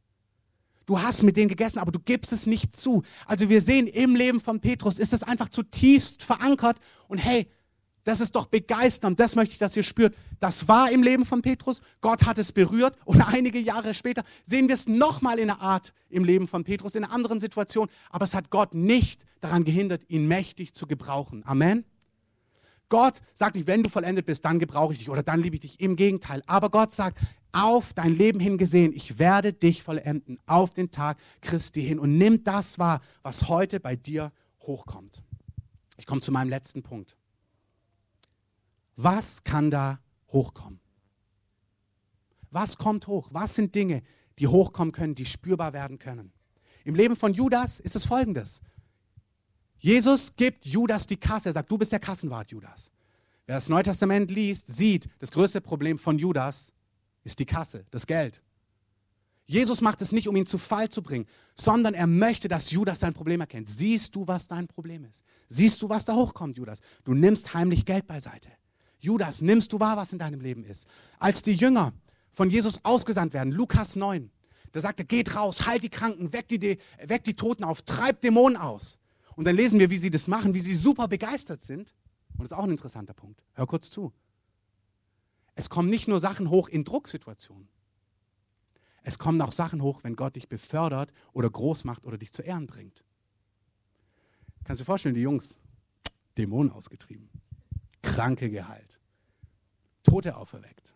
Du 0.88 1.02
hast 1.02 1.22
mit 1.22 1.36
denen 1.36 1.50
gegessen, 1.50 1.80
aber 1.80 1.92
du 1.92 2.00
gibst 2.00 2.32
es 2.32 2.48
nicht 2.48 2.76
zu. 2.76 3.04
Also 3.26 3.50
wir 3.50 3.62
sehen 3.62 3.88
im 3.88 4.16
Leben 4.16 4.40
von 4.40 4.62
Petrus 4.62 4.98
ist 4.98 5.14
es 5.14 5.22
einfach 5.22 5.50
zutiefst 5.50 6.24
verankert 6.24 6.80
und 7.10 7.18
hey, 7.18 7.48
das 8.06 8.22
ist 8.22 8.38
doch 8.38 8.46
begeisternd. 8.46 9.20
Das 9.20 9.36
möchte 9.36 9.52
ich, 9.52 9.60
dass 9.60 9.76
ihr 9.76 9.84
spürt. 9.84 10.16
Das 10.40 10.70
war 10.70 10.90
im 10.90 11.04
Leben 11.04 11.26
von 11.26 11.42
Petrus. 11.42 11.82
Gott 12.00 12.26
hat 12.26 12.38
es 12.38 12.54
berührt. 12.54 12.96
Und 13.04 13.22
einige 13.34 13.60
Jahre 13.60 13.94
später 13.94 14.24
sehen 14.46 14.70
wir 14.70 14.76
es 14.76 14.88
nochmal 14.88 15.40
in 15.40 15.50
einer 15.50 15.60
Art 15.60 15.92
im 16.08 16.24
Leben 16.24 16.48
von 16.48 16.64
Petrus, 16.64 16.96
in 16.96 17.04
einer 17.04 17.12
anderen 17.14 17.42
Situation. 17.42 17.90
Aber 18.10 18.24
es 18.24 18.34
hat 18.34 18.50
Gott 18.50 18.74
nicht 18.74 19.26
daran 19.42 19.66
gehindert, 19.66 20.04
ihn 20.08 20.26
mächtig 20.26 20.74
zu 20.74 20.88
gebrauchen. 20.88 21.44
Amen. 21.46 21.84
Gott 22.90 23.22
sagt 23.34 23.56
nicht, 23.56 23.68
wenn 23.68 23.84
du 23.84 23.90
vollendet 23.90 24.26
bist, 24.26 24.46
dann 24.46 24.60
gebrauche 24.60 24.94
ich 24.94 25.00
dich 25.00 25.10
oder 25.10 25.24
dann 25.24 25.42
liebe 25.42 25.56
ich 25.56 25.62
dich. 25.62 25.80
Im 25.80 25.96
Gegenteil. 25.96 26.42
Aber 26.48 26.70
Gott 26.70 26.94
sagt, 26.94 27.20
auf 27.52 27.94
dein 27.94 28.14
Leben 28.14 28.40
hingesehen, 28.40 28.94
ich 28.94 29.20
werde 29.20 29.54
dich 29.54 29.84
vollenden, 29.84 30.40
auf 30.46 30.74
den 30.74 30.92
Tag 30.92 31.18
Christi 31.42 31.82
hin 31.82 32.00
und 32.00 32.18
nimm 32.18 32.44
das 32.44 32.80
wahr, 32.80 33.02
was 33.24 33.48
heute 33.50 33.80
bei 33.80 33.96
dir 33.96 34.32
hochkommt. 34.62 35.24
Ich 35.98 36.06
komme 36.06 36.22
zu 36.22 36.32
meinem 36.32 36.50
letzten 36.50 36.84
Punkt. 36.84 37.18
Was 38.96 39.44
kann 39.44 39.72
da 39.72 40.00
hochkommen? 40.30 40.80
Was 42.52 42.78
kommt 42.78 43.08
hoch? 43.08 43.30
Was 43.32 43.56
sind 43.56 43.76
Dinge, 43.76 44.02
die 44.40 44.48
hochkommen 44.48 44.92
können, 44.92 45.16
die 45.16 45.26
spürbar 45.26 45.74
werden 45.74 46.00
können? 46.00 46.32
Im 46.86 46.96
Leben 46.96 47.16
von 47.16 47.34
Judas 47.34 47.80
ist 47.80 47.96
es 47.96 48.06
folgendes. 48.06 48.62
Jesus 49.80 50.36
gibt 50.36 50.66
Judas 50.66 51.06
die 51.06 51.18
Kasse. 51.18 51.50
Er 51.50 51.54
sagt, 51.54 51.70
du 51.70 51.78
bist 51.78 51.92
der 51.92 52.00
Kassenwart, 52.00 52.52
Judas. 52.52 52.92
Wer 53.46 53.56
das 53.56 53.70
Neue 53.70 53.84
Testament 53.84 54.32
liest, 54.32 54.68
sieht, 54.68 55.08
das 55.20 55.32
größte 55.32 55.62
Problem 55.62 55.98
von 55.98 56.18
Judas 56.18 56.74
ist 57.24 57.40
die 57.40 57.46
Kasse, 57.46 57.86
das 57.92 58.06
Geld. 58.06 58.42
Jesus 59.46 59.80
macht 59.80 60.02
es 60.02 60.12
nicht, 60.12 60.28
um 60.28 60.36
ihn 60.36 60.46
zu 60.46 60.58
Fall 60.58 60.90
zu 60.90 61.02
bringen, 61.02 61.26
sondern 61.56 61.94
er 61.94 62.06
möchte, 62.06 62.50
dass 62.50 62.70
Judas 62.72 63.00
sein 63.00 63.14
Problem 63.14 63.40
erkennt. 63.40 63.70
Siehst 63.70 64.14
du, 64.16 64.28
was 64.28 64.50
dein 64.50 64.68
Problem 64.68 65.06
ist? 65.06 65.24
Siehst 65.48 65.82
du, 65.82 65.88
was 65.88 66.04
da 66.04 66.14
hochkommt, 66.14 66.58
Judas? 66.58 66.80
Du 67.06 67.14
nimmst 67.14 67.54
heimlich 67.54 67.86
Geld 67.86 68.08
beiseite. 68.08 68.50
Judas, 69.00 69.42
nimmst 69.42 69.72
du 69.72 69.80
wahr, 69.80 69.96
was 69.96 70.12
in 70.12 70.20
deinem 70.20 70.42
Leben 70.42 70.66
ist? 70.66 70.88
Als 71.18 71.42
die 71.42 71.54
Jünger 71.54 71.94
von 72.34 72.50
Jesus 72.50 72.84
ausgesandt 72.84 73.34
werden, 73.34 73.54
Lukas 73.54 73.96
9, 73.96 74.30
da 74.74 74.82
sagt 74.82 75.00
er, 75.00 75.06
geht 75.06 75.34
raus, 75.36 75.66
halt 75.66 75.82
die 75.82 75.90
Kranken, 75.90 76.34
weckt 76.34 76.52
die, 76.52 76.78
weckt 77.02 77.28
die 77.28 77.36
Toten 77.36 77.64
auf, 77.64 77.84
treibt 77.84 78.26
Dämonen 78.26 78.58
aus. 78.58 79.00
Und 79.38 79.46
dann 79.46 79.56
lesen 79.56 79.80
wir, 79.80 79.92
wie 79.92 79.98
sie 79.98 80.10
das 80.10 80.28
machen, 80.28 80.56
wie 80.56 80.60
sie 80.60 80.74
super 80.74 81.08
begeistert 81.08 81.62
sind. 81.62 81.94
Und 82.32 82.40
das 82.40 82.52
ist 82.52 82.58
auch 82.58 82.64
ein 82.64 82.72
interessanter 82.72 83.14
Punkt. 83.14 83.44
Hör 83.54 83.68
kurz 83.68 83.92
zu. 83.92 84.12
Es 85.54 85.70
kommen 85.70 85.92
nicht 85.92 86.08
nur 86.08 86.20
Sachen 86.20 86.50
hoch 86.50 86.68
in 86.68 86.84
Drucksituationen. 86.84 87.70
Es 89.04 89.20
kommen 89.20 89.40
auch 89.42 89.52
Sachen 89.52 89.84
hoch, 89.84 90.04
wenn 90.04 90.16
Gott 90.16 90.36
dich 90.36 90.50
befördert 90.50 91.14
oder 91.34 91.52
groß 91.52 91.84
macht 91.84 92.08
oder 92.08 92.18
dich 92.18 92.34
zu 92.34 92.42
Ehren 92.42 92.66
bringt. 92.66 93.04
Kannst 94.64 94.80
du 94.80 94.84
dir 94.84 94.88
vorstellen, 94.88 95.14
die 95.14 95.22
Jungs, 95.22 95.60
Dämonen 96.36 96.72
ausgetrieben, 96.72 97.30
Kranke 98.02 98.50
geheilt, 98.50 99.00
Tote 100.02 100.36
auferweckt, 100.36 100.96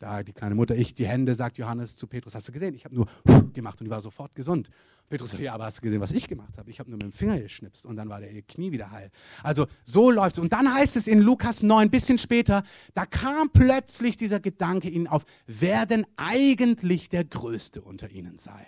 da 0.00 0.22
die 0.22 0.32
kleine 0.32 0.54
Mutter, 0.54 0.74
ich 0.74 0.94
die 0.94 1.06
Hände, 1.06 1.34
sagt 1.34 1.58
Johannes 1.58 1.94
zu 1.94 2.06
Petrus, 2.06 2.34
hast 2.34 2.48
du 2.48 2.52
gesehen? 2.52 2.74
Ich 2.74 2.84
habe 2.84 2.94
nur 2.94 3.06
gemacht 3.52 3.80
und 3.80 3.84
die 3.84 3.90
war 3.90 4.00
sofort 4.00 4.34
gesund. 4.34 4.70
Petrus 5.10 5.32
sagt, 5.32 5.42
ja, 5.42 5.52
aber 5.52 5.66
hast 5.66 5.78
du 5.78 5.82
gesehen, 5.82 6.00
was 6.00 6.12
ich 6.12 6.26
gemacht 6.26 6.56
habe? 6.56 6.70
Ich 6.70 6.80
habe 6.80 6.90
nur 6.90 6.96
mit 6.96 7.04
dem 7.04 7.12
Finger 7.12 7.38
geschnipst 7.38 7.84
und 7.84 7.96
dann 7.96 8.08
war 8.08 8.20
der 8.20 8.42
Knie 8.42 8.72
wieder 8.72 8.90
heil. 8.90 9.10
Also 9.42 9.66
so 9.84 10.10
läuft 10.10 10.36
es. 10.36 10.38
Und 10.38 10.52
dann 10.52 10.72
heißt 10.72 10.96
es 10.96 11.06
in 11.06 11.20
Lukas 11.20 11.62
9, 11.62 11.82
ein 11.82 11.90
bisschen 11.90 12.18
später, 12.18 12.62
da 12.94 13.04
kam 13.04 13.50
plötzlich 13.50 14.16
dieser 14.16 14.40
Gedanke 14.40 14.88
ihnen 14.88 15.06
auf, 15.06 15.24
wer 15.46 15.84
denn 15.84 16.06
eigentlich 16.16 17.10
der 17.10 17.24
Größte 17.24 17.82
unter 17.82 18.10
ihnen 18.10 18.38
sei. 18.38 18.66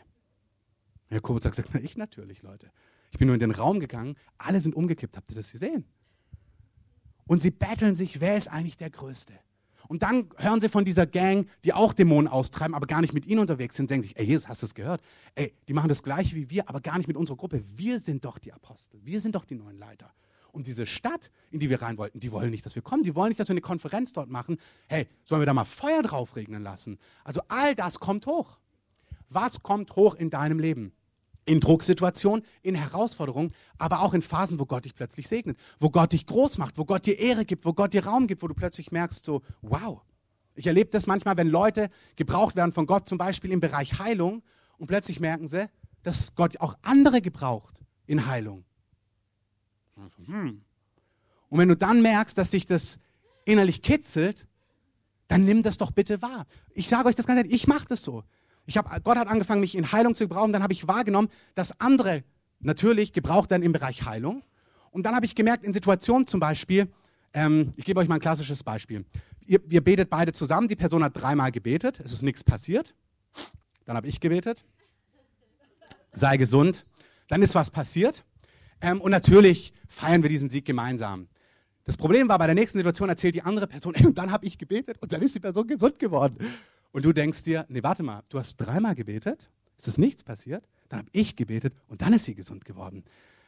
Jakobus 1.08 1.42
sagt, 1.42 1.62
na, 1.72 1.80
ich 1.80 1.96
natürlich, 1.96 2.42
Leute. 2.42 2.70
Ich 3.10 3.18
bin 3.18 3.26
nur 3.26 3.34
in 3.34 3.40
den 3.40 3.50
Raum 3.52 3.80
gegangen, 3.80 4.16
alle 4.36 4.60
sind 4.60 4.74
umgekippt. 4.74 5.16
Habt 5.16 5.30
ihr 5.30 5.36
das 5.36 5.52
gesehen? 5.52 5.84
Und 7.26 7.40
sie 7.40 7.50
betteln 7.50 7.94
sich, 7.94 8.20
wer 8.20 8.36
ist 8.36 8.48
eigentlich 8.48 8.76
der 8.76 8.90
Größte? 8.90 9.34
Und 9.92 10.02
dann 10.02 10.30
hören 10.38 10.58
sie 10.58 10.70
von 10.70 10.86
dieser 10.86 11.04
Gang, 11.04 11.46
die 11.64 11.74
auch 11.74 11.92
Dämonen 11.92 12.26
austreiben, 12.26 12.74
aber 12.74 12.86
gar 12.86 13.02
nicht 13.02 13.12
mit 13.12 13.26
ihnen 13.26 13.40
unterwegs 13.40 13.76
sind, 13.76 13.90
denken 13.90 14.04
sich, 14.04 14.16
ey 14.16 14.24
Jesus, 14.24 14.48
hast 14.48 14.62
du 14.62 14.66
das 14.66 14.74
gehört? 14.74 15.02
Ey, 15.34 15.52
die 15.68 15.74
machen 15.74 15.90
das 15.90 16.02
gleiche 16.02 16.34
wie 16.34 16.48
wir, 16.48 16.66
aber 16.70 16.80
gar 16.80 16.96
nicht 16.96 17.08
mit 17.08 17.16
unserer 17.18 17.36
Gruppe. 17.36 17.62
Wir 17.76 18.00
sind 18.00 18.24
doch 18.24 18.38
die 18.38 18.54
Apostel, 18.54 19.04
wir 19.04 19.20
sind 19.20 19.34
doch 19.34 19.44
die 19.44 19.54
neuen 19.54 19.76
Leiter. 19.76 20.10
Und 20.50 20.66
diese 20.66 20.86
Stadt, 20.86 21.30
in 21.50 21.60
die 21.60 21.68
wir 21.68 21.82
rein 21.82 21.98
wollten, 21.98 22.20
die 22.20 22.32
wollen 22.32 22.50
nicht, 22.50 22.64
dass 22.64 22.74
wir 22.74 22.80
kommen. 22.80 23.02
Die 23.02 23.14
wollen 23.14 23.28
nicht, 23.28 23.40
dass 23.40 23.48
wir 23.48 23.52
eine 23.52 23.60
Konferenz 23.60 24.14
dort 24.14 24.30
machen. 24.30 24.56
Hey, 24.88 25.08
sollen 25.24 25.42
wir 25.42 25.46
da 25.46 25.52
mal 25.52 25.66
Feuer 25.66 26.00
drauf 26.00 26.36
regnen 26.36 26.62
lassen? 26.62 26.98
Also 27.22 27.42
all 27.48 27.74
das 27.74 28.00
kommt 28.00 28.24
hoch. 28.24 28.60
Was 29.28 29.62
kommt 29.62 29.94
hoch 29.94 30.14
in 30.14 30.30
deinem 30.30 30.58
Leben? 30.58 30.92
In 31.44 31.60
Drucksituationen, 31.60 32.44
in 32.62 32.74
Herausforderungen, 32.74 33.52
aber 33.78 34.02
auch 34.02 34.14
in 34.14 34.22
Phasen, 34.22 34.58
wo 34.60 34.66
Gott 34.66 34.84
dich 34.84 34.94
plötzlich 34.94 35.28
segnet, 35.28 35.58
wo 35.80 35.90
Gott 35.90 36.12
dich 36.12 36.26
groß 36.26 36.58
macht, 36.58 36.78
wo 36.78 36.84
Gott 36.84 37.06
dir 37.06 37.18
Ehre 37.18 37.44
gibt, 37.44 37.64
wo 37.64 37.72
Gott 37.72 37.94
dir 37.94 38.06
Raum 38.06 38.26
gibt, 38.26 38.42
wo 38.42 38.48
du 38.48 38.54
plötzlich 38.54 38.92
merkst, 38.92 39.24
so, 39.24 39.42
wow. 39.60 40.00
Ich 40.54 40.66
erlebe 40.66 40.90
das 40.90 41.06
manchmal, 41.06 41.36
wenn 41.36 41.48
Leute 41.48 41.88
gebraucht 42.16 42.56
werden 42.56 42.72
von 42.72 42.86
Gott, 42.86 43.08
zum 43.08 43.18
Beispiel 43.18 43.50
im 43.50 43.60
Bereich 43.60 43.98
Heilung, 43.98 44.42
und 44.78 44.86
plötzlich 44.86 45.20
merken 45.20 45.46
sie, 45.46 45.68
dass 46.02 46.34
Gott 46.34 46.58
auch 46.60 46.76
andere 46.82 47.22
gebraucht 47.22 47.80
in 48.06 48.26
Heilung. 48.26 48.64
Hm. 50.26 50.62
Und 51.48 51.58
wenn 51.58 51.68
du 51.68 51.76
dann 51.76 52.02
merkst, 52.02 52.36
dass 52.36 52.50
sich 52.50 52.66
das 52.66 52.98
innerlich 53.44 53.82
kitzelt, 53.82 54.46
dann 55.28 55.44
nimm 55.44 55.62
das 55.62 55.76
doch 55.78 55.92
bitte 55.92 56.20
wahr. 56.20 56.46
Ich 56.74 56.88
sage 56.88 57.08
euch 57.08 57.14
das 57.14 57.26
ganz 57.26 57.38
ehrlich, 57.38 57.52
ich 57.52 57.66
mache 57.66 57.86
das 57.86 58.02
so. 58.02 58.24
Ich 58.66 58.76
hab, 58.76 59.04
Gott 59.04 59.16
hat 59.16 59.28
angefangen, 59.28 59.60
mich 59.60 59.74
in 59.74 59.90
Heilung 59.92 60.14
zu 60.14 60.24
gebrauchen. 60.24 60.52
Dann 60.52 60.62
habe 60.62 60.72
ich 60.72 60.86
wahrgenommen, 60.86 61.28
dass 61.54 61.78
andere 61.80 62.22
natürlich 62.60 63.12
gebraucht 63.12 63.50
werden 63.50 63.62
im 63.62 63.72
Bereich 63.72 64.04
Heilung. 64.04 64.42
Und 64.90 65.04
dann 65.04 65.14
habe 65.14 65.26
ich 65.26 65.34
gemerkt, 65.34 65.64
in 65.64 65.72
Situationen 65.72 66.26
zum 66.26 66.38
Beispiel, 66.40 66.88
ähm, 67.34 67.72
ich 67.76 67.84
gebe 67.84 67.98
euch 67.98 68.08
mal 68.08 68.16
ein 68.16 68.20
klassisches 68.20 68.62
Beispiel. 68.62 69.04
Ihr, 69.46 69.60
ihr 69.70 69.82
betet 69.82 70.10
beide 70.10 70.32
zusammen, 70.32 70.68
die 70.68 70.76
Person 70.76 71.02
hat 71.02 71.20
dreimal 71.20 71.50
gebetet, 71.50 72.00
es 72.04 72.12
ist 72.12 72.22
nichts 72.22 72.44
passiert. 72.44 72.94
Dann 73.84 73.96
habe 73.96 74.06
ich 74.06 74.20
gebetet, 74.20 74.64
sei 76.12 76.36
gesund. 76.36 76.84
Dann 77.28 77.42
ist 77.42 77.54
was 77.54 77.70
passiert. 77.70 78.24
Ähm, 78.80 79.00
und 79.00 79.10
natürlich 79.10 79.72
feiern 79.88 80.22
wir 80.22 80.28
diesen 80.28 80.48
Sieg 80.48 80.64
gemeinsam. 80.64 81.28
Das 81.84 81.96
Problem 81.96 82.28
war, 82.28 82.38
bei 82.38 82.46
der 82.46 82.54
nächsten 82.54 82.78
Situation 82.78 83.08
erzählt 83.08 83.34
die 83.34 83.42
andere 83.42 83.66
Person, 83.66 83.94
und 84.04 84.16
dann 84.18 84.30
habe 84.30 84.46
ich 84.46 84.58
gebetet 84.58 84.98
und 85.00 85.12
dann 85.12 85.22
ist 85.22 85.34
die 85.34 85.40
Person 85.40 85.66
gesund 85.66 85.98
geworden. 85.98 86.36
Und 86.92 87.04
du 87.04 87.12
denkst 87.12 87.42
dir, 87.42 87.66
nee, 87.68 87.82
warte 87.82 88.02
mal, 88.02 88.22
du 88.28 88.38
hast 88.38 88.56
dreimal 88.56 88.94
gebetet, 88.94 89.50
es 89.78 89.88
ist 89.88 89.98
nichts 89.98 90.22
passiert, 90.22 90.68
dann 90.88 91.00
habe 91.00 91.08
ich 91.12 91.36
gebetet 91.36 91.74
und 91.88 92.02
dann 92.02 92.12
ist 92.12 92.24
sie 92.24 92.34
gesund 92.34 92.64
geworden. 92.64 93.02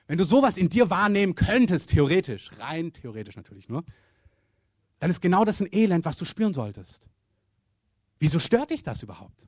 Wenn 0.06 0.18
du 0.18 0.24
sowas 0.24 0.56
in 0.56 0.68
dir 0.68 0.90
wahrnehmen 0.90 1.34
könntest, 1.34 1.90
theoretisch, 1.90 2.50
rein 2.58 2.92
theoretisch 2.92 3.36
natürlich 3.36 3.68
nur, 3.68 3.84
dann 4.98 5.10
ist 5.10 5.20
genau 5.20 5.44
das 5.44 5.60
ein 5.60 5.68
Elend, 5.70 6.04
was 6.04 6.16
du 6.16 6.24
spüren 6.24 6.54
solltest. 6.54 7.06
Wieso 8.18 8.38
stört 8.38 8.70
dich 8.70 8.82
das 8.82 9.02
überhaupt? 9.02 9.46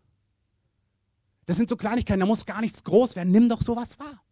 Das 1.47 1.57
sind 1.57 1.69
so 1.69 1.77
Kleinigkeiten, 1.77 2.21
da 2.21 2.27
muss 2.27 2.45
gar 2.45 2.61
nichts 2.61 2.85
groß 2.85 3.17
werden. 3.17 3.33
Nimm 3.33 3.49
doch 3.49 3.63
sowas 3.63 3.99
wahr. 3.99 4.23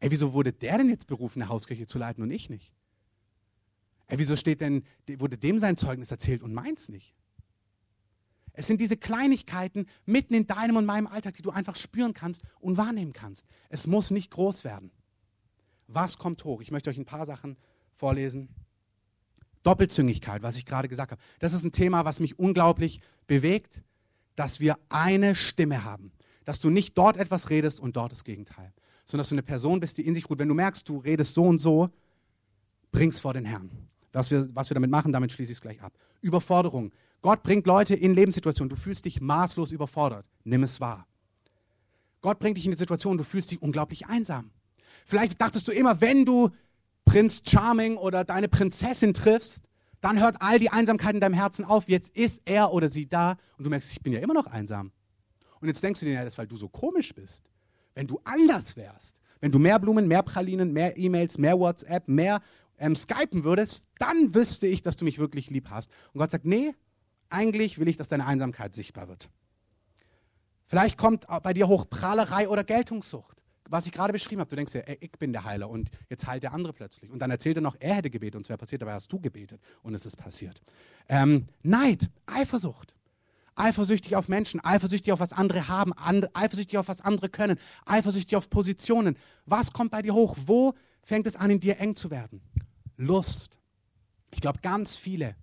Ey, 0.00 0.10
wieso 0.10 0.32
wurde 0.32 0.52
der 0.52 0.78
denn 0.78 0.88
jetzt 0.88 1.06
berufen, 1.06 1.42
eine 1.42 1.48
Hauskirche 1.48 1.86
zu 1.86 1.98
leiten 1.98 2.22
und 2.22 2.30
ich 2.30 2.48
nicht? 2.48 2.72
Ey, 4.06 4.18
wieso 4.18 4.36
steht 4.36 4.60
denn, 4.60 4.84
wurde 5.18 5.36
dem 5.38 5.58
sein 5.58 5.76
Zeugnis 5.76 6.10
erzählt 6.10 6.42
und 6.42 6.54
meins 6.54 6.88
nicht? 6.88 7.14
Es 8.54 8.66
sind 8.66 8.80
diese 8.80 8.96
Kleinigkeiten 8.96 9.86
mitten 10.04 10.34
in 10.34 10.46
deinem 10.46 10.76
und 10.76 10.84
meinem 10.84 11.06
Alltag, 11.06 11.34
die 11.34 11.42
du 11.42 11.50
einfach 11.50 11.76
spüren 11.76 12.12
kannst 12.12 12.42
und 12.60 12.76
wahrnehmen 12.76 13.12
kannst. 13.12 13.46
Es 13.70 13.86
muss 13.86 14.10
nicht 14.10 14.30
groß 14.30 14.64
werden. 14.64 14.90
Was 15.86 16.18
kommt 16.18 16.44
hoch? 16.44 16.60
Ich 16.60 16.70
möchte 16.70 16.90
euch 16.90 16.98
ein 16.98 17.06
paar 17.06 17.26
Sachen 17.26 17.56
vorlesen. 17.94 18.48
Doppelzüngigkeit, 19.62 20.42
was 20.42 20.56
ich 20.56 20.66
gerade 20.66 20.88
gesagt 20.88 21.12
habe. 21.12 21.22
Das 21.38 21.52
ist 21.52 21.64
ein 21.64 21.72
Thema, 21.72 22.04
was 22.04 22.20
mich 22.20 22.38
unglaublich 22.38 23.00
bewegt, 23.26 23.82
dass 24.34 24.60
wir 24.60 24.78
eine 24.88 25.34
Stimme 25.34 25.84
haben. 25.84 26.12
Dass 26.44 26.58
du 26.58 26.70
nicht 26.70 26.98
dort 26.98 27.16
etwas 27.16 27.50
redest 27.50 27.80
und 27.80 27.96
dort 27.96 28.12
das 28.12 28.24
Gegenteil. 28.24 28.72
Sondern 29.06 29.22
dass 29.22 29.28
du 29.28 29.34
eine 29.36 29.42
Person 29.42 29.80
bist, 29.80 29.98
die 29.98 30.06
in 30.06 30.14
sich 30.14 30.28
ruht. 30.28 30.38
Wenn 30.38 30.48
du 30.48 30.54
merkst, 30.54 30.88
du 30.88 30.98
redest 30.98 31.34
so 31.34 31.44
und 31.44 31.60
so, 31.60 31.90
bring's 32.90 33.20
vor 33.20 33.34
den 33.34 33.44
Herrn. 33.44 33.70
Was 34.12 34.30
wir, 34.30 34.48
was 34.54 34.70
wir 34.70 34.74
damit 34.74 34.90
machen, 34.90 35.12
damit 35.12 35.32
schließe 35.32 35.52
ich 35.52 35.58
es 35.58 35.62
gleich 35.62 35.82
ab. 35.82 35.92
Überforderung. 36.20 36.92
Gott 37.20 37.42
bringt 37.42 37.66
Leute 37.66 37.94
in 37.94 38.14
Lebenssituationen, 38.14 38.68
du 38.68 38.76
fühlst 38.76 39.04
dich 39.04 39.20
maßlos 39.20 39.72
überfordert. 39.72 40.28
Nimm 40.44 40.62
es 40.62 40.80
wahr. 40.80 41.06
Gott 42.20 42.38
bringt 42.38 42.56
dich 42.56 42.64
in 42.64 42.72
die 42.72 42.78
Situation, 42.78 43.18
du 43.18 43.24
fühlst 43.24 43.50
dich 43.50 43.62
unglaublich 43.62 44.06
einsam. 44.06 44.50
Vielleicht 45.04 45.40
dachtest 45.40 45.66
du 45.68 45.72
immer, 45.72 46.00
wenn 46.00 46.24
du 46.24 46.50
Prinz 47.04 47.42
Charming 47.46 47.96
oder 47.96 48.24
deine 48.24 48.48
Prinzessin 48.48 49.14
triffst, 49.14 49.68
dann 50.00 50.20
hört 50.20 50.36
all 50.40 50.58
die 50.58 50.70
Einsamkeit 50.70 51.14
in 51.14 51.20
deinem 51.20 51.34
Herzen 51.34 51.64
auf. 51.64 51.88
Jetzt 51.88 52.14
ist 52.16 52.42
er 52.44 52.72
oder 52.72 52.88
sie 52.88 53.08
da 53.08 53.36
und 53.56 53.64
du 53.64 53.70
merkst, 53.70 53.92
ich 53.92 54.02
bin 54.02 54.12
ja 54.12 54.20
immer 54.20 54.34
noch 54.34 54.46
einsam. 54.46 54.92
Und 55.60 55.68
jetzt 55.68 55.82
denkst 55.82 56.00
du 56.00 56.06
dir, 56.06 56.14
ja, 56.14 56.24
das 56.24 56.34
ist, 56.34 56.38
weil 56.38 56.48
du 56.48 56.56
so 56.56 56.68
komisch 56.68 57.14
bist. 57.14 57.44
Wenn 57.94 58.06
du 58.06 58.20
anders 58.24 58.76
wärst, 58.76 59.20
wenn 59.40 59.52
du 59.52 59.58
mehr 59.58 59.78
Blumen, 59.78 60.08
mehr 60.08 60.22
Pralinen, 60.22 60.72
mehr 60.72 60.96
E-Mails, 60.96 61.38
mehr 61.38 61.58
WhatsApp, 61.58 62.08
mehr 62.08 62.40
ähm, 62.82 62.96
Skypen 62.96 63.44
würdest, 63.44 63.86
dann 63.98 64.34
wüsste 64.34 64.66
ich, 64.66 64.82
dass 64.82 64.96
du 64.96 65.04
mich 65.04 65.18
wirklich 65.18 65.48
lieb 65.50 65.70
hast. 65.70 65.90
Und 66.12 66.18
Gott 66.18 66.30
sagt, 66.30 66.44
nee, 66.44 66.74
eigentlich 67.30 67.78
will 67.78 67.88
ich, 67.88 67.96
dass 67.96 68.08
deine 68.08 68.26
Einsamkeit 68.26 68.74
sichtbar 68.74 69.08
wird. 69.08 69.30
Vielleicht 70.66 70.98
kommt 70.98 71.26
bei 71.42 71.52
dir 71.52 71.68
hoch 71.68 71.88
Prahlerei 71.88 72.48
oder 72.48 72.64
Geltungssucht. 72.64 73.42
Was 73.68 73.86
ich 73.86 73.92
gerade 73.92 74.12
beschrieben 74.12 74.40
habe, 74.40 74.50
du 74.50 74.56
denkst 74.56 74.72
dir, 74.72 74.86
ey, 74.86 74.98
ich 75.00 75.12
bin 75.12 75.32
der 75.32 75.44
Heiler 75.44 75.70
und 75.70 75.90
jetzt 76.10 76.26
heilt 76.26 76.42
der 76.42 76.52
andere 76.52 76.72
plötzlich. 76.72 77.10
Und 77.10 77.20
dann 77.20 77.30
erzählt 77.30 77.56
er 77.56 77.62
noch, 77.62 77.76
er 77.78 77.94
hätte 77.94 78.10
gebetet 78.10 78.36
und 78.36 78.42
es 78.42 78.48
wäre 78.48 78.58
passiert, 78.58 78.82
dabei 78.82 78.94
hast 78.94 79.10
du 79.12 79.20
gebetet 79.20 79.60
und 79.82 79.94
es 79.94 80.04
ist 80.04 80.16
passiert. 80.16 80.60
Ähm, 81.08 81.46
Neid, 81.62 82.10
Eifersucht. 82.26 82.94
Eifersüchtig 83.54 84.16
auf 84.16 84.28
Menschen, 84.28 84.64
eifersüchtig 84.64 85.12
auf 85.12 85.20
was 85.20 85.32
andere 85.32 85.68
haben, 85.68 85.92
eifersüchtig 86.32 86.78
auf 86.78 86.88
was 86.88 87.02
andere 87.02 87.28
können, 87.28 87.58
eifersüchtig 87.84 88.34
auf 88.36 88.48
Positionen. 88.48 89.16
Was 89.44 89.72
kommt 89.72 89.90
bei 89.90 90.00
dir 90.00 90.14
hoch? 90.14 90.36
Wo 90.46 90.72
fängt 91.02 91.26
es 91.26 91.36
an, 91.36 91.50
in 91.50 91.60
dir 91.60 91.78
eng 91.78 91.94
zu 91.94 92.10
werden? 92.10 92.40
Lust. 92.96 93.58
Ich 94.32 94.40
glaube, 94.40 94.60
ganz 94.62 94.96
viele 94.96 95.36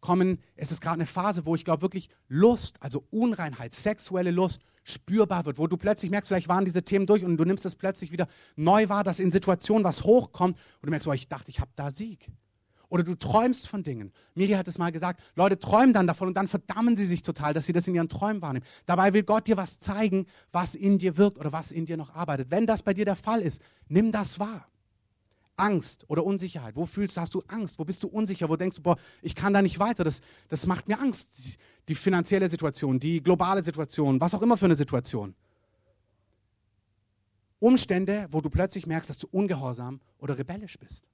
kommen, 0.00 0.38
es 0.56 0.70
ist 0.70 0.80
gerade 0.80 0.94
eine 0.94 1.06
Phase, 1.06 1.44
wo 1.44 1.54
ich 1.54 1.64
glaube 1.64 1.82
wirklich 1.82 2.08
Lust, 2.28 2.76
also 2.80 3.04
Unreinheit, 3.10 3.72
sexuelle 3.72 4.30
Lust 4.30 4.62
spürbar 4.84 5.44
wird, 5.44 5.58
wo 5.58 5.66
du 5.66 5.76
plötzlich 5.76 6.10
merkst, 6.10 6.28
vielleicht 6.28 6.48
waren 6.48 6.64
diese 6.64 6.82
Themen 6.82 7.06
durch 7.06 7.24
und 7.24 7.36
du 7.36 7.44
nimmst 7.44 7.66
es 7.66 7.76
plötzlich 7.76 8.12
wieder 8.12 8.26
neu 8.56 8.88
wahr, 8.88 9.04
dass 9.04 9.18
in 9.18 9.32
Situationen 9.32 9.84
was 9.84 10.04
hochkommt 10.04 10.56
und 10.56 10.86
du 10.86 10.90
merkst, 10.90 11.06
oh, 11.08 11.12
ich 11.12 11.28
dachte, 11.28 11.50
ich 11.50 11.60
habe 11.60 11.70
da 11.76 11.90
Sieg. 11.90 12.30
Oder 12.90 13.02
du 13.02 13.14
träumst 13.14 13.68
von 13.68 13.82
Dingen. 13.82 14.12
Miri 14.34 14.52
hat 14.52 14.66
es 14.66 14.78
mal 14.78 14.90
gesagt, 14.90 15.20
Leute 15.34 15.58
träumen 15.58 15.92
dann 15.92 16.06
davon 16.06 16.28
und 16.28 16.34
dann 16.34 16.48
verdammen 16.48 16.96
sie 16.96 17.04
sich 17.04 17.22
total, 17.22 17.52
dass 17.52 17.66
sie 17.66 17.74
das 17.74 17.86
in 17.86 17.94
ihren 17.94 18.08
Träumen 18.08 18.40
wahrnehmen. 18.40 18.64
Dabei 18.86 19.12
will 19.12 19.24
Gott 19.24 19.46
dir 19.46 19.58
was 19.58 19.78
zeigen, 19.78 20.24
was 20.52 20.74
in 20.74 20.96
dir 20.96 21.18
wirkt 21.18 21.38
oder 21.38 21.52
was 21.52 21.70
in 21.70 21.84
dir 21.84 21.98
noch 21.98 22.14
arbeitet. 22.14 22.50
Wenn 22.50 22.66
das 22.66 22.82
bei 22.82 22.94
dir 22.94 23.04
der 23.04 23.16
Fall 23.16 23.42
ist, 23.42 23.60
nimm 23.88 24.10
das 24.10 24.40
wahr. 24.40 24.66
Angst 25.58 26.04
oder 26.08 26.24
Unsicherheit. 26.24 26.76
Wo 26.76 26.86
fühlst 26.86 27.16
du, 27.16 27.20
hast 27.20 27.34
du 27.34 27.42
Angst? 27.48 27.78
Wo 27.78 27.84
bist 27.84 28.02
du 28.02 28.08
unsicher? 28.08 28.48
Wo 28.48 28.56
denkst 28.56 28.76
du, 28.76 28.82
boah, 28.82 28.96
ich 29.22 29.34
kann 29.34 29.52
da 29.52 29.62
nicht 29.62 29.78
weiter, 29.78 30.04
das, 30.04 30.20
das 30.48 30.66
macht 30.66 30.88
mir 30.88 30.98
Angst. 31.00 31.58
Die, 31.88 31.94
finanzielle 31.94 32.48
Situation, 32.48 33.00
die 33.00 33.22
globale 33.22 33.62
Situation, 33.62 34.20
was 34.20 34.34
auch 34.34 34.42
immer 34.42 34.56
für 34.56 34.66
eine 34.66 34.76
Situation. 34.76 35.34
Umstände, 37.60 38.28
wo 38.30 38.40
du 38.40 38.50
plötzlich 38.50 38.86
merkst, 38.86 39.10
dass 39.10 39.18
du 39.18 39.26
ungehorsam 39.30 40.00
oder 40.18 40.38
rebellisch 40.38 40.78
bist. 40.78 41.04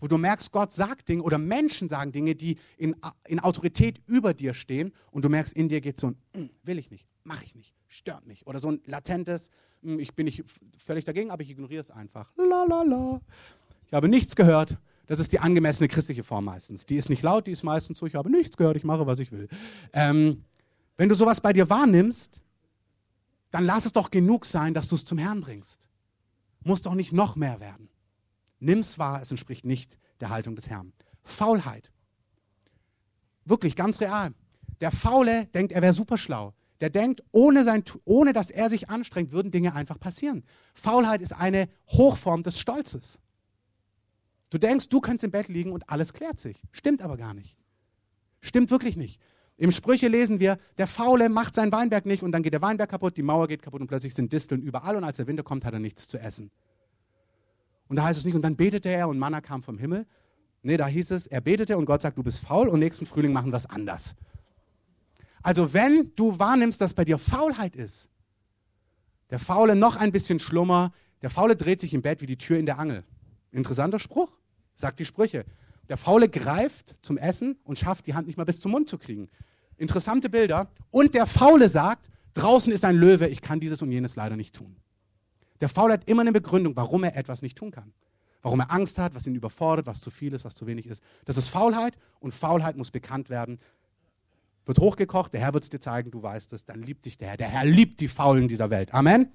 Wo 0.00 0.06
du 0.06 0.16
merkst, 0.16 0.50
Gott 0.50 0.72
sagt 0.72 1.08
Dinge 1.08 1.22
oder 1.22 1.38
Menschen 1.38 1.88
sagen 1.88 2.10
Dinge, 2.10 2.34
die 2.34 2.58
in, 2.76 2.96
in 3.26 3.38
Autorität 3.40 4.00
über 4.06 4.34
dir 4.34 4.54
stehen 4.54 4.92
und 5.10 5.24
du 5.24 5.28
merkst, 5.28 5.52
in 5.52 5.68
dir 5.68 5.80
geht 5.80 6.00
so 6.00 6.08
ein, 6.08 6.16
hm, 6.34 6.50
will 6.62 6.78
ich 6.78 6.90
nicht, 6.90 7.06
mache 7.22 7.44
ich 7.44 7.54
nicht, 7.54 7.74
stört 7.88 8.26
mich. 8.26 8.46
Oder 8.46 8.58
so 8.58 8.70
ein 8.70 8.80
latentes, 8.86 9.50
hm, 9.82 9.98
ich 9.98 10.14
bin 10.14 10.24
nicht 10.24 10.42
völlig 10.76 11.04
dagegen, 11.04 11.30
aber 11.30 11.42
ich 11.42 11.50
ignoriere 11.50 11.82
es 11.82 11.90
einfach. 11.90 12.32
La 12.36 12.64
la 12.64 12.82
la. 12.82 13.20
Ich 13.90 13.94
habe 13.94 14.08
nichts 14.08 14.36
gehört. 14.36 14.78
Das 15.06 15.18
ist 15.18 15.32
die 15.32 15.40
angemessene 15.40 15.88
christliche 15.88 16.22
Form 16.22 16.44
meistens. 16.44 16.86
Die 16.86 16.94
ist 16.94 17.10
nicht 17.10 17.22
laut, 17.22 17.48
die 17.48 17.50
ist 17.50 17.64
meistens 17.64 17.98
so, 17.98 18.06
ich 18.06 18.14
habe 18.14 18.30
nichts 18.30 18.56
gehört, 18.56 18.76
ich 18.76 18.84
mache, 18.84 19.06
was 19.08 19.18
ich 19.18 19.32
will. 19.32 19.48
Ähm, 19.92 20.44
wenn 20.96 21.08
du 21.08 21.16
sowas 21.16 21.40
bei 21.40 21.52
dir 21.52 21.68
wahrnimmst, 21.68 22.40
dann 23.50 23.64
lass 23.64 23.86
es 23.86 23.92
doch 23.92 24.12
genug 24.12 24.46
sein, 24.46 24.72
dass 24.72 24.86
du 24.86 24.94
es 24.94 25.04
zum 25.04 25.18
Herrn 25.18 25.40
bringst. 25.40 25.88
Muss 26.62 26.82
doch 26.82 26.94
nicht 26.94 27.12
noch 27.12 27.34
mehr 27.34 27.58
werden. 27.58 27.88
Nimm's 28.60 29.00
wahr, 29.00 29.20
es 29.20 29.32
entspricht 29.32 29.64
nicht 29.64 29.98
der 30.20 30.30
Haltung 30.30 30.54
des 30.54 30.70
Herrn. 30.70 30.92
Faulheit. 31.24 31.90
Wirklich 33.44 33.74
ganz 33.74 34.00
real. 34.00 34.32
Der 34.80 34.92
Faule 34.92 35.46
denkt, 35.46 35.72
er 35.72 35.82
wäre 35.82 35.92
super 35.92 36.18
schlau. 36.18 36.54
Der 36.80 36.90
denkt, 36.90 37.24
ohne, 37.32 37.64
sein, 37.64 37.82
ohne 38.04 38.32
dass 38.32 38.52
er 38.52 38.70
sich 38.70 38.88
anstrengt, 38.88 39.32
würden 39.32 39.50
Dinge 39.50 39.74
einfach 39.74 39.98
passieren. 39.98 40.44
Faulheit 40.74 41.20
ist 41.20 41.32
eine 41.32 41.68
Hochform 41.88 42.44
des 42.44 42.60
Stolzes. 42.60 43.18
Du 44.50 44.58
denkst, 44.58 44.88
du 44.88 45.00
kannst 45.00 45.24
im 45.24 45.30
Bett 45.30 45.48
liegen 45.48 45.72
und 45.72 45.88
alles 45.88 46.12
klärt 46.12 46.38
sich. 46.38 46.62
Stimmt 46.72 47.02
aber 47.02 47.16
gar 47.16 47.34
nicht. 47.34 47.56
Stimmt 48.40 48.70
wirklich 48.70 48.96
nicht. 48.96 49.20
Im 49.56 49.70
Sprüche 49.72 50.08
lesen 50.08 50.40
wir, 50.40 50.58
der 50.78 50.86
Faule 50.86 51.28
macht 51.28 51.54
seinen 51.54 51.70
Weinberg 51.70 52.06
nicht 52.06 52.22
und 52.22 52.32
dann 52.32 52.42
geht 52.42 52.54
der 52.54 52.62
Weinberg 52.62 52.90
kaputt, 52.90 53.16
die 53.16 53.22
Mauer 53.22 53.46
geht 53.46 53.62
kaputt 53.62 53.80
und 53.80 53.86
plötzlich 53.86 54.14
sind 54.14 54.32
Disteln 54.32 54.62
überall 54.62 54.96
und 54.96 55.04
als 55.04 55.18
der 55.18 55.26
Winter 55.26 55.42
kommt, 55.42 55.64
hat 55.64 55.74
er 55.74 55.78
nichts 55.78 56.08
zu 56.08 56.18
essen. 56.18 56.50
Und 57.86 57.96
da 57.96 58.04
heißt 58.04 58.18
es 58.18 58.24
nicht, 58.24 58.34
und 58.34 58.42
dann 58.42 58.56
betete 58.56 58.88
er 58.88 59.08
und 59.08 59.18
Manna 59.18 59.40
kam 59.40 59.62
vom 59.62 59.76
Himmel. 59.76 60.06
Nee, 60.62 60.76
da 60.78 60.86
hieß 60.86 61.10
es, 61.10 61.26
er 61.26 61.42
betete 61.42 61.76
und 61.76 61.84
Gott 61.84 62.02
sagt, 62.02 62.16
du 62.16 62.22
bist 62.22 62.40
faul 62.40 62.68
und 62.68 62.78
nächsten 62.78 63.04
Frühling 63.04 63.32
machen 63.32 63.52
wir 63.52 63.56
es 63.56 63.66
anders. 63.66 64.14
Also 65.42 65.74
wenn 65.74 66.12
du 66.16 66.38
wahrnimmst, 66.38 66.80
dass 66.80 66.94
bei 66.94 67.04
dir 67.04 67.18
Faulheit 67.18 67.76
ist, 67.76 68.08
der 69.28 69.38
Faule 69.38 69.76
noch 69.76 69.96
ein 69.96 70.10
bisschen 70.10 70.40
schlummer, 70.40 70.92
der 71.20 71.30
Faule 71.30 71.54
dreht 71.54 71.80
sich 71.80 71.92
im 71.92 72.02
Bett 72.02 72.22
wie 72.22 72.26
die 72.26 72.38
Tür 72.38 72.58
in 72.58 72.66
der 72.66 72.78
Angel. 72.78 73.04
Interessanter 73.52 73.98
Spruch 73.98 74.39
sagt 74.80 74.98
die 74.98 75.04
Sprüche. 75.04 75.44
Der 75.88 75.96
Faule 75.96 76.28
greift 76.28 76.96
zum 77.02 77.18
Essen 77.18 77.58
und 77.64 77.78
schafft 77.78 78.06
die 78.06 78.14
Hand 78.14 78.26
nicht 78.26 78.36
mal 78.36 78.44
bis 78.44 78.60
zum 78.60 78.70
Mund 78.70 78.88
zu 78.88 78.98
kriegen. 78.98 79.28
Interessante 79.76 80.28
Bilder. 80.30 80.70
Und 80.90 81.14
der 81.14 81.26
Faule 81.26 81.68
sagt, 81.68 82.10
draußen 82.34 82.72
ist 82.72 82.84
ein 82.84 82.96
Löwe, 82.96 83.28
ich 83.28 83.40
kann 83.40 83.60
dieses 83.60 83.82
und 83.82 83.90
jenes 83.90 84.14
leider 84.16 84.36
nicht 84.36 84.54
tun. 84.54 84.76
Der 85.60 85.68
Faule 85.68 85.94
hat 85.94 86.08
immer 86.08 86.22
eine 86.22 86.32
Begründung, 86.32 86.76
warum 86.76 87.04
er 87.04 87.16
etwas 87.16 87.42
nicht 87.42 87.58
tun 87.58 87.70
kann. 87.70 87.92
Warum 88.42 88.60
er 88.60 88.70
Angst 88.70 88.98
hat, 88.98 89.14
was 89.14 89.26
ihn 89.26 89.34
überfordert, 89.34 89.86
was 89.86 90.00
zu 90.00 90.10
viel 90.10 90.32
ist, 90.32 90.44
was 90.44 90.54
zu 90.54 90.66
wenig 90.66 90.86
ist. 90.86 91.02
Das 91.26 91.36
ist 91.36 91.48
Faulheit 91.48 91.98
und 92.20 92.32
Faulheit 92.32 92.76
muss 92.76 92.90
bekannt 92.90 93.28
werden. 93.28 93.58
Wird 94.64 94.78
hochgekocht, 94.78 95.32
der 95.32 95.40
Herr 95.40 95.52
wird 95.52 95.64
es 95.64 95.70
dir 95.70 95.80
zeigen, 95.80 96.10
du 96.10 96.22
weißt 96.22 96.52
es, 96.52 96.64
dann 96.64 96.82
liebt 96.82 97.04
dich 97.04 97.18
der 97.18 97.30
Herr. 97.30 97.36
Der 97.36 97.48
Herr 97.48 97.64
liebt 97.64 98.00
die 98.00 98.08
Faulen 98.08 98.48
dieser 98.48 98.70
Welt. 98.70 98.94
Amen. 98.94 99.32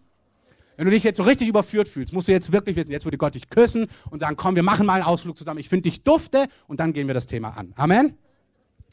Wenn 0.77 0.85
du 0.85 0.91
dich 0.91 1.03
jetzt 1.03 1.17
so 1.17 1.23
richtig 1.23 1.47
überführt 1.47 1.87
fühlst, 1.87 2.13
musst 2.13 2.27
du 2.27 2.31
jetzt 2.31 2.51
wirklich 2.51 2.75
wissen, 2.75 2.91
jetzt 2.91 3.05
würde 3.05 3.17
Gott 3.17 3.35
dich 3.35 3.49
küssen 3.49 3.87
und 4.09 4.19
sagen, 4.19 4.35
komm, 4.35 4.55
wir 4.55 4.63
machen 4.63 4.85
mal 4.85 4.93
einen 4.95 5.03
Ausflug 5.03 5.37
zusammen. 5.37 5.59
Ich 5.59 5.69
finde 5.69 5.83
dich 5.83 6.03
dufte 6.03 6.47
und 6.67 6.79
dann 6.79 6.93
gehen 6.93 7.07
wir 7.07 7.13
das 7.13 7.25
Thema 7.25 7.57
an. 7.57 7.73
Amen? 7.75 8.17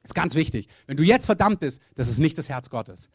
Ist 0.04 0.14
ganz 0.14 0.34
wichtig. 0.34 0.68
Wenn 0.86 0.96
du 0.96 1.02
jetzt 1.02 1.26
verdammt 1.26 1.60
bist, 1.60 1.80
das 1.94 2.08
ist 2.08 2.18
nicht 2.18 2.36
das 2.38 2.48
Herz 2.48 2.70
Gottes. 2.70 3.08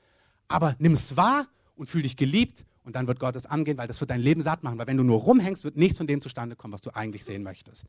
Aber 0.48 0.76
nimm 0.80 0.94
es 0.94 1.18
wahr 1.18 1.48
und 1.76 1.90
fühl 1.90 2.02
dich 2.02 2.16
geliebt 2.16 2.66
und 2.84 2.96
dann 2.96 3.08
wird 3.08 3.20
Gott 3.20 3.36
es 3.36 3.46
angehen, 3.46 3.78
weil 3.78 3.88
das 3.88 4.00
wird 4.00 4.10
dein 4.10 4.22
Leben 4.22 4.42
satt 4.42 4.64
machen. 4.64 4.78
Weil 4.78 4.88
wenn 4.88 4.98
du 4.98 5.04
nur 5.04 5.20
rumhängst, 5.20 5.64
wird 5.64 5.76
nichts 5.76 5.98
von 5.98 6.08
dem 6.08 6.22
zustande 6.22 6.56
kommen, 6.56 6.74
was 6.74 6.82
du 6.82 6.96
eigentlich 6.96 7.26
sehen 7.26 7.44
möchtest. 7.44 7.88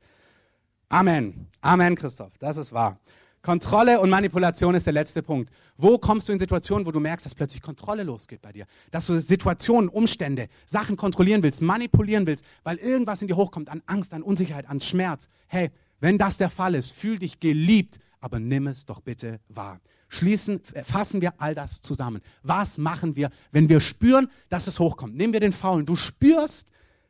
Amen. 0.88 1.46
Amen, 1.60 1.94
Christoph. 1.94 2.36
Das 2.38 2.56
ist 2.56 2.72
wahr. 2.72 2.98
Kontrolle 3.43 4.01
und 4.01 4.11
Manipulation 4.11 4.74
ist 4.74 4.86
der 4.86 4.93
letzte 4.93 5.22
Punkt. 5.22 5.51
Wo 5.76 5.99
kommst 5.99 6.28
du 6.28 6.32
in 6.32 6.39
Situationen, 6.39 6.86
wo 6.86 6.91
du 6.91 7.01
merkst, 7.01 7.24
dass 7.24 7.34
plötzlich 7.34 7.62
Kontrolle 7.62 8.03
losgeht 8.03 8.43
bei 8.43 8.53
dir? 8.53 8.66
Dass 8.91 9.07
du 9.07 9.20
Situationen, 9.20 9.89
Umstände, 9.89 10.49
Sachen 10.66 10.97
kontrollieren 10.97 11.43
willst, 11.43 11.62
manipulieren 11.62 12.26
willst, 12.26 12.45
weil 12.64 12.76
irgendwas 12.78 13.22
in 13.22 13.28
dir 13.28 13.36
hochkommt 13.36 13.68
an 13.70 13.82
Angst, 13.86 14.12
an 14.12 14.22
Unsicherheit, 14.22 14.68
an 14.68 14.80
Schmerz. 14.80 15.28
Hey, 15.47 15.70
wenn 16.01 16.18
das 16.18 16.39
der 16.39 16.51
Fall 16.51 16.74
ist, 16.74 16.93
fühl 16.93 17.18
dich 17.18 17.41
geliebt, 17.41 17.99
aber 18.20 18.41
nimm 18.41 18.66
es 18.66 18.86
doch 18.86 19.01
bitte 19.01 19.41
wahr. 19.49 19.80
Schließen, 20.09 20.61
fassen 20.84 21.20
wir 21.20 21.34
all 21.39 21.55
das 21.55 21.80
zusammen. 21.80 22.22
Was 22.43 22.78
machen 22.78 23.14
wir, 23.14 23.30
wenn 23.53 23.68
wir 23.68 23.80
spüren, 23.80 24.30
dass 24.49 24.66
es 24.66 24.80
hochkommt? 24.80 25.16
Nehmen 25.16 25.32
wir 25.32 25.41
den 25.41 25.53
Faulen. 25.53 25.86
Du 25.86 25.97
spürst, 25.97 26.68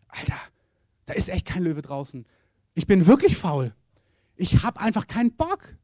Alter, 0.08 0.38
da 1.06 1.14
ist 1.14 1.28
echt 1.28 1.46
kein 1.46 1.62
Löwe 1.62 1.80
draußen. 1.80 2.26
Ich 2.74 2.86
bin 2.86 3.06
wirklich 3.06 3.36
faul. 3.36 3.72
Ich 4.36 4.62
habe 4.62 4.80
einfach 4.80 5.06
keinen 5.06 5.32
Bock. 5.32 5.76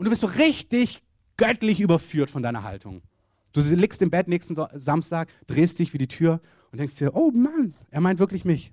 Und 0.00 0.04
du 0.04 0.10
bist 0.10 0.22
so 0.22 0.28
richtig 0.28 1.02
göttlich 1.36 1.82
überführt 1.82 2.30
von 2.30 2.42
deiner 2.42 2.62
Haltung. 2.62 3.02
Du 3.52 3.60
liegst 3.60 4.00
im 4.00 4.08
Bett 4.08 4.28
nächsten 4.28 4.56
Samstag, 4.72 5.28
drehst 5.46 5.78
dich 5.78 5.92
wie 5.92 5.98
die 5.98 6.08
Tür 6.08 6.40
und 6.72 6.78
denkst 6.78 6.94
dir, 6.94 7.14
oh 7.14 7.30
Mann, 7.30 7.74
er 7.90 8.00
meint 8.00 8.18
wirklich 8.18 8.46
mich. 8.46 8.72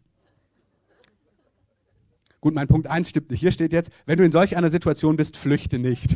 Gut, 2.39 2.55
mein 2.55 2.69
Punkt 2.69 2.87
1 2.87 3.09
stimmt 3.09 3.29
nicht. 3.29 3.41
Hier 3.41 3.51
steht 3.51 3.73
jetzt, 3.73 3.91
wenn 4.05 4.17
du 4.17 4.23
in 4.23 4.31
solch 4.31 4.55
einer 4.55 4.69
Situation 4.69 5.17
bist, 5.17 5.35
flüchte 5.35 5.79
nicht. 5.79 6.15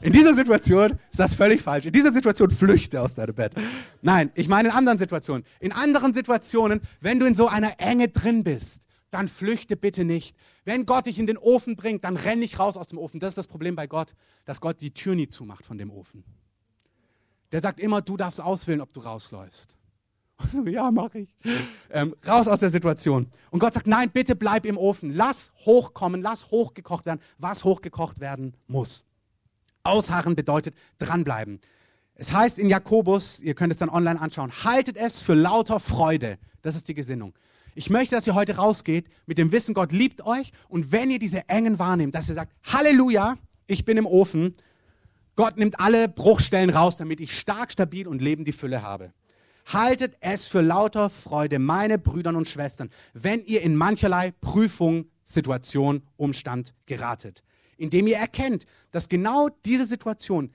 In 0.00 0.12
dieser 0.12 0.32
Situation 0.32 0.92
ist 1.10 1.18
das 1.18 1.34
völlig 1.34 1.60
falsch. 1.60 1.86
In 1.86 1.92
dieser 1.92 2.12
Situation 2.12 2.48
flüchte 2.52 3.02
aus 3.02 3.16
deinem 3.16 3.34
Bett. 3.34 3.52
Nein, 4.00 4.30
ich 4.36 4.46
meine 4.46 4.68
in 4.68 4.74
anderen 4.76 4.98
Situationen. 4.98 5.44
In 5.58 5.72
anderen 5.72 6.14
Situationen, 6.14 6.82
wenn 7.00 7.18
du 7.18 7.26
in 7.26 7.34
so 7.34 7.48
einer 7.48 7.80
Enge 7.80 8.10
drin 8.10 8.44
bist, 8.44 8.82
dann 9.10 9.28
flüchte 9.28 9.76
bitte 9.76 10.04
nicht. 10.04 10.36
Wenn 10.64 10.86
Gott 10.86 11.06
dich 11.06 11.18
in 11.18 11.26
den 11.26 11.38
Ofen 11.38 11.76
bringt, 11.76 12.04
dann 12.04 12.16
renn 12.16 12.38
nicht 12.38 12.58
raus 12.58 12.76
aus 12.76 12.88
dem 12.88 12.98
Ofen. 12.98 13.20
Das 13.20 13.30
ist 13.30 13.38
das 13.38 13.46
Problem 13.46 13.76
bei 13.76 13.86
Gott, 13.86 14.14
dass 14.44 14.60
Gott 14.60 14.80
die 14.80 14.92
Tür 14.92 15.14
nie 15.14 15.28
zumacht 15.28 15.64
von 15.64 15.78
dem 15.78 15.90
Ofen. 15.90 16.24
Der 17.52 17.60
sagt 17.60 17.80
immer, 17.80 18.02
du 18.02 18.16
darfst 18.16 18.40
auswählen, 18.40 18.80
ob 18.80 18.92
du 18.92 19.00
rausläufst. 19.00 19.76
Ja, 20.66 20.90
mache 20.90 21.20
ich. 21.20 21.28
Ähm, 21.90 22.14
raus 22.26 22.48
aus 22.48 22.60
der 22.60 22.70
Situation. 22.70 23.30
Und 23.50 23.58
Gott 23.60 23.72
sagt, 23.72 23.86
nein, 23.86 24.10
bitte 24.10 24.36
bleib 24.36 24.66
im 24.66 24.76
Ofen. 24.76 25.14
Lass 25.14 25.50
hochkommen, 25.64 26.20
lass 26.20 26.50
hochgekocht 26.50 27.06
werden, 27.06 27.20
was 27.38 27.64
hochgekocht 27.64 28.20
werden 28.20 28.54
muss. 28.66 29.04
Ausharren 29.82 30.34
bedeutet 30.34 30.74
dranbleiben. 30.98 31.60
Es 32.14 32.32
heißt 32.32 32.58
in 32.58 32.68
Jakobus, 32.68 33.40
ihr 33.40 33.54
könnt 33.54 33.72
es 33.72 33.78
dann 33.78 33.88
online 33.88 34.20
anschauen, 34.20 34.50
haltet 34.64 34.96
es 34.96 35.22
für 35.22 35.34
lauter 35.34 35.80
Freude. 35.80 36.38
Das 36.62 36.74
ist 36.74 36.88
die 36.88 36.94
Gesinnung. 36.94 37.34
Ich 37.78 37.90
möchte, 37.90 38.14
dass 38.16 38.26
ihr 38.26 38.34
heute 38.34 38.56
rausgeht 38.56 39.06
mit 39.26 39.36
dem 39.36 39.52
Wissen, 39.52 39.74
Gott 39.74 39.92
liebt 39.92 40.24
euch 40.24 40.52
und 40.70 40.92
wenn 40.92 41.10
ihr 41.10 41.18
diese 41.18 41.46
Engen 41.50 41.78
wahrnehmt, 41.78 42.14
dass 42.14 42.26
ihr 42.30 42.34
sagt, 42.34 42.54
Halleluja, 42.64 43.36
ich 43.66 43.84
bin 43.84 43.98
im 43.98 44.06
Ofen. 44.06 44.54
Gott 45.34 45.58
nimmt 45.58 45.78
alle 45.78 46.08
Bruchstellen 46.08 46.70
raus, 46.70 46.96
damit 46.96 47.20
ich 47.20 47.38
stark, 47.38 47.70
stabil 47.70 48.08
und 48.08 48.22
Leben 48.22 48.46
die 48.46 48.52
Fülle 48.52 48.80
habe. 48.80 49.12
Haltet 49.66 50.16
es 50.20 50.46
für 50.46 50.62
lauter 50.62 51.10
Freude, 51.10 51.58
meine 51.58 51.98
Brüder 51.98 52.34
und 52.34 52.48
Schwestern, 52.48 52.88
wenn 53.12 53.44
ihr 53.44 53.60
in 53.60 53.76
mancherlei 53.76 54.32
Prüfung, 54.40 55.10
Situation, 55.24 56.00
Umstand 56.16 56.72
geratet. 56.86 57.42
Indem 57.76 58.06
ihr 58.06 58.16
erkennt, 58.16 58.64
dass 58.90 59.10
genau 59.10 59.50
diese 59.66 59.84
Situation 59.84 60.50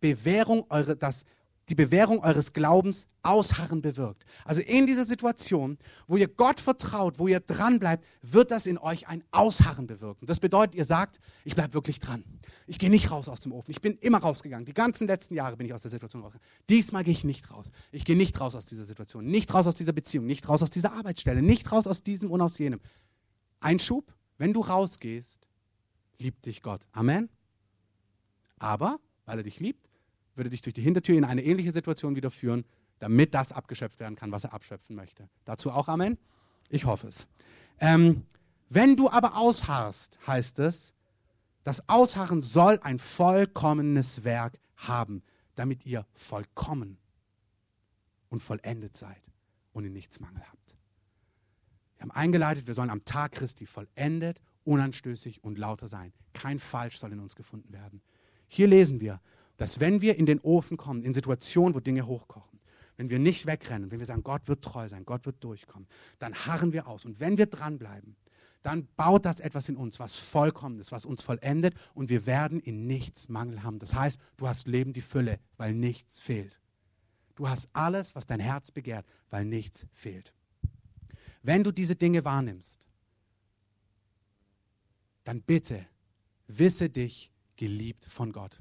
Bewährung 0.00 0.66
eure, 0.68 0.96
das 0.96 1.24
die 1.68 1.74
Bewährung 1.74 2.20
eures 2.20 2.52
Glaubens 2.52 3.06
ausharren 3.22 3.82
bewirkt. 3.82 4.24
Also 4.44 4.60
in 4.62 4.86
dieser 4.86 5.04
Situation, 5.04 5.78
wo 6.06 6.16
ihr 6.16 6.28
Gott 6.28 6.60
vertraut, 6.60 7.18
wo 7.18 7.28
ihr 7.28 7.40
dran 7.40 7.78
bleibt, 7.78 8.06
wird 8.22 8.50
das 8.50 8.66
in 8.66 8.78
euch 8.78 9.06
ein 9.08 9.22
Ausharren 9.32 9.86
bewirken. 9.86 10.26
Das 10.26 10.40
bedeutet, 10.40 10.74
ihr 10.74 10.84
sagt, 10.84 11.20
ich 11.44 11.54
bleibe 11.54 11.74
wirklich 11.74 12.00
dran. 12.00 12.24
Ich 12.66 12.78
gehe 12.78 12.90
nicht 12.90 13.10
raus 13.10 13.28
aus 13.28 13.40
dem 13.40 13.52
Ofen. 13.52 13.70
Ich 13.70 13.82
bin 13.82 13.98
immer 13.98 14.18
rausgegangen. 14.18 14.64
Die 14.64 14.74
ganzen 14.74 15.06
letzten 15.06 15.34
Jahre 15.34 15.56
bin 15.56 15.66
ich 15.66 15.74
aus 15.74 15.82
der 15.82 15.90
Situation 15.90 16.22
rausgegangen. 16.22 16.48
Diesmal 16.70 17.04
gehe 17.04 17.12
ich 17.12 17.24
nicht 17.24 17.50
raus. 17.50 17.70
Ich 17.92 18.04
gehe 18.04 18.16
nicht 18.16 18.40
raus 18.40 18.54
aus 18.54 18.64
dieser 18.64 18.84
Situation, 18.84 19.26
nicht 19.26 19.52
raus 19.52 19.66
aus 19.66 19.74
dieser 19.74 19.92
Beziehung, 19.92 20.26
nicht 20.26 20.48
raus 20.48 20.62
aus 20.62 20.70
dieser 20.70 20.92
Arbeitsstelle, 20.92 21.42
nicht 21.42 21.70
raus 21.70 21.86
aus 21.86 22.02
diesem 22.02 22.30
und 22.30 22.40
aus 22.40 22.58
jenem. 22.58 22.80
Einschub, 23.60 24.14
wenn 24.38 24.52
du 24.54 24.60
rausgehst, 24.60 25.46
liebt 26.18 26.46
dich 26.46 26.62
Gott. 26.62 26.80
Amen. 26.92 27.28
Aber, 28.58 28.98
weil 29.26 29.38
er 29.38 29.42
dich 29.42 29.60
liebt, 29.60 29.87
würde 30.38 30.50
dich 30.50 30.62
durch 30.62 30.74
die 30.74 30.82
Hintertür 30.82 31.18
in 31.18 31.24
eine 31.24 31.44
ähnliche 31.44 31.72
Situation 31.72 32.16
wieder 32.16 32.30
führen, 32.30 32.64
damit 33.00 33.34
das 33.34 33.52
abgeschöpft 33.52 34.00
werden 34.00 34.16
kann, 34.16 34.32
was 34.32 34.44
er 34.44 34.54
abschöpfen 34.54 34.96
möchte. 34.96 35.28
Dazu 35.44 35.70
auch 35.70 35.88
Amen? 35.88 36.16
Ich 36.70 36.84
hoffe 36.84 37.08
es. 37.08 37.28
Ähm, 37.80 38.24
wenn 38.70 38.96
du 38.96 39.10
aber 39.10 39.36
ausharrst, 39.36 40.18
heißt 40.26 40.58
es, 40.60 40.94
das 41.64 41.88
Ausharren 41.88 42.42
soll 42.42 42.78
ein 42.82 42.98
vollkommenes 42.98 44.24
Werk 44.24 44.58
haben, 44.76 45.22
damit 45.54 45.84
ihr 45.84 46.06
vollkommen 46.14 46.98
und 48.30 48.40
vollendet 48.40 48.96
seid 48.96 49.22
und 49.72 49.84
in 49.84 49.92
nichts 49.92 50.20
Mangel 50.20 50.42
habt. 50.48 50.76
Wir 51.96 52.02
haben 52.02 52.10
eingeleitet, 52.12 52.66
wir 52.66 52.74
sollen 52.74 52.90
am 52.90 53.04
Tag 53.04 53.32
Christi 53.32 53.66
vollendet, 53.66 54.40
unanstößig 54.64 55.42
und 55.42 55.58
lauter 55.58 55.88
sein. 55.88 56.12
Kein 56.32 56.58
Falsch 56.58 56.98
soll 56.98 57.12
in 57.12 57.20
uns 57.20 57.34
gefunden 57.34 57.72
werden. 57.72 58.02
Hier 58.46 58.66
lesen 58.66 59.00
wir, 59.00 59.20
dass 59.58 59.80
wenn 59.80 60.00
wir 60.00 60.16
in 60.16 60.24
den 60.24 60.40
Ofen 60.40 60.78
kommen, 60.78 61.02
in 61.02 61.12
Situationen, 61.12 61.74
wo 61.74 61.80
Dinge 61.80 62.06
hochkochen, 62.06 62.58
wenn 62.96 63.10
wir 63.10 63.18
nicht 63.18 63.46
wegrennen, 63.46 63.90
wenn 63.90 63.98
wir 63.98 64.06
sagen, 64.06 64.22
Gott 64.22 64.48
wird 64.48 64.64
treu 64.64 64.88
sein, 64.88 65.04
Gott 65.04 65.26
wird 65.26 65.44
durchkommen, 65.44 65.86
dann 66.18 66.34
harren 66.34 66.72
wir 66.72 66.88
aus. 66.88 67.04
Und 67.04 67.20
wenn 67.20 67.36
wir 67.36 67.46
dranbleiben, 67.46 68.16
dann 68.62 68.88
baut 68.96 69.24
das 69.24 69.40
etwas 69.40 69.68
in 69.68 69.76
uns, 69.76 70.00
was 70.00 70.16
vollkommen 70.16 70.78
ist, 70.80 70.90
was 70.90 71.06
uns 71.06 71.22
vollendet 71.22 71.74
und 71.94 72.08
wir 72.08 72.26
werden 72.26 72.60
in 72.60 72.86
nichts 72.86 73.28
Mangel 73.28 73.62
haben. 73.62 73.78
Das 73.78 73.94
heißt, 73.94 74.18
du 74.36 74.48
hast 74.48 74.66
Leben 74.66 74.92
die 74.92 75.00
Fülle, 75.00 75.38
weil 75.56 75.74
nichts 75.74 76.18
fehlt. 76.18 76.58
Du 77.34 77.48
hast 77.48 77.68
alles, 77.72 78.16
was 78.16 78.26
dein 78.26 78.40
Herz 78.40 78.70
begehrt, 78.70 79.06
weil 79.30 79.44
nichts 79.44 79.86
fehlt. 79.92 80.32
Wenn 81.42 81.62
du 81.62 81.70
diese 81.70 81.94
Dinge 81.94 82.24
wahrnimmst, 82.24 82.88
dann 85.24 85.42
bitte 85.42 85.86
wisse 86.48 86.90
dich 86.90 87.30
geliebt 87.56 88.04
von 88.04 88.32
Gott. 88.32 88.60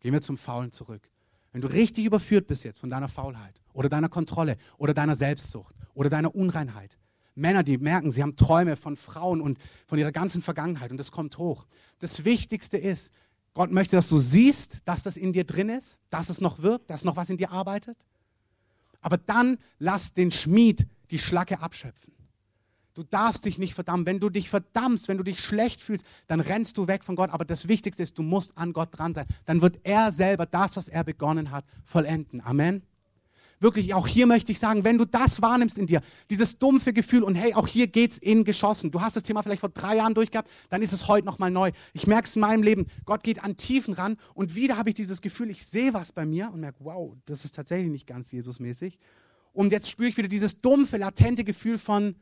Gehen 0.00 0.12
wir 0.12 0.22
zum 0.22 0.38
Faulen 0.38 0.72
zurück. 0.72 1.08
Wenn 1.52 1.60
du 1.60 1.68
richtig 1.68 2.04
überführt 2.04 2.46
bist 2.46 2.64
jetzt 2.64 2.78
von 2.78 2.90
deiner 2.90 3.08
Faulheit 3.08 3.60
oder 3.72 3.88
deiner 3.88 4.08
Kontrolle 4.08 4.56
oder 4.78 4.94
deiner 4.94 5.16
Selbstsucht 5.16 5.74
oder 5.94 6.08
deiner 6.08 6.34
Unreinheit, 6.34 6.96
Männer, 7.34 7.62
die 7.62 7.78
merken, 7.78 8.10
sie 8.10 8.22
haben 8.22 8.36
Träume 8.36 8.76
von 8.76 8.96
Frauen 8.96 9.40
und 9.40 9.58
von 9.86 9.98
ihrer 9.98 10.12
ganzen 10.12 10.42
Vergangenheit 10.42 10.90
und 10.90 10.96
das 10.96 11.10
kommt 11.10 11.38
hoch. 11.38 11.66
Das 11.98 12.24
Wichtigste 12.24 12.76
ist, 12.76 13.12
Gott 13.54 13.72
möchte, 13.72 13.96
dass 13.96 14.08
du 14.08 14.18
siehst, 14.18 14.78
dass 14.84 15.02
das 15.02 15.16
in 15.16 15.32
dir 15.32 15.44
drin 15.44 15.68
ist, 15.68 15.98
dass 16.10 16.28
es 16.28 16.40
noch 16.40 16.62
wirkt, 16.62 16.90
dass 16.90 17.04
noch 17.04 17.16
was 17.16 17.30
in 17.30 17.36
dir 17.36 17.50
arbeitet. 17.50 17.96
Aber 19.00 19.16
dann 19.16 19.58
lass 19.78 20.12
den 20.12 20.30
Schmied 20.30 20.86
die 21.10 21.18
Schlacke 21.18 21.60
abschöpfen. 21.60 22.12
Du 22.94 23.02
darfst 23.02 23.44
dich 23.44 23.58
nicht 23.58 23.74
verdammen. 23.74 24.06
Wenn 24.06 24.20
du 24.20 24.30
dich 24.30 24.50
verdammst, 24.50 25.08
wenn 25.08 25.18
du 25.18 25.24
dich 25.24 25.40
schlecht 25.40 25.80
fühlst, 25.80 26.04
dann 26.26 26.40
rennst 26.40 26.76
du 26.76 26.86
weg 26.86 27.04
von 27.04 27.16
Gott. 27.16 27.30
Aber 27.30 27.44
das 27.44 27.68
Wichtigste 27.68 28.02
ist, 28.02 28.18
du 28.18 28.22
musst 28.22 28.56
an 28.58 28.72
Gott 28.72 28.88
dran 28.92 29.14
sein. 29.14 29.26
Dann 29.46 29.62
wird 29.62 29.78
er 29.84 30.12
selber 30.12 30.46
das, 30.46 30.76
was 30.76 30.88
er 30.88 31.04
begonnen 31.04 31.50
hat, 31.50 31.64
vollenden. 31.84 32.40
Amen. 32.40 32.82
Wirklich, 33.62 33.92
auch 33.92 34.06
hier 34.06 34.26
möchte 34.26 34.50
ich 34.52 34.58
sagen, 34.58 34.84
wenn 34.84 34.96
du 34.96 35.04
das 35.04 35.42
wahrnimmst 35.42 35.76
in 35.76 35.86
dir, 35.86 36.00
dieses 36.30 36.58
dumpfe 36.58 36.94
Gefühl 36.94 37.22
und 37.22 37.34
hey, 37.34 37.52
auch 37.52 37.68
hier 37.68 37.86
geht's 37.88 38.16
in 38.16 38.44
geschossen. 38.44 38.90
Du 38.90 39.02
hast 39.02 39.16
das 39.16 39.22
Thema 39.22 39.42
vielleicht 39.42 39.60
vor 39.60 39.68
drei 39.68 39.96
Jahren 39.96 40.14
durchgehabt, 40.14 40.48
dann 40.70 40.80
ist 40.80 40.94
es 40.94 41.08
heute 41.08 41.26
nochmal 41.26 41.50
neu. 41.50 41.70
Ich 41.92 42.06
merke 42.06 42.26
es 42.26 42.36
in 42.36 42.40
meinem 42.40 42.62
Leben, 42.62 42.86
Gott 43.04 43.22
geht 43.22 43.44
an 43.44 43.58
Tiefen 43.58 43.92
ran 43.92 44.16
und 44.32 44.54
wieder 44.54 44.78
habe 44.78 44.88
ich 44.88 44.94
dieses 44.94 45.20
Gefühl, 45.20 45.50
ich 45.50 45.66
sehe 45.66 45.92
was 45.92 46.10
bei 46.10 46.24
mir 46.24 46.50
und 46.50 46.60
merke, 46.60 46.78
wow, 46.80 47.14
das 47.26 47.44
ist 47.44 47.54
tatsächlich 47.54 47.90
nicht 47.90 48.06
ganz 48.06 48.32
Jesusmäßig. 48.32 48.98
Und 49.52 49.72
jetzt 49.72 49.90
spüre 49.90 50.08
ich 50.08 50.16
wieder 50.16 50.28
dieses 50.28 50.62
dumpfe, 50.62 50.96
latente 50.96 51.44
Gefühl 51.44 51.76
von, 51.76 52.14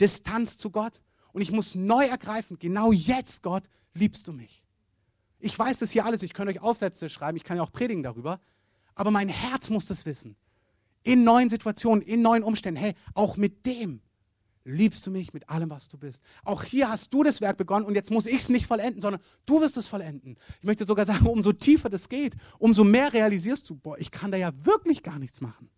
Distanz 0.00 0.58
zu 0.58 0.70
Gott. 0.70 1.00
Und 1.32 1.42
ich 1.42 1.52
muss 1.52 1.74
neu 1.74 2.06
ergreifen, 2.06 2.58
genau 2.58 2.92
jetzt, 2.92 3.42
Gott, 3.42 3.64
liebst 3.94 4.26
du 4.26 4.32
mich. 4.32 4.64
Ich 5.38 5.58
weiß 5.58 5.78
das 5.78 5.90
hier 5.90 6.04
alles, 6.04 6.22
ich 6.22 6.34
könnte 6.34 6.52
euch 6.52 6.60
Aufsätze 6.60 7.08
schreiben, 7.08 7.36
ich 7.36 7.44
kann 7.44 7.56
ja 7.56 7.62
auch 7.62 7.72
predigen 7.72 8.02
darüber, 8.02 8.40
aber 8.94 9.10
mein 9.10 9.28
Herz 9.28 9.70
muss 9.70 9.86
das 9.86 10.04
wissen. 10.04 10.36
In 11.02 11.24
neuen 11.24 11.48
Situationen, 11.48 12.02
in 12.02 12.20
neuen 12.20 12.42
Umständen, 12.42 12.78
hey, 12.80 12.94
auch 13.14 13.36
mit 13.36 13.64
dem 13.64 14.02
liebst 14.64 15.06
du 15.06 15.10
mich 15.10 15.32
mit 15.32 15.48
allem, 15.48 15.70
was 15.70 15.88
du 15.88 15.96
bist. 15.96 16.22
Auch 16.44 16.62
hier 16.62 16.90
hast 16.90 17.12
du 17.14 17.22
das 17.22 17.40
Werk 17.40 17.56
begonnen 17.56 17.86
und 17.86 17.94
jetzt 17.94 18.10
muss 18.10 18.26
ich 18.26 18.42
es 18.42 18.48
nicht 18.50 18.66
vollenden, 18.66 19.00
sondern 19.00 19.22
du 19.46 19.60
wirst 19.60 19.78
es 19.78 19.88
vollenden. 19.88 20.36
Ich 20.58 20.64
möchte 20.64 20.84
sogar 20.84 21.06
sagen, 21.06 21.26
umso 21.26 21.52
tiefer 21.52 21.88
das 21.88 22.08
geht, 22.08 22.36
umso 22.58 22.84
mehr 22.84 23.12
realisierst 23.12 23.68
du, 23.70 23.76
boah, 23.76 23.98
ich 23.98 24.10
kann 24.10 24.30
da 24.30 24.36
ja 24.36 24.52
wirklich 24.64 25.02
gar 25.02 25.18
nichts 25.18 25.40
machen. 25.40 25.70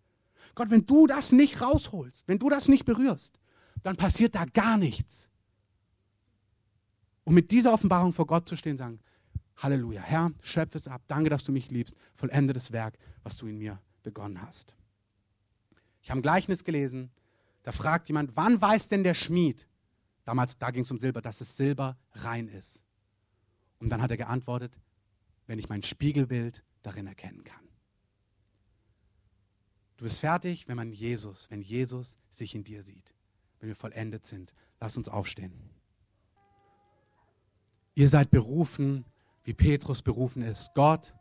Gott, 0.55 0.69
wenn 0.69 0.85
du 0.85 1.07
das 1.07 1.31
nicht 1.31 1.61
rausholst, 1.61 2.27
wenn 2.27 2.39
du 2.39 2.49
das 2.49 2.67
nicht 2.67 2.85
berührst, 2.85 3.39
dann 3.83 3.97
passiert 3.97 4.33
da 4.33 4.45
gar 4.45 4.77
nichts. 4.77 5.29
Und 7.25 7.35
mit 7.35 7.51
dieser 7.51 7.73
Offenbarung 7.73 8.13
vor 8.13 8.25
Gott 8.25 8.47
zu 8.47 8.55
stehen, 8.55 8.77
sagen, 8.77 8.99
Halleluja, 9.57 10.01
Herr, 10.01 10.31
schöpfe 10.41 10.77
es 10.77 10.87
ab, 10.87 11.03
danke, 11.07 11.29
dass 11.29 11.43
du 11.43 11.51
mich 11.51 11.69
liebst, 11.69 11.95
vollende 12.15 12.53
das 12.53 12.71
Werk, 12.71 12.97
was 13.21 13.37
du 13.37 13.45
in 13.47 13.57
mir 13.57 13.79
begonnen 14.01 14.41
hast. 14.41 14.75
Ich 16.01 16.09
habe 16.09 16.19
ein 16.19 16.23
Gleichnis 16.23 16.63
gelesen, 16.63 17.11
da 17.63 17.71
fragt 17.71 18.07
jemand, 18.07 18.35
wann 18.35 18.59
weiß 18.59 18.89
denn 18.89 19.03
der 19.03 19.13
Schmied, 19.13 19.67
damals, 20.25 20.57
da 20.57 20.71
ging 20.71 20.83
es 20.83 20.91
um 20.91 20.97
Silber, 20.97 21.21
dass 21.21 21.37
das 21.37 21.55
Silber 21.55 21.97
rein 22.13 22.47
ist. 22.47 22.83
Und 23.79 23.89
dann 23.89 24.01
hat 24.01 24.11
er 24.11 24.17
geantwortet, 24.17 24.77
wenn 25.45 25.59
ich 25.59 25.69
mein 25.69 25.83
Spiegelbild 25.83 26.63
darin 26.81 27.07
erkennen 27.07 27.43
kann. 27.43 27.63
Du 29.97 30.05
bist 30.05 30.19
fertig, 30.19 30.67
wenn 30.67 30.75
man 30.75 30.91
Jesus, 30.91 31.49
wenn 31.51 31.61
Jesus 31.61 32.17
sich 32.29 32.55
in 32.55 32.63
dir 32.63 32.81
sieht 32.81 33.12
wenn 33.63 33.69
wir 33.69 33.75
vollendet 33.77 34.25
sind. 34.25 34.53
Lasst 34.81 34.97
uns 34.97 35.07
aufstehen. 35.07 35.53
Ihr 37.95 38.09
seid 38.09 38.29
berufen, 38.29 39.05
wie 39.45 39.53
Petrus 39.53 40.01
berufen 40.01 40.41
ist. 40.41 40.71
Gott 40.75 41.13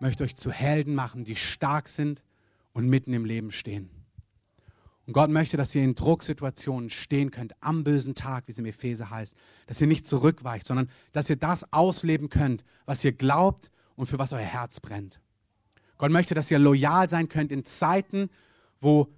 möchte 0.00 0.24
euch 0.24 0.34
zu 0.34 0.50
Helden 0.50 0.94
machen, 0.94 1.24
die 1.24 1.36
stark 1.36 1.90
sind 1.90 2.24
und 2.72 2.88
mitten 2.88 3.12
im 3.12 3.26
Leben 3.26 3.52
stehen. 3.52 3.90
Und 5.06 5.12
Gott 5.12 5.28
möchte, 5.28 5.58
dass 5.58 5.74
ihr 5.74 5.84
in 5.84 5.94
Drucksituationen 5.94 6.88
stehen 6.88 7.30
könnt, 7.30 7.52
am 7.60 7.84
bösen 7.84 8.14
Tag, 8.14 8.46
wie 8.46 8.52
es 8.52 8.58
im 8.58 8.64
Epheser 8.64 9.10
heißt. 9.10 9.36
Dass 9.66 9.78
ihr 9.82 9.86
nicht 9.86 10.06
zurückweicht, 10.06 10.66
sondern 10.66 10.88
dass 11.12 11.28
ihr 11.28 11.36
das 11.36 11.74
ausleben 11.74 12.30
könnt, 12.30 12.64
was 12.86 13.04
ihr 13.04 13.12
glaubt 13.12 13.70
und 13.96 14.06
für 14.06 14.18
was 14.18 14.32
euer 14.32 14.40
Herz 14.40 14.80
brennt. 14.80 15.20
Gott 15.98 16.10
möchte, 16.10 16.34
dass 16.34 16.50
ihr 16.50 16.58
loyal 16.58 17.10
sein 17.10 17.28
könnt 17.28 17.52
in 17.52 17.66
Zeiten, 17.66 18.30
wo 18.80 19.12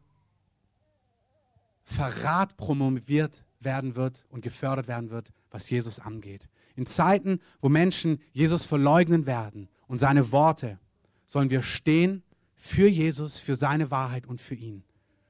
Verrat 1.84 2.56
promoviert 2.56 3.44
werden 3.60 3.94
wird 3.94 4.24
und 4.28 4.42
gefördert 4.42 4.88
werden 4.88 5.10
wird, 5.10 5.30
was 5.50 5.70
Jesus 5.70 5.98
angeht. 5.98 6.48
In 6.76 6.86
Zeiten, 6.86 7.40
wo 7.60 7.68
Menschen 7.68 8.20
Jesus 8.32 8.64
verleugnen 8.64 9.26
werden 9.26 9.68
und 9.86 9.98
seine 9.98 10.32
Worte, 10.32 10.78
sollen 11.26 11.50
wir 11.50 11.62
stehen 11.62 12.22
für 12.54 12.88
Jesus, 12.88 13.38
für 13.38 13.56
seine 13.56 13.90
Wahrheit 13.90 14.26
und 14.26 14.40
für 14.40 14.54
ihn. 14.54 14.84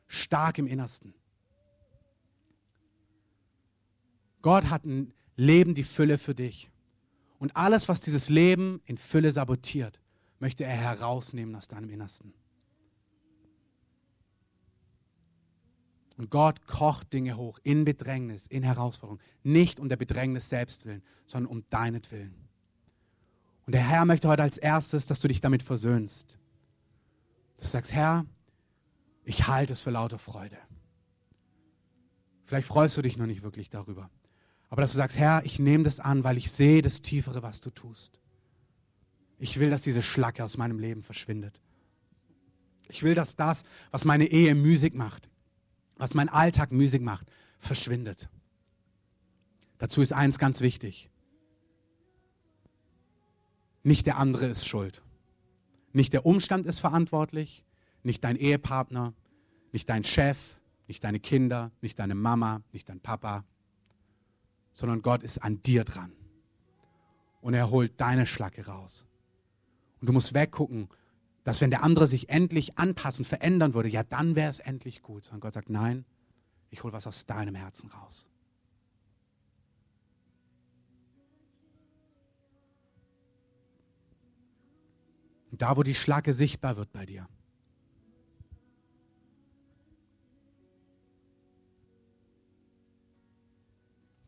Stark 0.07 0.59
im 0.59 0.67
Innersten. 0.67 1.15
Gott 4.43 4.71
hat 4.71 4.85
ein 4.85 5.13
Leben, 5.37 5.75
die 5.75 5.85
Fülle 5.85 6.19
für 6.19 6.35
dich. 6.35 6.71
Und 7.39 7.57
alles, 7.57 7.89
was 7.89 8.01
dieses 8.01 8.29
Leben 8.29 8.81
in 8.85 8.99
Fülle 8.99 9.33
sabotiert, 9.33 10.01
möchte 10.39 10.65
er 10.65 10.77
herausnehmen 10.77 11.55
aus 11.57 11.69
deinem 11.69 11.91
Innersten. 11.91 12.35
Und 16.17 16.31
Gott 16.31 16.67
kocht 16.67 17.13
Dinge 17.13 17.37
hoch 17.37 17.59
in 17.65 17.85
Bedrängnis, 17.85 18.47
in 18.47 18.63
Herausforderung. 18.63 19.21
Nicht 19.43 19.81
um 19.81 19.89
der 19.89 19.97
Bedrängnis 19.97 20.49
selbst 20.49 20.87
willen, 20.87 21.03
sondern 21.27 21.51
um 21.51 21.65
deinetwillen. 21.71 22.35
Und 23.67 23.73
der 23.75 23.87
Herr 23.87 24.05
möchte 24.05 24.29
heute 24.29 24.43
als 24.43 24.59
erstes, 24.59 25.07
dass 25.07 25.21
du 25.21 25.29
dich 25.29 25.41
damit 25.41 25.63
versöhnst. 25.63 26.39
Dass 27.57 27.67
du 27.67 27.71
sagst, 27.73 27.93
Herr, 27.93 28.27
ich 29.25 29.49
halte 29.49 29.73
es 29.73 29.81
für 29.81 29.91
lauter 29.91 30.19
Freude. 30.19 30.59
Vielleicht 32.45 32.69
freust 32.69 32.97
du 32.97 33.03
dich 33.03 33.17
noch 33.17 33.27
nicht 33.27 33.43
wirklich 33.43 33.71
darüber. 33.71 34.11
Aber 34.69 34.83
dass 34.83 34.93
du 34.93 34.99
sagst, 34.99 35.19
Herr, 35.19 35.45
ich 35.45 35.59
nehme 35.59 35.85
das 35.85 35.99
an, 35.99 36.25
weil 36.25 36.37
ich 36.37 36.53
sehe 36.53 36.83
das 36.83 37.01
Tiefere, 37.01 37.43
was 37.43 37.61
du 37.61 37.71
tust. 37.71 38.21
Ich 39.39 39.59
will, 39.59 39.71
dass 39.71 39.83
diese 39.83 40.03
Schlacke 40.03 40.45
aus 40.45 40.57
meinem 40.59 40.79
Leben 40.79 41.03
verschwindet. 41.03 41.61
Ich 42.89 43.03
will, 43.03 43.15
dass 43.15 43.35
das, 43.35 43.65
was 43.91 44.05
meine 44.05 44.27
Ehe 44.27 44.55
Musik 44.55 44.95
macht, 44.95 45.29
was 45.97 46.15
mein 46.15 46.29
Alltag 46.29 46.73
Musik 46.73 47.03
macht, 47.03 47.31
verschwindet. 47.59 48.29
Dazu 49.79 50.03
ist 50.03 50.13
eins 50.13 50.39
ganz 50.39 50.61
wichtig. 50.61 51.11
Nicht 53.83 54.07
der 54.07 54.19
andere 54.19 54.47
ist 54.47 54.67
schuld. 54.67 55.03
Nicht 55.93 56.13
der 56.13 56.27
Umstand 56.27 56.67
ist 56.67 56.81
verantwortlich, 56.81 57.65
nicht 58.03 58.25
dein 58.25 58.37
Ehepartner, 58.37 59.15
nicht 59.73 59.89
dein 59.89 60.05
Chef, 60.05 60.57
nicht 60.89 61.05
deine 61.05 61.21
Kinder, 61.21 61.71
nicht 61.81 61.99
deine 61.99 62.15
Mama, 62.15 62.63
nicht 62.73 62.89
dein 62.89 63.01
Papa, 63.01 63.45
sondern 64.73 65.03
Gott 65.03 65.23
ist 65.23 65.39
an 65.39 65.63
dir 65.63 65.85
dran. 65.85 66.13
Und 67.41 67.55
er 67.55 67.71
holt 67.71 68.01
deine 68.01 68.27
Schlacke 68.27 68.67
raus. 68.67 69.07
Und 70.01 70.09
du 70.09 70.13
musst 70.13 70.35
weggucken, 70.35 70.89
dass 71.45 71.61
wenn 71.61 71.71
der 71.71 71.83
andere 71.83 72.07
sich 72.07 72.31
endlich 72.31 72.79
anpassen, 72.79 73.25
verändern 73.25 73.75
würde, 73.75 73.91
ja, 73.91 74.03
dann 74.03 74.35
wäre 74.35 74.51
es 74.51 74.61
endlich 74.61 75.03
gut. 75.03 75.31
Und 75.31 75.41
Gott 75.41 75.53
sagt, 75.53 75.69
nein, 75.69 76.07
ich 76.71 76.83
hole 76.83 76.93
was 76.93 77.07
aus 77.07 77.27
deinem 77.27 77.55
Herzen 77.55 77.91
raus. 77.91 78.29
Und 85.51 85.63
da, 85.63 85.77
wo 85.77 85.83
die 85.83 85.95
Schlacke 85.95 86.33
sichtbar 86.33 86.77
wird 86.77 86.91
bei 86.93 87.07
dir, 87.07 87.29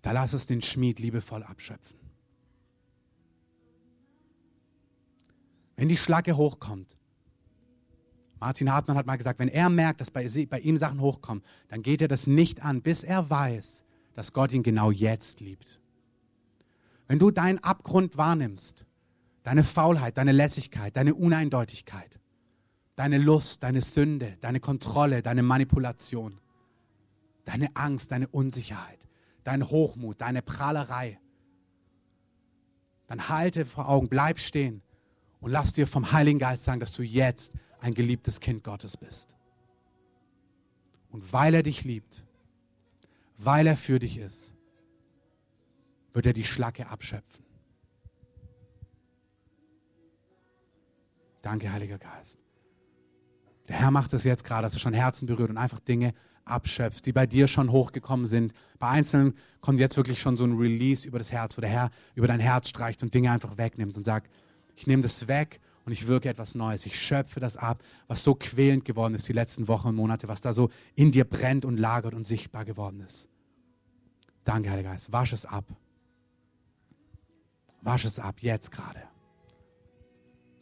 da 0.03 0.13
lass 0.13 0.35
es 0.35 0.47
den 0.47 0.63
Schmied 0.63 1.01
liebevoll 1.01 1.43
abschöpfen. 1.43 1.99
Wenn 5.75 5.89
die 5.89 5.97
Schlacke 5.97 6.37
hochkommt, 6.37 6.96
Martin 8.39 8.71
Hartmann 8.71 8.97
hat 8.97 9.07
mal 9.07 9.17
gesagt, 9.17 9.39
wenn 9.39 9.49
er 9.49 9.69
merkt, 9.71 10.01
dass 10.01 10.11
bei, 10.11 10.29
bei 10.49 10.61
ihm 10.61 10.77
Sachen 10.77 11.01
hochkommen, 11.01 11.43
dann 11.69 11.83
geht 11.83 12.03
er 12.03 12.09
das 12.09 12.27
nicht 12.27 12.63
an, 12.63 12.83
bis 12.83 13.03
er 13.03 13.31
weiß, 13.31 13.85
dass 14.15 14.33
Gott 14.33 14.53
ihn 14.53 14.63
genau 14.63 14.91
jetzt 14.91 15.41
liebt. 15.41 15.81
Wenn 17.09 17.19
du 17.19 17.31
deinen 17.31 17.59
Abgrund 17.61 18.17
wahrnimmst, 18.17 18.85
deine 19.43 19.65
Faulheit, 19.65 20.19
deine 20.19 20.33
Lässigkeit, 20.33 20.97
deine 20.97 21.15
Uneindeutigkeit, 21.15 22.19
deine 22.97 23.19
Lust, 23.19 23.63
deine 23.63 23.81
Sünde, 23.81 24.37
deine 24.41 24.61
Kontrolle, 24.61 25.23
deine 25.23 25.43
Manipulation, 25.43 26.41
deine 27.45 27.75
Angst, 27.75 28.11
deine 28.11 28.29
Unsicherheit, 28.29 29.07
dein 29.45 29.69
Hochmut, 29.71 30.21
deine 30.21 30.43
Prahlerei, 30.43 31.21
dann 33.07 33.29
halte 33.29 33.65
vor 33.65 33.89
Augen, 33.89 34.09
bleib 34.09 34.39
stehen 34.41 34.83
und 35.41 35.53
lass 35.53 35.73
dir 35.73 35.87
vom 35.87 36.11
Heiligen 36.11 36.41
Geist 36.41 36.65
sagen, 36.65 36.81
dass 36.81 36.93
du 36.93 37.03
jetzt 37.03 37.53
ein 37.87 37.95
geliebtes 37.95 38.41
Kind 38.41 38.65
Gottes 38.65 38.97
bist. 38.97 39.35
Und 41.11 41.33
weil 41.33 41.55
er 41.55 41.63
dich 41.63 41.85
liebt, 41.85 42.25
weil 43.39 43.67
er 43.67 43.77
für 43.77 43.99
dich 43.99 44.19
ist, 44.19 44.55
wird 46.13 46.27
er 46.27 46.33
die 46.33 46.45
Schlacke 46.45 46.89
abschöpfen. 46.89 47.45
Danke, 51.43 51.73
Heiliger 51.73 51.99
Geist. 51.99 52.41
Der 53.69 53.77
Herr 53.77 53.91
macht 53.91 54.13
es 54.13 54.25
jetzt 54.25 54.45
gerade, 54.45 54.63
dass 54.63 54.75
er 54.75 54.81
schon 54.81 54.95
Herzen 54.95 55.27
berührt 55.27 55.51
und 55.51 55.59
einfach 55.59 55.81
Dinge 55.81 56.13
abschöpft, 56.45 57.07
die 57.07 57.13
bei 57.13 57.27
dir 57.27 57.47
schon 57.49 57.71
hochgekommen 57.71 58.27
sind. 58.27 58.53
Bei 58.79 58.89
Einzelnen 58.89 59.35
kommt 59.61 59.79
jetzt 59.79 59.97
wirklich 59.97 60.21
schon 60.21 60.37
so 60.37 60.45
ein 60.45 60.57
Release 60.57 61.07
über 61.07 61.19
das 61.19 61.33
Herz, 61.33 61.57
wo 61.57 61.61
der 61.61 61.71
Herr 61.71 61.91
über 62.15 62.27
dein 62.27 62.41
Herz 62.41 62.69
streicht 62.69 63.03
und 63.03 63.15
Dinge 63.15 63.31
einfach 63.31 63.59
wegnimmt 63.59 63.97
und 63.97 64.05
sagt, 64.05 64.31
ich 64.75 64.87
nehme 64.87 65.03
das 65.03 65.29
weg 65.29 65.61
und 65.87 65.93
ich 65.93 66.09
wirke 66.09 66.29
etwas 66.29 66.57
Neues. 66.57 66.85
Ich 66.85 67.01
schöpfe 67.01 67.39
das 67.39 67.57
ab, 67.57 67.83
was 68.09 68.25
so 68.25 68.35
quälend 68.35 68.85
geworden 68.85 69.15
ist 69.15 69.29
die 69.29 69.33
letzten 69.33 69.69
Wochen 69.69 69.89
und 69.89 69.95
Monate, 69.95 70.29
was 70.29 70.41
da 70.41 70.53
so 70.53 70.69
in 70.97 71.13
dir 71.13 71.25
brennt 71.25 71.65
und 71.65 71.79
lagert 71.79 72.13
und 72.13 72.27
sichtbar 72.27 72.65
geworden 72.65 73.01
ist. 73.01 73.29
Danke, 74.45 74.71
Heiliger 74.71 74.91
Geist. 74.91 75.13
Wasch 75.13 75.33
es 75.33 75.47
ab. 75.47 75.65
Wasch 77.83 78.05
es 78.05 78.19
ab, 78.19 78.41
jetzt 78.41 78.73
gerade. 78.73 79.01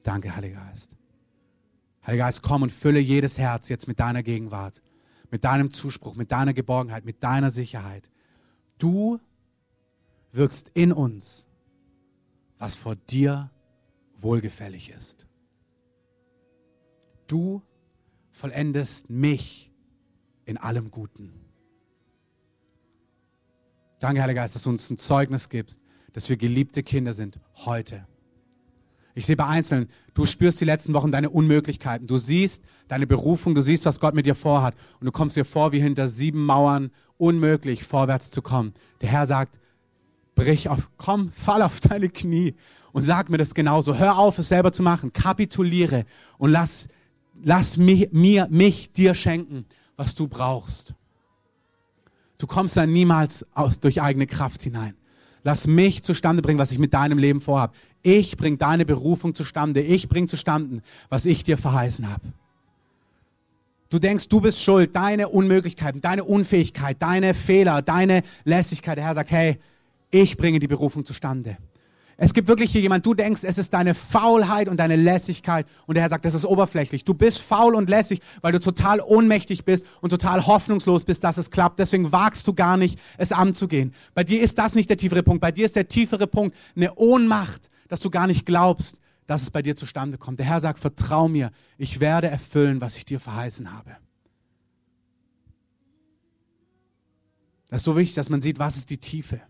Danke, 0.03 0.37
Heiliger 0.37 0.61
Geist. 0.61 0.95
Heiliger 2.07 2.25
Geist, 2.27 2.43
komm 2.43 2.63
und 2.63 2.71
fülle 2.71 3.01
jedes 3.01 3.39
Herz 3.39 3.71
jetzt 3.71 3.89
mit 3.89 3.99
deiner 3.99 4.23
Gegenwart, 4.23 4.83
mit 5.31 5.43
deinem 5.45 5.71
Zuspruch, 5.71 6.17
mit 6.17 6.33
deiner 6.33 6.53
Geborgenheit, 6.53 7.07
mit 7.07 7.23
deiner 7.23 7.51
Sicherheit. 7.51 8.11
Du 8.77 9.19
wirkst 10.33 10.71
in 10.75 10.93
uns, 10.93 11.47
was 12.59 12.77
vor 12.77 12.95
dir 12.95 13.51
wohlgefällig 14.25 14.91
ist. 14.91 15.27
Du 17.27 17.63
vollendest 18.31 19.09
mich 19.09 19.71
in 20.45 20.57
allem 20.57 20.91
Guten. 20.91 21.33
Danke, 24.01 24.23
Heiliger 24.23 24.43
Geist, 24.43 24.55
dass 24.55 24.65
du 24.65 24.71
uns 24.71 24.91
ein 24.91 24.99
Zeugnis 24.99 25.49
gibst, 25.49 25.81
dass 26.13 26.29
wir 26.29 26.37
geliebte 26.37 26.83
Kinder 26.83 27.13
sind 27.13 27.39
heute. 27.55 28.07
Ich 29.15 29.27
sehe 29.27 29.37
bei 29.37 29.47
Einzelnen, 29.47 29.89
du 30.13 30.27
spürst 30.27 30.61
die 30.61 30.65
letzten 30.65 30.93
Wochen 30.93 31.13
deine 31.13 31.31
Unmöglichkeiten. 31.31 32.07
Du 32.07 32.17
siehst 32.17 32.65
deine 32.89 33.07
Berufung, 33.07 33.55
du 33.55 33.63
siehst, 33.63 33.87
was 33.87 34.01
Gott 34.01 34.15
mit 34.15 34.27
dir 34.27 34.35
vorhat. 34.35 34.75
Und 34.99 35.07
du 35.07 35.13
kommst 35.13 35.37
dir 35.37 35.45
vor, 35.45 35.71
wie 35.71 35.81
hinter 35.81 36.09
sieben 36.09 36.45
Mauern 36.45 36.91
unmöglich 37.17 37.85
vorwärts 37.85 38.33
zu 38.33 38.43
kommen. 38.43 38.75
Der 39.01 39.09
Herr 39.09 39.27
sagt, 39.27 39.61
brich 40.35 40.69
auf, 40.69 40.91
komm, 40.97 41.31
fall 41.31 41.63
auf 41.63 41.79
deine 41.79 42.09
Knie 42.09 42.55
und 42.95 43.03
sag 43.03 43.29
mir 43.29 43.39
das 43.39 43.55
genauso. 43.55 43.99
Hör 43.99 44.17
auf, 44.17 44.39
es 44.39 44.49
selber 44.49 44.73
zu 44.73 44.83
machen. 44.83 45.13
Kapituliere 45.13 46.07
und 46.39 46.53
lass, 46.53 46.89
lass 47.43 47.77
mich, 47.77 48.09
mir, 48.13 48.47
mich 48.51 48.93
dir 48.93 49.15
schenken, 49.15 49.67
was 49.97 50.15
du 50.15 50.29
brauchst. 50.29 50.95
Du 52.39 52.47
kommst 52.47 52.77
da 52.77 52.87
niemals 52.87 53.45
aus, 53.53 53.81
durch 53.81 54.01
eigene 54.01 54.29
Kraft 54.29 54.63
hinein. 54.63 54.95
Lass 55.43 55.67
mich 55.67 56.05
zustande 56.05 56.41
bringen, 56.41 56.61
was 56.61 56.71
ich 56.71 56.79
mit 56.79 56.95
deinem 56.95 57.19
Leben 57.19 57.41
vorhabe. 57.41 57.75
Ich 58.03 58.37
bring 58.37 58.59
deine 58.59 58.85
Berufung 58.85 59.35
zustande. 59.35 59.83
Ich 59.83 60.09
bring 60.09 60.29
zustande, 60.29 60.81
was 61.09 61.27
ich 61.27 61.43
dir 61.43 61.59
verheißen 61.59 62.09
habe. 62.09 62.33
Du 63.91 63.99
denkst, 63.99 64.29
du 64.29 64.41
bist 64.41 64.63
schuld, 64.63 64.95
deine 64.95 65.29
Unmöglichkeiten, 65.29 66.01
deine 66.01 66.23
Unfähigkeit, 66.23 67.03
deine 67.03 67.35
Fehler, 67.35 67.83
deine 67.83 68.23
Lässigkeit. 68.45 68.99
Der 68.99 69.05
Herr 69.05 69.15
sagt, 69.15 69.33
hey, 69.33 69.59
ich 70.13 70.37
bringe 70.37 70.61
die 70.61 70.69
Berufung 70.69 71.05
zustande. 71.05 71.57
Es 72.17 72.33
gibt 72.33 72.47
wirklich 72.47 72.71
hier 72.71 72.81
jemand, 72.81 73.05
du 73.05 73.15
denkst, 73.15 73.43
es 73.43 73.59
ist 73.59 73.73
deine 73.73 73.95
Faulheit 73.95 74.69
und 74.69 74.79
deine 74.79 74.97
Lässigkeit 74.97 75.67
und 75.87 75.95
der 75.95 76.03
Herr 76.03 76.11
sagt, 76.11 76.25
das 76.25 76.35
ist 76.35 76.45
oberflächlich. 76.45 77.05
Du 77.05 77.15
bist 77.15 77.43
faul 77.43 77.75
und 77.75 77.89
lässig, 77.91 78.21
weil 78.41 78.53
du 78.53 78.61
total 78.61 79.01
ohnmächtig 79.01 79.65
bist 79.65 79.85
und 80.01 80.11
total 80.11 80.47
hoffnungslos 80.47 81.05
bist, 81.05 81.25
dass 81.25 81.39
es 81.39 81.51
klappt. 81.51 81.79
Deswegen 81.79 82.13
wagst 82.13 82.47
du 82.47 82.55
gar 82.55 82.77
nicht, 82.77 82.99
es 83.19 83.33
anzugehen. 83.33 83.93
Bei 84.15 84.23
dir 84.23 84.41
ist 84.43 84.59
das 84.59 84.75
nicht 84.75 84.89
der 84.91 84.97
tiefere 84.97 85.23
Punkt. 85.23 85.41
Bei 85.41 85.51
dir 85.51 85.65
ist 85.65 85.75
der 85.75 85.89
tiefere 85.89 86.27
Punkt 86.27 86.57
eine 86.77 86.95
Ohnmacht, 86.95 87.69
dass 87.89 88.01
du 88.01 88.11
gar 88.11 88.29
nicht 88.29 88.47
glaubst, 88.47 88.99
dass 89.27 89.43
es 89.43 89.51
bei 89.51 89.63
dir 89.63 89.75
zustande 89.75 90.19
kommt. 90.19 90.39
Der 90.39 90.47
Herr 90.47 90.61
sagt, 90.61 90.79
vertrau 90.79 91.29
mir, 91.29 91.51
ich 91.79 91.99
werde 91.99 92.29
erfüllen, 92.29 92.81
was 92.81 92.97
ich 92.97 93.05
dir 93.05 93.19
verheißen 93.19 93.73
habe. 93.73 93.97
Das 97.71 97.81
ist 97.81 97.87
so 97.87 97.97
wichtig, 97.97 98.15
dass 98.15 98.31
man 98.31 98.41
sieht, 98.41 98.59
was 98.61 98.77
ist 98.77 98.91
die 98.91 98.99
Tiefe. 98.99 99.41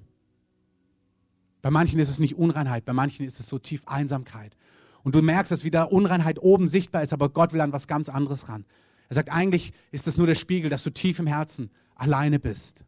Bei 1.65 1.71
manchen 1.71 1.99
ist 1.99 2.11
es 2.11 2.21
nicht 2.21 2.37
Unreinheit, 2.37 2.85
bei 2.85 2.93
manchen 2.93 3.25
ist 3.25 3.41
es 3.41 3.49
so 3.49 3.59
tief 3.59 3.85
Einsamkeit. 3.87 4.55
Und 5.03 5.15
du 5.15 5.23
merkst, 5.23 5.51
dass 5.51 5.65
wieder 5.65 5.93
Unreinheit 5.93 6.39
oben 6.39 6.69
sichtbar 6.69 7.03
ist, 7.03 7.15
aber 7.15 7.31
Gott 7.31 7.55
will 7.55 7.63
an 7.63 7.73
was 7.73 7.89
ganz 7.89 8.11
anderes 8.11 8.51
ran. 8.51 8.67
Er 9.09 9.15
sagt, 9.15 9.33
eigentlich 9.33 9.73
ist 9.91 10.07
das 10.07 10.19
nur 10.19 10.27
der 10.27 10.35
Spiegel, 10.35 10.69
dass 10.69 10.83
du 10.83 10.91
tief 10.91 11.19
im 11.21 11.27
Herzen 11.27 11.71
alleine 11.95 12.39
bist. 12.39 12.85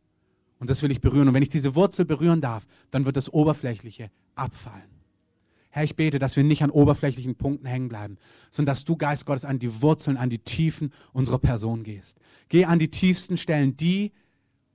Und 0.59 0.69
das 0.69 0.83
will 0.83 0.91
ich 0.91 1.01
berühren. 1.01 1.27
Und 1.27 1.33
wenn 1.33 1.43
ich 1.43 1.49
diese 1.49 1.75
Wurzel 1.75 2.05
berühren 2.05 2.43
darf, 2.43 2.67
dann 2.91 3.07
wird 3.07 3.17
das 3.17 3.33
Oberflächliche 3.33 4.11
abfallen. 4.35 4.91
Herr, 5.71 5.85
ich 5.85 5.97
bete, 5.97 6.19
dass 6.19 6.37
wir 6.37 6.45
nicht 6.45 6.63
an 6.63 6.69
oberflächlichen 6.71 7.35
Punkten 7.35 7.65
hängen 7.65 7.89
bleiben, 7.89 8.19
sondern 8.51 8.75
dass 8.75 8.85
du, 8.85 8.97
Geist 8.97 9.25
Gottes, 9.25 9.47
an 9.47 9.59
die 9.59 9.81
Wurzeln, 9.81 10.19
an 10.19 10.29
die 10.29 10.41
Tiefen 10.41 10.93
unserer 11.15 11.39
Person 11.39 11.83
gehst. 11.83 12.19
Geh 12.51 12.67
an 12.67 12.79
die 12.79 12.91
tiefsten 12.91 13.39
Stellen, 13.39 13.75
die, 13.79 14.13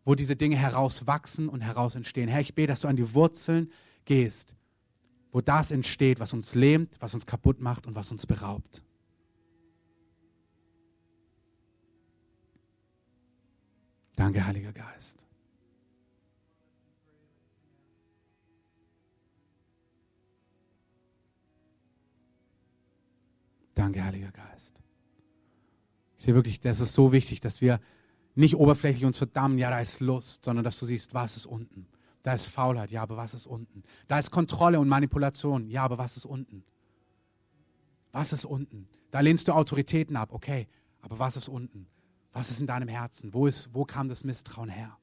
wo 0.05 0.15
diese 0.15 0.35
Dinge 0.35 0.55
herauswachsen 0.55 1.49
und 1.49 1.61
heraus 1.61 1.93
entstehen. 1.93 2.29
Herr, 2.29 2.41
ich 2.41 2.55
bete, 2.55 2.69
dass 2.69 2.79
du 2.79 2.87
an 2.87 2.95
die 2.95 3.13
Wurzeln 3.13 3.69
gehst, 4.05 4.55
wo 5.31 5.41
das 5.41 5.71
entsteht, 5.71 6.19
was 6.19 6.33
uns 6.33 6.55
lähmt, 6.55 6.95
was 6.99 7.13
uns 7.13 7.25
kaputt 7.25 7.59
macht 7.59 7.87
und 7.87 7.95
was 7.95 8.11
uns 8.11 8.25
beraubt. 8.25 8.83
Danke, 14.15 14.45
Heiliger 14.45 14.73
Geist. 14.73 15.25
Danke, 23.73 24.03
Heiliger 24.03 24.31
Geist. 24.31 24.79
Ich 26.17 26.25
sehe 26.25 26.35
wirklich, 26.35 26.59
das 26.59 26.81
ist 26.81 26.93
so 26.93 27.11
wichtig, 27.11 27.39
dass 27.39 27.61
wir 27.61 27.79
nicht 28.35 28.55
oberflächlich 28.55 29.05
uns 29.05 29.17
verdammen, 29.17 29.57
ja, 29.57 29.71
da 29.71 29.79
ist 29.79 30.01
Lust, 30.01 30.45
sondern 30.45 30.63
dass 30.63 30.77
du 30.77 30.85
siehst, 30.85 31.13
was 31.13 31.35
ist 31.35 31.45
unten. 31.47 31.87
Da 32.24 32.34
ist 32.34 32.47
Faulheit, 32.47 32.91
ja, 32.91 33.01
aber 33.01 33.17
was 33.17 33.34
ist 33.34 33.47
unten? 33.47 33.84
Da 34.07 34.19
ist 34.19 34.30
Kontrolle 34.32 34.80
und 34.80 34.88
Manipulation, 34.88 35.69
ja, 35.69 35.84
aber 35.84 35.97
was 35.97 36.17
ist 36.17 36.26
unten? 36.26 36.63
Was 38.11 38.34
ist 38.34 38.45
unten? 38.45 38.88
Da 39.09 39.22
lehnst 39.22 39.47
du 39.47 39.53
Autoritäten 39.53 40.15
ab, 40.15 40.30
okay, 40.32 40.67
aber 41.01 41.17
was 41.17 41.38
ist 41.38 41.47
unten? 41.47 41.88
Was 42.34 42.51
ist 42.51 42.61
in 42.61 42.67
deinem 42.67 42.88
Herzen? 42.88 43.34
Wo, 43.34 43.47
ist, 43.47 43.74
wo 43.74 43.86
kam 43.86 44.07
das 44.07 44.24
Misstrauen 44.24 44.69
her? 44.69 44.97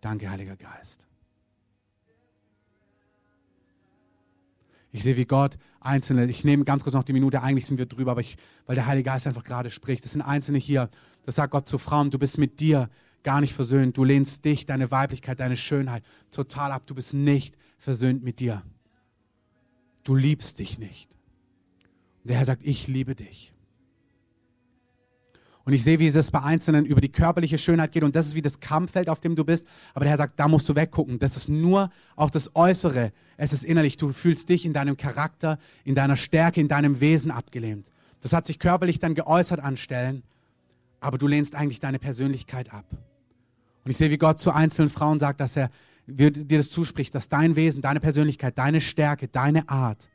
Danke, 0.00 0.28
Heiliger 0.28 0.56
Geist. 0.56 1.06
Ich 4.92 5.02
sehe, 5.02 5.16
wie 5.16 5.24
Gott 5.26 5.58
Einzelne, 5.80 6.26
ich 6.26 6.42
nehme 6.44 6.64
ganz 6.64 6.82
kurz 6.82 6.94
noch 6.94 7.04
die 7.04 7.12
Minute, 7.12 7.42
eigentlich 7.42 7.66
sind 7.66 7.78
wir 7.78 7.86
drüber, 7.86 8.12
aber 8.12 8.20
ich, 8.20 8.36
weil 8.66 8.74
der 8.74 8.86
Heilige 8.86 9.10
Geist 9.10 9.26
einfach 9.26 9.44
gerade 9.44 9.70
spricht. 9.70 10.04
Das 10.04 10.12
sind 10.12 10.22
Einzelne 10.22 10.58
hier, 10.58 10.90
das 11.24 11.34
sagt 11.34 11.50
Gott 11.50 11.68
zu 11.68 11.78
Frauen, 11.78 12.10
du 12.10 12.18
bist 12.18 12.38
mit 12.38 12.60
dir 12.60 12.88
gar 13.26 13.40
nicht 13.40 13.54
versöhnt. 13.54 13.96
Du 13.96 14.04
lehnst 14.04 14.44
dich, 14.44 14.66
deine 14.66 14.92
Weiblichkeit, 14.92 15.40
deine 15.40 15.56
Schönheit 15.56 16.04
total 16.30 16.70
ab. 16.70 16.84
Du 16.86 16.94
bist 16.94 17.12
nicht 17.12 17.58
versöhnt 17.76 18.22
mit 18.22 18.38
dir. 18.38 18.62
Du 20.04 20.14
liebst 20.14 20.60
dich 20.60 20.78
nicht. 20.78 21.10
Und 22.22 22.30
der 22.30 22.38
Herr 22.38 22.44
sagt, 22.44 22.62
ich 22.64 22.86
liebe 22.86 23.16
dich. 23.16 23.52
Und 25.64 25.72
ich 25.72 25.82
sehe, 25.82 25.98
wie 25.98 26.06
es 26.06 26.30
bei 26.30 26.40
Einzelnen 26.40 26.86
über 26.86 27.00
die 27.00 27.10
körperliche 27.10 27.58
Schönheit 27.58 27.90
geht. 27.90 28.04
Und 28.04 28.14
das 28.14 28.28
ist 28.28 28.36
wie 28.36 28.42
das 28.42 28.60
Kampffeld, 28.60 29.08
auf 29.08 29.18
dem 29.18 29.34
du 29.34 29.44
bist. 29.44 29.66
Aber 29.92 30.04
der 30.04 30.10
Herr 30.10 30.18
sagt, 30.18 30.38
da 30.38 30.46
musst 30.46 30.68
du 30.68 30.76
weggucken. 30.76 31.18
Das 31.18 31.36
ist 31.36 31.48
nur 31.48 31.90
auch 32.14 32.30
das 32.30 32.54
Äußere. 32.54 33.12
Es 33.36 33.52
ist 33.52 33.64
innerlich. 33.64 33.96
Du 33.96 34.12
fühlst 34.12 34.48
dich 34.48 34.64
in 34.64 34.72
deinem 34.72 34.96
Charakter, 34.96 35.58
in 35.82 35.96
deiner 35.96 36.14
Stärke, 36.14 36.60
in 36.60 36.68
deinem 36.68 37.00
Wesen 37.00 37.32
abgelehnt. 37.32 37.90
Das 38.20 38.32
hat 38.32 38.46
sich 38.46 38.60
körperlich 38.60 39.00
dann 39.00 39.16
geäußert 39.16 39.58
an 39.58 39.76
Stellen. 39.76 40.22
Aber 41.00 41.18
du 41.18 41.26
lehnst 41.26 41.56
eigentlich 41.56 41.80
deine 41.80 41.98
Persönlichkeit 41.98 42.72
ab. 42.72 42.84
Und 43.86 43.92
ich 43.92 43.98
sehe, 43.98 44.10
wie 44.10 44.18
Gott 44.18 44.40
zu 44.40 44.50
einzelnen 44.50 44.88
Frauen 44.88 45.20
sagt, 45.20 45.38
dass 45.38 45.54
er 45.54 45.70
dir 46.08 46.32
das 46.32 46.70
zuspricht, 46.70 47.14
dass 47.14 47.28
dein 47.28 47.54
Wesen, 47.54 47.82
deine 47.82 48.00
Persönlichkeit, 48.00 48.58
deine 48.58 48.80
Stärke, 48.80 49.28
deine 49.28 49.68
Art 49.68 50.08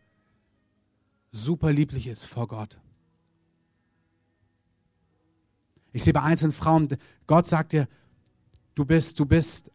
super 1.31 1.71
lieblich 1.71 2.07
ist 2.07 2.25
vor 2.25 2.49
Gott. 2.49 2.81
Ich 5.93 6.03
sehe 6.03 6.11
bei 6.11 6.21
einzelnen 6.21 6.51
Frauen, 6.51 6.89
Gott 7.27 7.47
sagt 7.47 7.71
dir, 7.71 7.87
du 8.75 8.83
bist, 8.83 9.17
du 9.21 9.25
bist, 9.25 9.71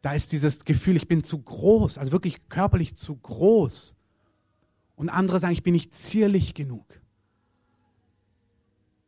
da 0.00 0.14
ist 0.14 0.32
dieses 0.32 0.64
Gefühl, 0.64 0.96
ich 0.96 1.06
bin 1.06 1.22
zu 1.22 1.36
groß, 1.36 1.98
also 1.98 2.12
wirklich 2.12 2.48
körperlich 2.48 2.96
zu 2.96 3.14
groß. 3.14 3.94
Und 4.96 5.10
andere 5.10 5.38
sagen, 5.38 5.52
ich 5.52 5.62
bin 5.62 5.74
nicht 5.74 5.94
zierlich 5.94 6.54
genug. 6.54 6.86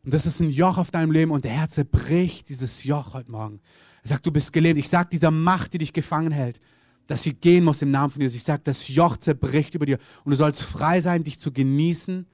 Und 0.04 0.12
das 0.12 0.26
ist 0.26 0.40
ein 0.40 0.50
Joch 0.50 0.76
auf 0.76 0.90
deinem 0.90 1.10
Leben 1.10 1.30
und 1.30 1.46
der 1.46 1.52
Herz 1.52 1.76
zerbricht 1.76 2.50
dieses 2.50 2.84
Joch 2.84 3.14
heute 3.14 3.30
Morgen. 3.30 3.62
Er 4.02 4.08
sagt, 4.08 4.26
du 4.26 4.30
bist 4.30 4.52
gelähmt. 4.52 4.78
Ich 4.78 4.88
sage 4.88 5.10
dieser 5.12 5.30
Macht, 5.30 5.72
die 5.72 5.78
dich 5.78 5.92
gefangen 5.92 6.32
hält, 6.32 6.60
dass 7.06 7.22
sie 7.22 7.34
gehen 7.34 7.64
muss 7.64 7.82
im 7.82 7.90
Namen 7.90 8.10
von 8.10 8.22
Jesus. 8.22 8.36
Ich 8.36 8.44
sage, 8.44 8.62
das 8.64 8.88
Joch 8.88 9.16
zerbricht 9.16 9.74
über 9.74 9.86
dir 9.86 9.98
und 10.24 10.30
du 10.30 10.36
sollst 10.36 10.62
frei 10.62 11.00
sein, 11.00 11.24
dich 11.24 11.38
zu 11.38 11.52
genießen 11.52 12.26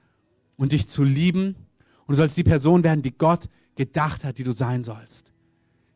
und 0.55 0.71
dich 0.71 0.87
zu 0.87 1.03
lieben. 1.03 1.55
Und 2.05 2.13
du 2.13 2.15
sollst 2.15 2.37
die 2.37 2.43
Person 2.43 2.83
werden, 2.83 3.01
die 3.01 3.17
Gott 3.17 3.49
gedacht 3.75 4.23
hat, 4.23 4.37
die 4.37 4.43
du 4.43 4.51
sein 4.51 4.83
sollst. 4.83 5.31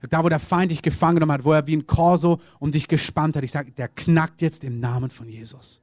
Da, 0.10 0.24
wo 0.24 0.30
der 0.30 0.40
Feind 0.40 0.72
dich 0.72 0.82
gefangen 0.82 1.16
genommen 1.16 1.34
hat, 1.34 1.44
wo 1.44 1.54
er 1.54 1.68
wie 1.68 1.76
ein 1.76 1.86
Korso 1.86 2.40
um 2.60 2.72
dich 2.72 2.88
gespannt 2.88 3.36
hat, 3.36 3.44
ich 3.44 3.52
sage, 3.52 3.72
der 3.72 3.88
knackt 3.88 4.42
jetzt 4.42 4.64
im 4.64 4.80
Namen 4.80 5.12
von 5.12 5.30
Jesus. 5.30 5.82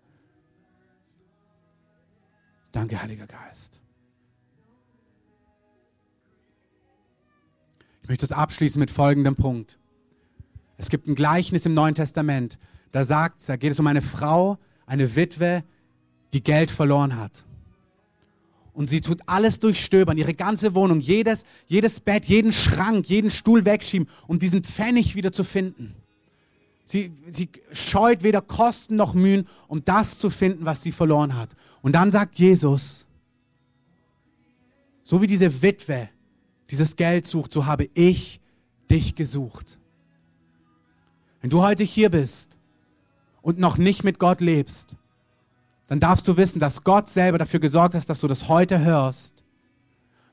Danke, 2.73 3.01
Heiliger 3.01 3.27
Geist. 3.27 3.78
Ich 8.09 8.11
möchte 8.11 8.25
es 8.25 8.33
abschließen 8.33 8.81
mit 8.81 8.91
folgendem 8.91 9.37
Punkt. 9.37 9.77
Es 10.79 10.89
gibt 10.89 11.07
ein 11.09 11.15
Gleichnis 11.15 11.67
im 11.67 11.75
Neuen 11.75 11.95
Testament. 11.95 12.59
Da 12.91 13.05
sagt, 13.05 13.47
da 13.47 13.57
geht 13.57 13.73
es 13.73 13.81
um 13.81 13.87
eine 13.87 14.01
Frau, 14.01 14.57
eine 14.87 15.15
Witwe, 15.15 15.63
die 16.33 16.43
Geld 16.43 16.71
verloren 16.71 17.19
hat. 17.19 17.45
Und 18.73 18.89
sie 18.89 19.03
tut 19.03 19.21
alles 19.27 19.61
durchstöbern, 19.61 20.17
ihre 20.17 20.33
ganze 20.33 20.75
Wohnung, 20.75 21.01
jedes, 21.01 21.45
jedes 21.67 22.01
Bett, 22.01 22.25
jeden 22.25 22.51
Schrank, 22.51 23.11
jeden 23.11 23.29
Stuhl 23.29 23.67
wegschieben, 23.67 24.09
um 24.27 24.39
diesen 24.39 24.65
Pfennig 24.65 25.15
wieder 25.15 25.31
zu 25.31 25.45
finden. 25.45 25.95
Sie, 26.87 27.13
sie 27.31 27.51
scheut 27.73 28.23
weder 28.23 28.41
Kosten 28.41 28.97
noch 28.97 29.13
Mühen, 29.13 29.47
um 29.67 29.85
das 29.85 30.19
zu 30.19 30.31
finden, 30.31 30.65
was 30.65 30.83
sie 30.83 30.93
verloren 30.93 31.37
hat. 31.37 31.55
Und 31.83 31.93
dann 31.93 32.11
sagt 32.11 32.39
Jesus, 32.39 33.07
so 35.03 35.21
wie 35.21 35.27
diese 35.27 35.61
Witwe 35.61 36.09
dieses 36.71 36.97
Geld 36.97 37.27
sucht, 37.27 37.53
so 37.53 37.67
habe 37.67 37.89
ich 37.95 38.41
dich 38.91 39.15
gesucht. 39.15 39.79
Wenn 41.41 41.51
du 41.51 41.63
heute 41.63 41.85
hier 41.85 42.11
bist 42.11 42.57
und 43.43 43.59
noch 43.59 43.79
nicht 43.79 44.05
mit 44.05 44.19
Gott 44.19 44.41
lebst, 44.41 44.97
dann 45.87 46.01
darfst 46.01 46.29
du 46.29 46.37
wissen, 46.37 46.61
dass 46.61 46.85
Gott 46.85 47.09
selber 47.09 47.39
dafür 47.39 47.61
gesorgt 47.61 47.95
hat, 47.95 48.09
dass 48.09 48.21
du 48.21 48.29
das 48.29 48.49
heute 48.49 48.81
hörst, 48.81 49.45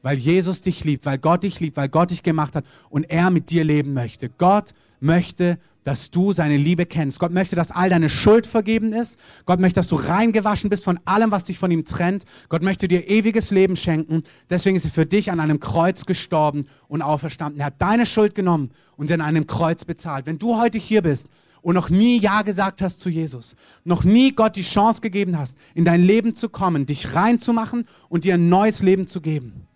weil 0.01 0.17
Jesus 0.17 0.61
dich 0.61 0.83
liebt, 0.83 1.05
weil 1.05 1.17
Gott 1.17 1.43
dich 1.43 1.59
liebt, 1.59 1.77
weil 1.77 1.89
Gott 1.89 2.11
dich 2.11 2.23
gemacht 2.23 2.55
hat 2.55 2.65
und 2.89 3.03
er 3.03 3.29
mit 3.29 3.49
dir 3.49 3.63
leben 3.63 3.93
möchte. 3.93 4.29
Gott 4.29 4.73
möchte, 4.99 5.57
dass 5.85 6.09
du 6.09 6.33
seine 6.33 6.57
Liebe 6.57 6.85
kennst. 6.85 7.19
Gott 7.19 7.31
möchte, 7.31 7.55
dass 7.55 7.71
all 7.71 7.89
deine 7.89 8.09
Schuld 8.09 8.47
vergeben 8.47 8.91
ist. 8.91 9.17
Gott 9.45 9.59
möchte, 9.59 9.79
dass 9.79 9.87
du 9.87 9.95
reingewaschen 9.95 10.69
bist 10.69 10.83
von 10.83 10.99
allem, 11.05 11.31
was 11.31 11.45
dich 11.45 11.59
von 11.59 11.71
ihm 11.71 11.85
trennt. 11.85 12.25
Gott 12.49 12.63
möchte 12.63 12.87
dir 12.87 13.07
ewiges 13.07 13.51
Leben 13.51 13.77
schenken. 13.77 14.23
Deswegen 14.49 14.75
ist 14.75 14.85
er 14.85 14.91
für 14.91 15.05
dich 15.05 15.31
an 15.31 15.39
einem 15.39 15.59
Kreuz 15.59 16.05
gestorben 16.05 16.65
und 16.87 17.03
auferstanden. 17.03 17.59
Er 17.59 17.67
hat 17.67 17.75
deine 17.77 18.07
Schuld 18.07 18.33
genommen 18.33 18.71
und 18.97 19.07
sie 19.07 19.13
an 19.13 19.21
einem 19.21 19.45
Kreuz 19.45 19.85
bezahlt. 19.85 20.25
Wenn 20.25 20.39
du 20.39 20.57
heute 20.59 20.79
hier 20.79 21.03
bist 21.03 21.29
und 21.61 21.75
noch 21.75 21.91
nie 21.91 22.19
Ja 22.19 22.41
gesagt 22.41 22.81
hast 22.81 22.99
zu 22.99 23.09
Jesus, 23.09 23.55
noch 23.83 24.03
nie 24.03 24.31
Gott 24.31 24.55
die 24.55 24.63
Chance 24.63 25.01
gegeben 25.01 25.37
hast, 25.37 25.55
in 25.75 25.85
dein 25.85 26.01
Leben 26.01 26.33
zu 26.33 26.49
kommen, 26.49 26.87
dich 26.87 27.13
reinzumachen 27.13 27.85
und 28.09 28.23
dir 28.23 28.33
ein 28.33 28.49
neues 28.49 28.81
Leben 28.81 29.07
zu 29.07 29.21
geben. 29.21 29.67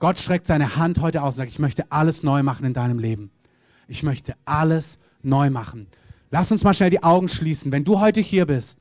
Gott 0.00 0.18
streckt 0.18 0.48
seine 0.48 0.74
Hand 0.74 1.00
heute 1.00 1.22
aus 1.22 1.36
und 1.36 1.38
sagt, 1.38 1.50
ich 1.52 1.60
möchte 1.60 1.92
alles 1.92 2.24
neu 2.24 2.42
machen 2.42 2.66
in 2.66 2.74
deinem 2.74 2.98
Leben. 2.98 3.30
Ich 3.88 4.02
möchte 4.02 4.34
alles 4.44 4.98
neu 5.22 5.50
machen. 5.50 5.86
Lass 6.30 6.50
uns 6.52 6.64
mal 6.64 6.74
schnell 6.74 6.90
die 6.90 7.02
Augen 7.02 7.28
schließen. 7.28 7.72
Wenn 7.72 7.84
du 7.84 8.00
heute 8.00 8.20
hier 8.20 8.46
bist 8.46 8.78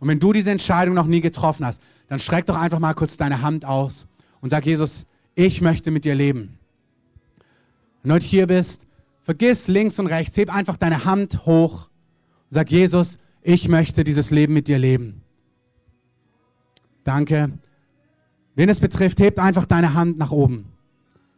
und 0.00 0.08
wenn 0.08 0.20
du 0.20 0.32
diese 0.32 0.50
Entscheidung 0.50 0.94
noch 0.94 1.06
nie 1.06 1.20
getroffen 1.20 1.66
hast, 1.66 1.82
dann 2.08 2.18
streck 2.18 2.46
doch 2.46 2.56
einfach 2.56 2.78
mal 2.78 2.94
kurz 2.94 3.16
deine 3.16 3.42
Hand 3.42 3.64
aus 3.64 4.06
und 4.40 4.50
sag, 4.50 4.64
Jesus, 4.64 5.06
ich 5.34 5.60
möchte 5.60 5.90
mit 5.90 6.04
dir 6.04 6.14
leben. 6.14 6.58
Wenn 8.02 8.10
du 8.10 8.14
heute 8.14 8.26
hier 8.26 8.46
bist 8.46 8.86
Vergiss 9.28 9.68
links 9.68 9.98
und 9.98 10.06
rechts, 10.06 10.38
heb 10.38 10.48
einfach 10.48 10.78
deine 10.78 11.04
Hand 11.04 11.44
hoch 11.44 11.90
und 12.48 12.54
sag, 12.54 12.70
Jesus, 12.70 13.18
ich 13.42 13.68
möchte 13.68 14.02
dieses 14.02 14.30
Leben 14.30 14.54
mit 14.54 14.68
dir 14.68 14.78
leben. 14.78 15.20
Danke. 17.04 17.52
Wen 18.54 18.70
es 18.70 18.80
betrifft, 18.80 19.20
hebt 19.20 19.38
einfach 19.38 19.66
deine 19.66 19.92
Hand 19.92 20.16
nach 20.16 20.30
oben. 20.30 20.72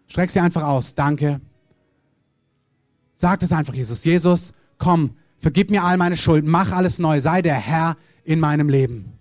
Streck 0.06 0.30
sie 0.30 0.38
einfach 0.38 0.62
aus. 0.62 0.94
Danke. 0.94 1.40
Sag 3.20 3.42
es 3.42 3.52
einfach, 3.52 3.74
Jesus. 3.74 4.02
Jesus, 4.02 4.54
komm, 4.78 5.14
vergib 5.40 5.70
mir 5.70 5.84
all 5.84 5.98
meine 5.98 6.16
Schuld, 6.16 6.46
mach 6.46 6.72
alles 6.72 6.98
neu, 6.98 7.20
sei 7.20 7.42
der 7.42 7.54
Herr 7.54 7.98
in 8.24 8.40
meinem 8.40 8.70
Leben. 8.70 9.12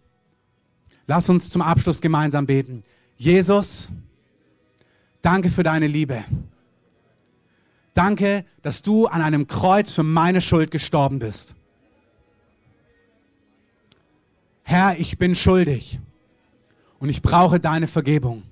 Lass 1.05 1.27
uns 1.29 1.49
zum 1.49 1.61
Abschluss 1.61 1.99
gemeinsam 1.99 2.45
beten. 2.45 2.85
Jesus, 3.17 3.91
danke 5.21 5.49
für 5.49 5.63
deine 5.63 5.87
Liebe. 5.87 6.23
Danke, 7.93 8.45
dass 8.61 8.81
du 8.81 9.07
an 9.07 9.21
einem 9.21 9.47
Kreuz 9.47 9.91
für 9.91 10.03
meine 10.03 10.39
Schuld 10.39 10.71
gestorben 10.71 11.19
bist. 11.19 11.53
Herr, 14.63 14.97
ich 14.97 15.17
bin 15.17 15.35
schuldig 15.35 15.99
und 16.99 17.09
ich 17.09 17.21
brauche 17.21 17.59
deine 17.59 17.87
Vergebung. 17.87 18.43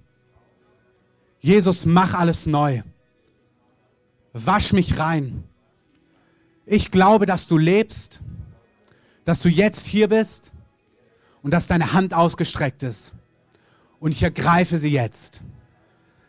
Jesus, 1.39 1.85
mach 1.85 2.13
alles 2.15 2.47
neu. 2.47 2.81
Wasch 4.45 4.73
mich 4.73 4.99
rein. 4.99 5.43
Ich 6.65 6.91
glaube, 6.91 7.25
dass 7.25 7.47
du 7.47 7.57
lebst, 7.57 8.19
dass 9.25 9.41
du 9.41 9.49
jetzt 9.49 9.85
hier 9.85 10.09
bist 10.09 10.51
und 11.41 11.51
dass 11.51 11.67
deine 11.67 11.93
Hand 11.93 12.13
ausgestreckt 12.13 12.83
ist. 12.83 13.13
Und 13.99 14.11
ich 14.11 14.21
ergreife 14.23 14.77
sie 14.77 14.91
jetzt. 14.91 15.41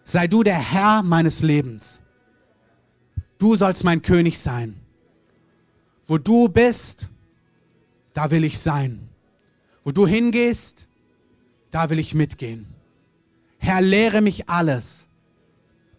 Sei 0.04 0.26
du 0.26 0.42
der 0.42 0.59
Herr 0.59 1.02
meines 1.02 1.42
Lebens. 1.42 2.00
Du 3.38 3.56
sollst 3.56 3.84
mein 3.84 4.02
König 4.02 4.38
sein. 4.38 4.80
Wo 6.06 6.18
du 6.18 6.48
bist, 6.48 7.09
da 8.14 8.30
will 8.30 8.44
ich 8.44 8.59
sein. 8.59 9.09
Wo 9.84 9.92
du 9.92 10.06
hingehst, 10.06 10.88
da 11.70 11.90
will 11.90 11.98
ich 11.98 12.14
mitgehen. 12.14 12.66
Herr, 13.59 13.80
lehre 13.80 14.22
mich 14.22 14.48
alles, 14.48 15.09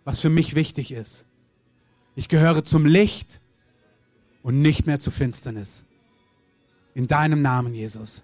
was 0.04 0.22
für 0.22 0.30
mich 0.30 0.56
wichtig 0.56 0.92
ist. 0.92 1.26
Ich 2.16 2.28
gehöre 2.28 2.64
zum 2.64 2.86
Licht 2.86 3.40
und 4.44 4.62
nicht 4.62 4.88
mehr 4.88 5.00
zur 5.00 5.14
Finsternis. 5.14 5.86
In 6.94 7.08
deinem 7.08 7.42
Namen, 7.42 7.74
Jesus. 7.74 8.24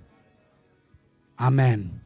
Amen. 1.37 2.01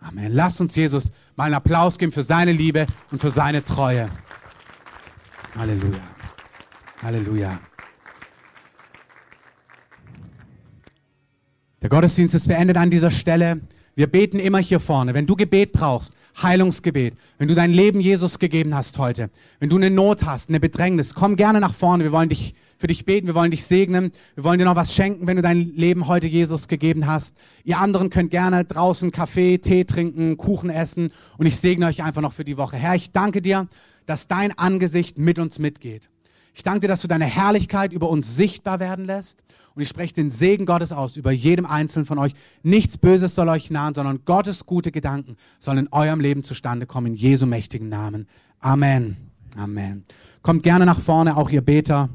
Amen. 0.00 0.32
Lass 0.32 0.60
uns 0.60 0.74
Jesus 0.74 1.12
mal 1.36 1.44
einen 1.44 1.54
Applaus 1.54 1.98
geben 1.98 2.12
für 2.12 2.22
seine 2.22 2.52
Liebe 2.52 2.86
und 3.10 3.20
für 3.20 3.30
seine 3.30 3.62
Treue. 3.62 4.10
Halleluja. 5.54 6.00
Halleluja. 7.02 7.60
Der 11.82 11.88
Gottesdienst 11.88 12.34
ist 12.34 12.48
beendet 12.48 12.76
an 12.76 12.90
dieser 12.90 13.10
Stelle. 13.10 13.60
Wir 13.94 14.06
beten 14.06 14.38
immer 14.38 14.58
hier 14.58 14.80
vorne. 14.80 15.14
Wenn 15.14 15.26
du 15.26 15.36
Gebet 15.36 15.72
brauchst, 15.72 16.14
Heilungsgebet, 16.40 17.14
wenn 17.38 17.48
du 17.48 17.54
dein 17.54 17.72
Leben 17.72 18.00
Jesus 18.00 18.38
gegeben 18.38 18.74
hast 18.74 18.98
heute, 18.98 19.30
wenn 19.58 19.68
du 19.68 19.76
eine 19.76 19.90
Not 19.90 20.24
hast, 20.24 20.48
eine 20.48 20.60
Bedrängnis, 20.60 21.14
komm 21.14 21.36
gerne 21.36 21.60
nach 21.60 21.74
vorne. 21.74 22.04
Wir 22.04 22.12
wollen 22.12 22.28
dich 22.28 22.54
für 22.78 22.86
dich 22.86 23.04
beten, 23.04 23.26
wir 23.28 23.34
wollen 23.34 23.50
dich 23.50 23.64
segnen, 23.64 24.12
wir 24.34 24.44
wollen 24.44 24.58
dir 24.58 24.64
noch 24.64 24.74
was 24.74 24.94
schenken, 24.94 25.26
wenn 25.26 25.36
du 25.36 25.42
dein 25.42 25.76
Leben 25.76 26.08
heute 26.08 26.26
Jesus 26.26 26.66
gegeben 26.66 27.06
hast. 27.06 27.36
Ihr 27.64 27.78
anderen 27.78 28.10
könnt 28.10 28.30
gerne 28.30 28.64
draußen 28.64 29.12
Kaffee, 29.12 29.58
Tee 29.58 29.84
trinken, 29.84 30.36
Kuchen 30.36 30.70
essen 30.70 31.12
und 31.38 31.46
ich 31.46 31.56
segne 31.58 31.86
euch 31.86 32.02
einfach 32.02 32.22
noch 32.22 32.32
für 32.32 32.44
die 32.44 32.56
Woche. 32.56 32.76
Herr, 32.76 32.94
ich 32.94 33.12
danke 33.12 33.40
dir, 33.40 33.68
dass 34.06 34.26
dein 34.26 34.56
Angesicht 34.58 35.18
mit 35.18 35.38
uns 35.38 35.58
mitgeht. 35.58 36.08
Ich 36.54 36.62
danke 36.62 36.80
dir, 36.80 36.88
dass 36.88 37.02
du 37.02 37.08
deine 37.08 37.24
Herrlichkeit 37.24 37.92
über 37.92 38.08
uns 38.08 38.36
sichtbar 38.36 38.80
werden 38.80 39.04
lässt. 39.04 39.42
Und 39.74 39.82
ich 39.82 39.88
spreche 39.88 40.12
den 40.14 40.30
Segen 40.30 40.66
Gottes 40.66 40.92
aus 40.92 41.16
über 41.16 41.30
jedem 41.30 41.64
Einzelnen 41.64 42.04
von 42.04 42.18
euch. 42.18 42.34
Nichts 42.62 42.98
Böses 42.98 43.34
soll 43.34 43.48
euch 43.48 43.70
nahen, 43.70 43.94
sondern 43.94 44.24
Gottes 44.26 44.66
gute 44.66 44.92
Gedanken 44.92 45.36
sollen 45.60 45.78
in 45.78 45.92
eurem 45.92 46.20
Leben 46.20 46.42
zustande 46.42 46.86
kommen. 46.86 47.08
In 47.08 47.14
Jesu 47.14 47.46
mächtigen 47.46 47.88
Namen. 47.88 48.26
Amen. 48.60 49.16
Amen. 49.56 50.04
Kommt 50.42 50.62
gerne 50.62 50.86
nach 50.86 51.00
vorne, 51.00 51.36
auch 51.36 51.50
ihr 51.50 51.62
Beter. 51.62 52.10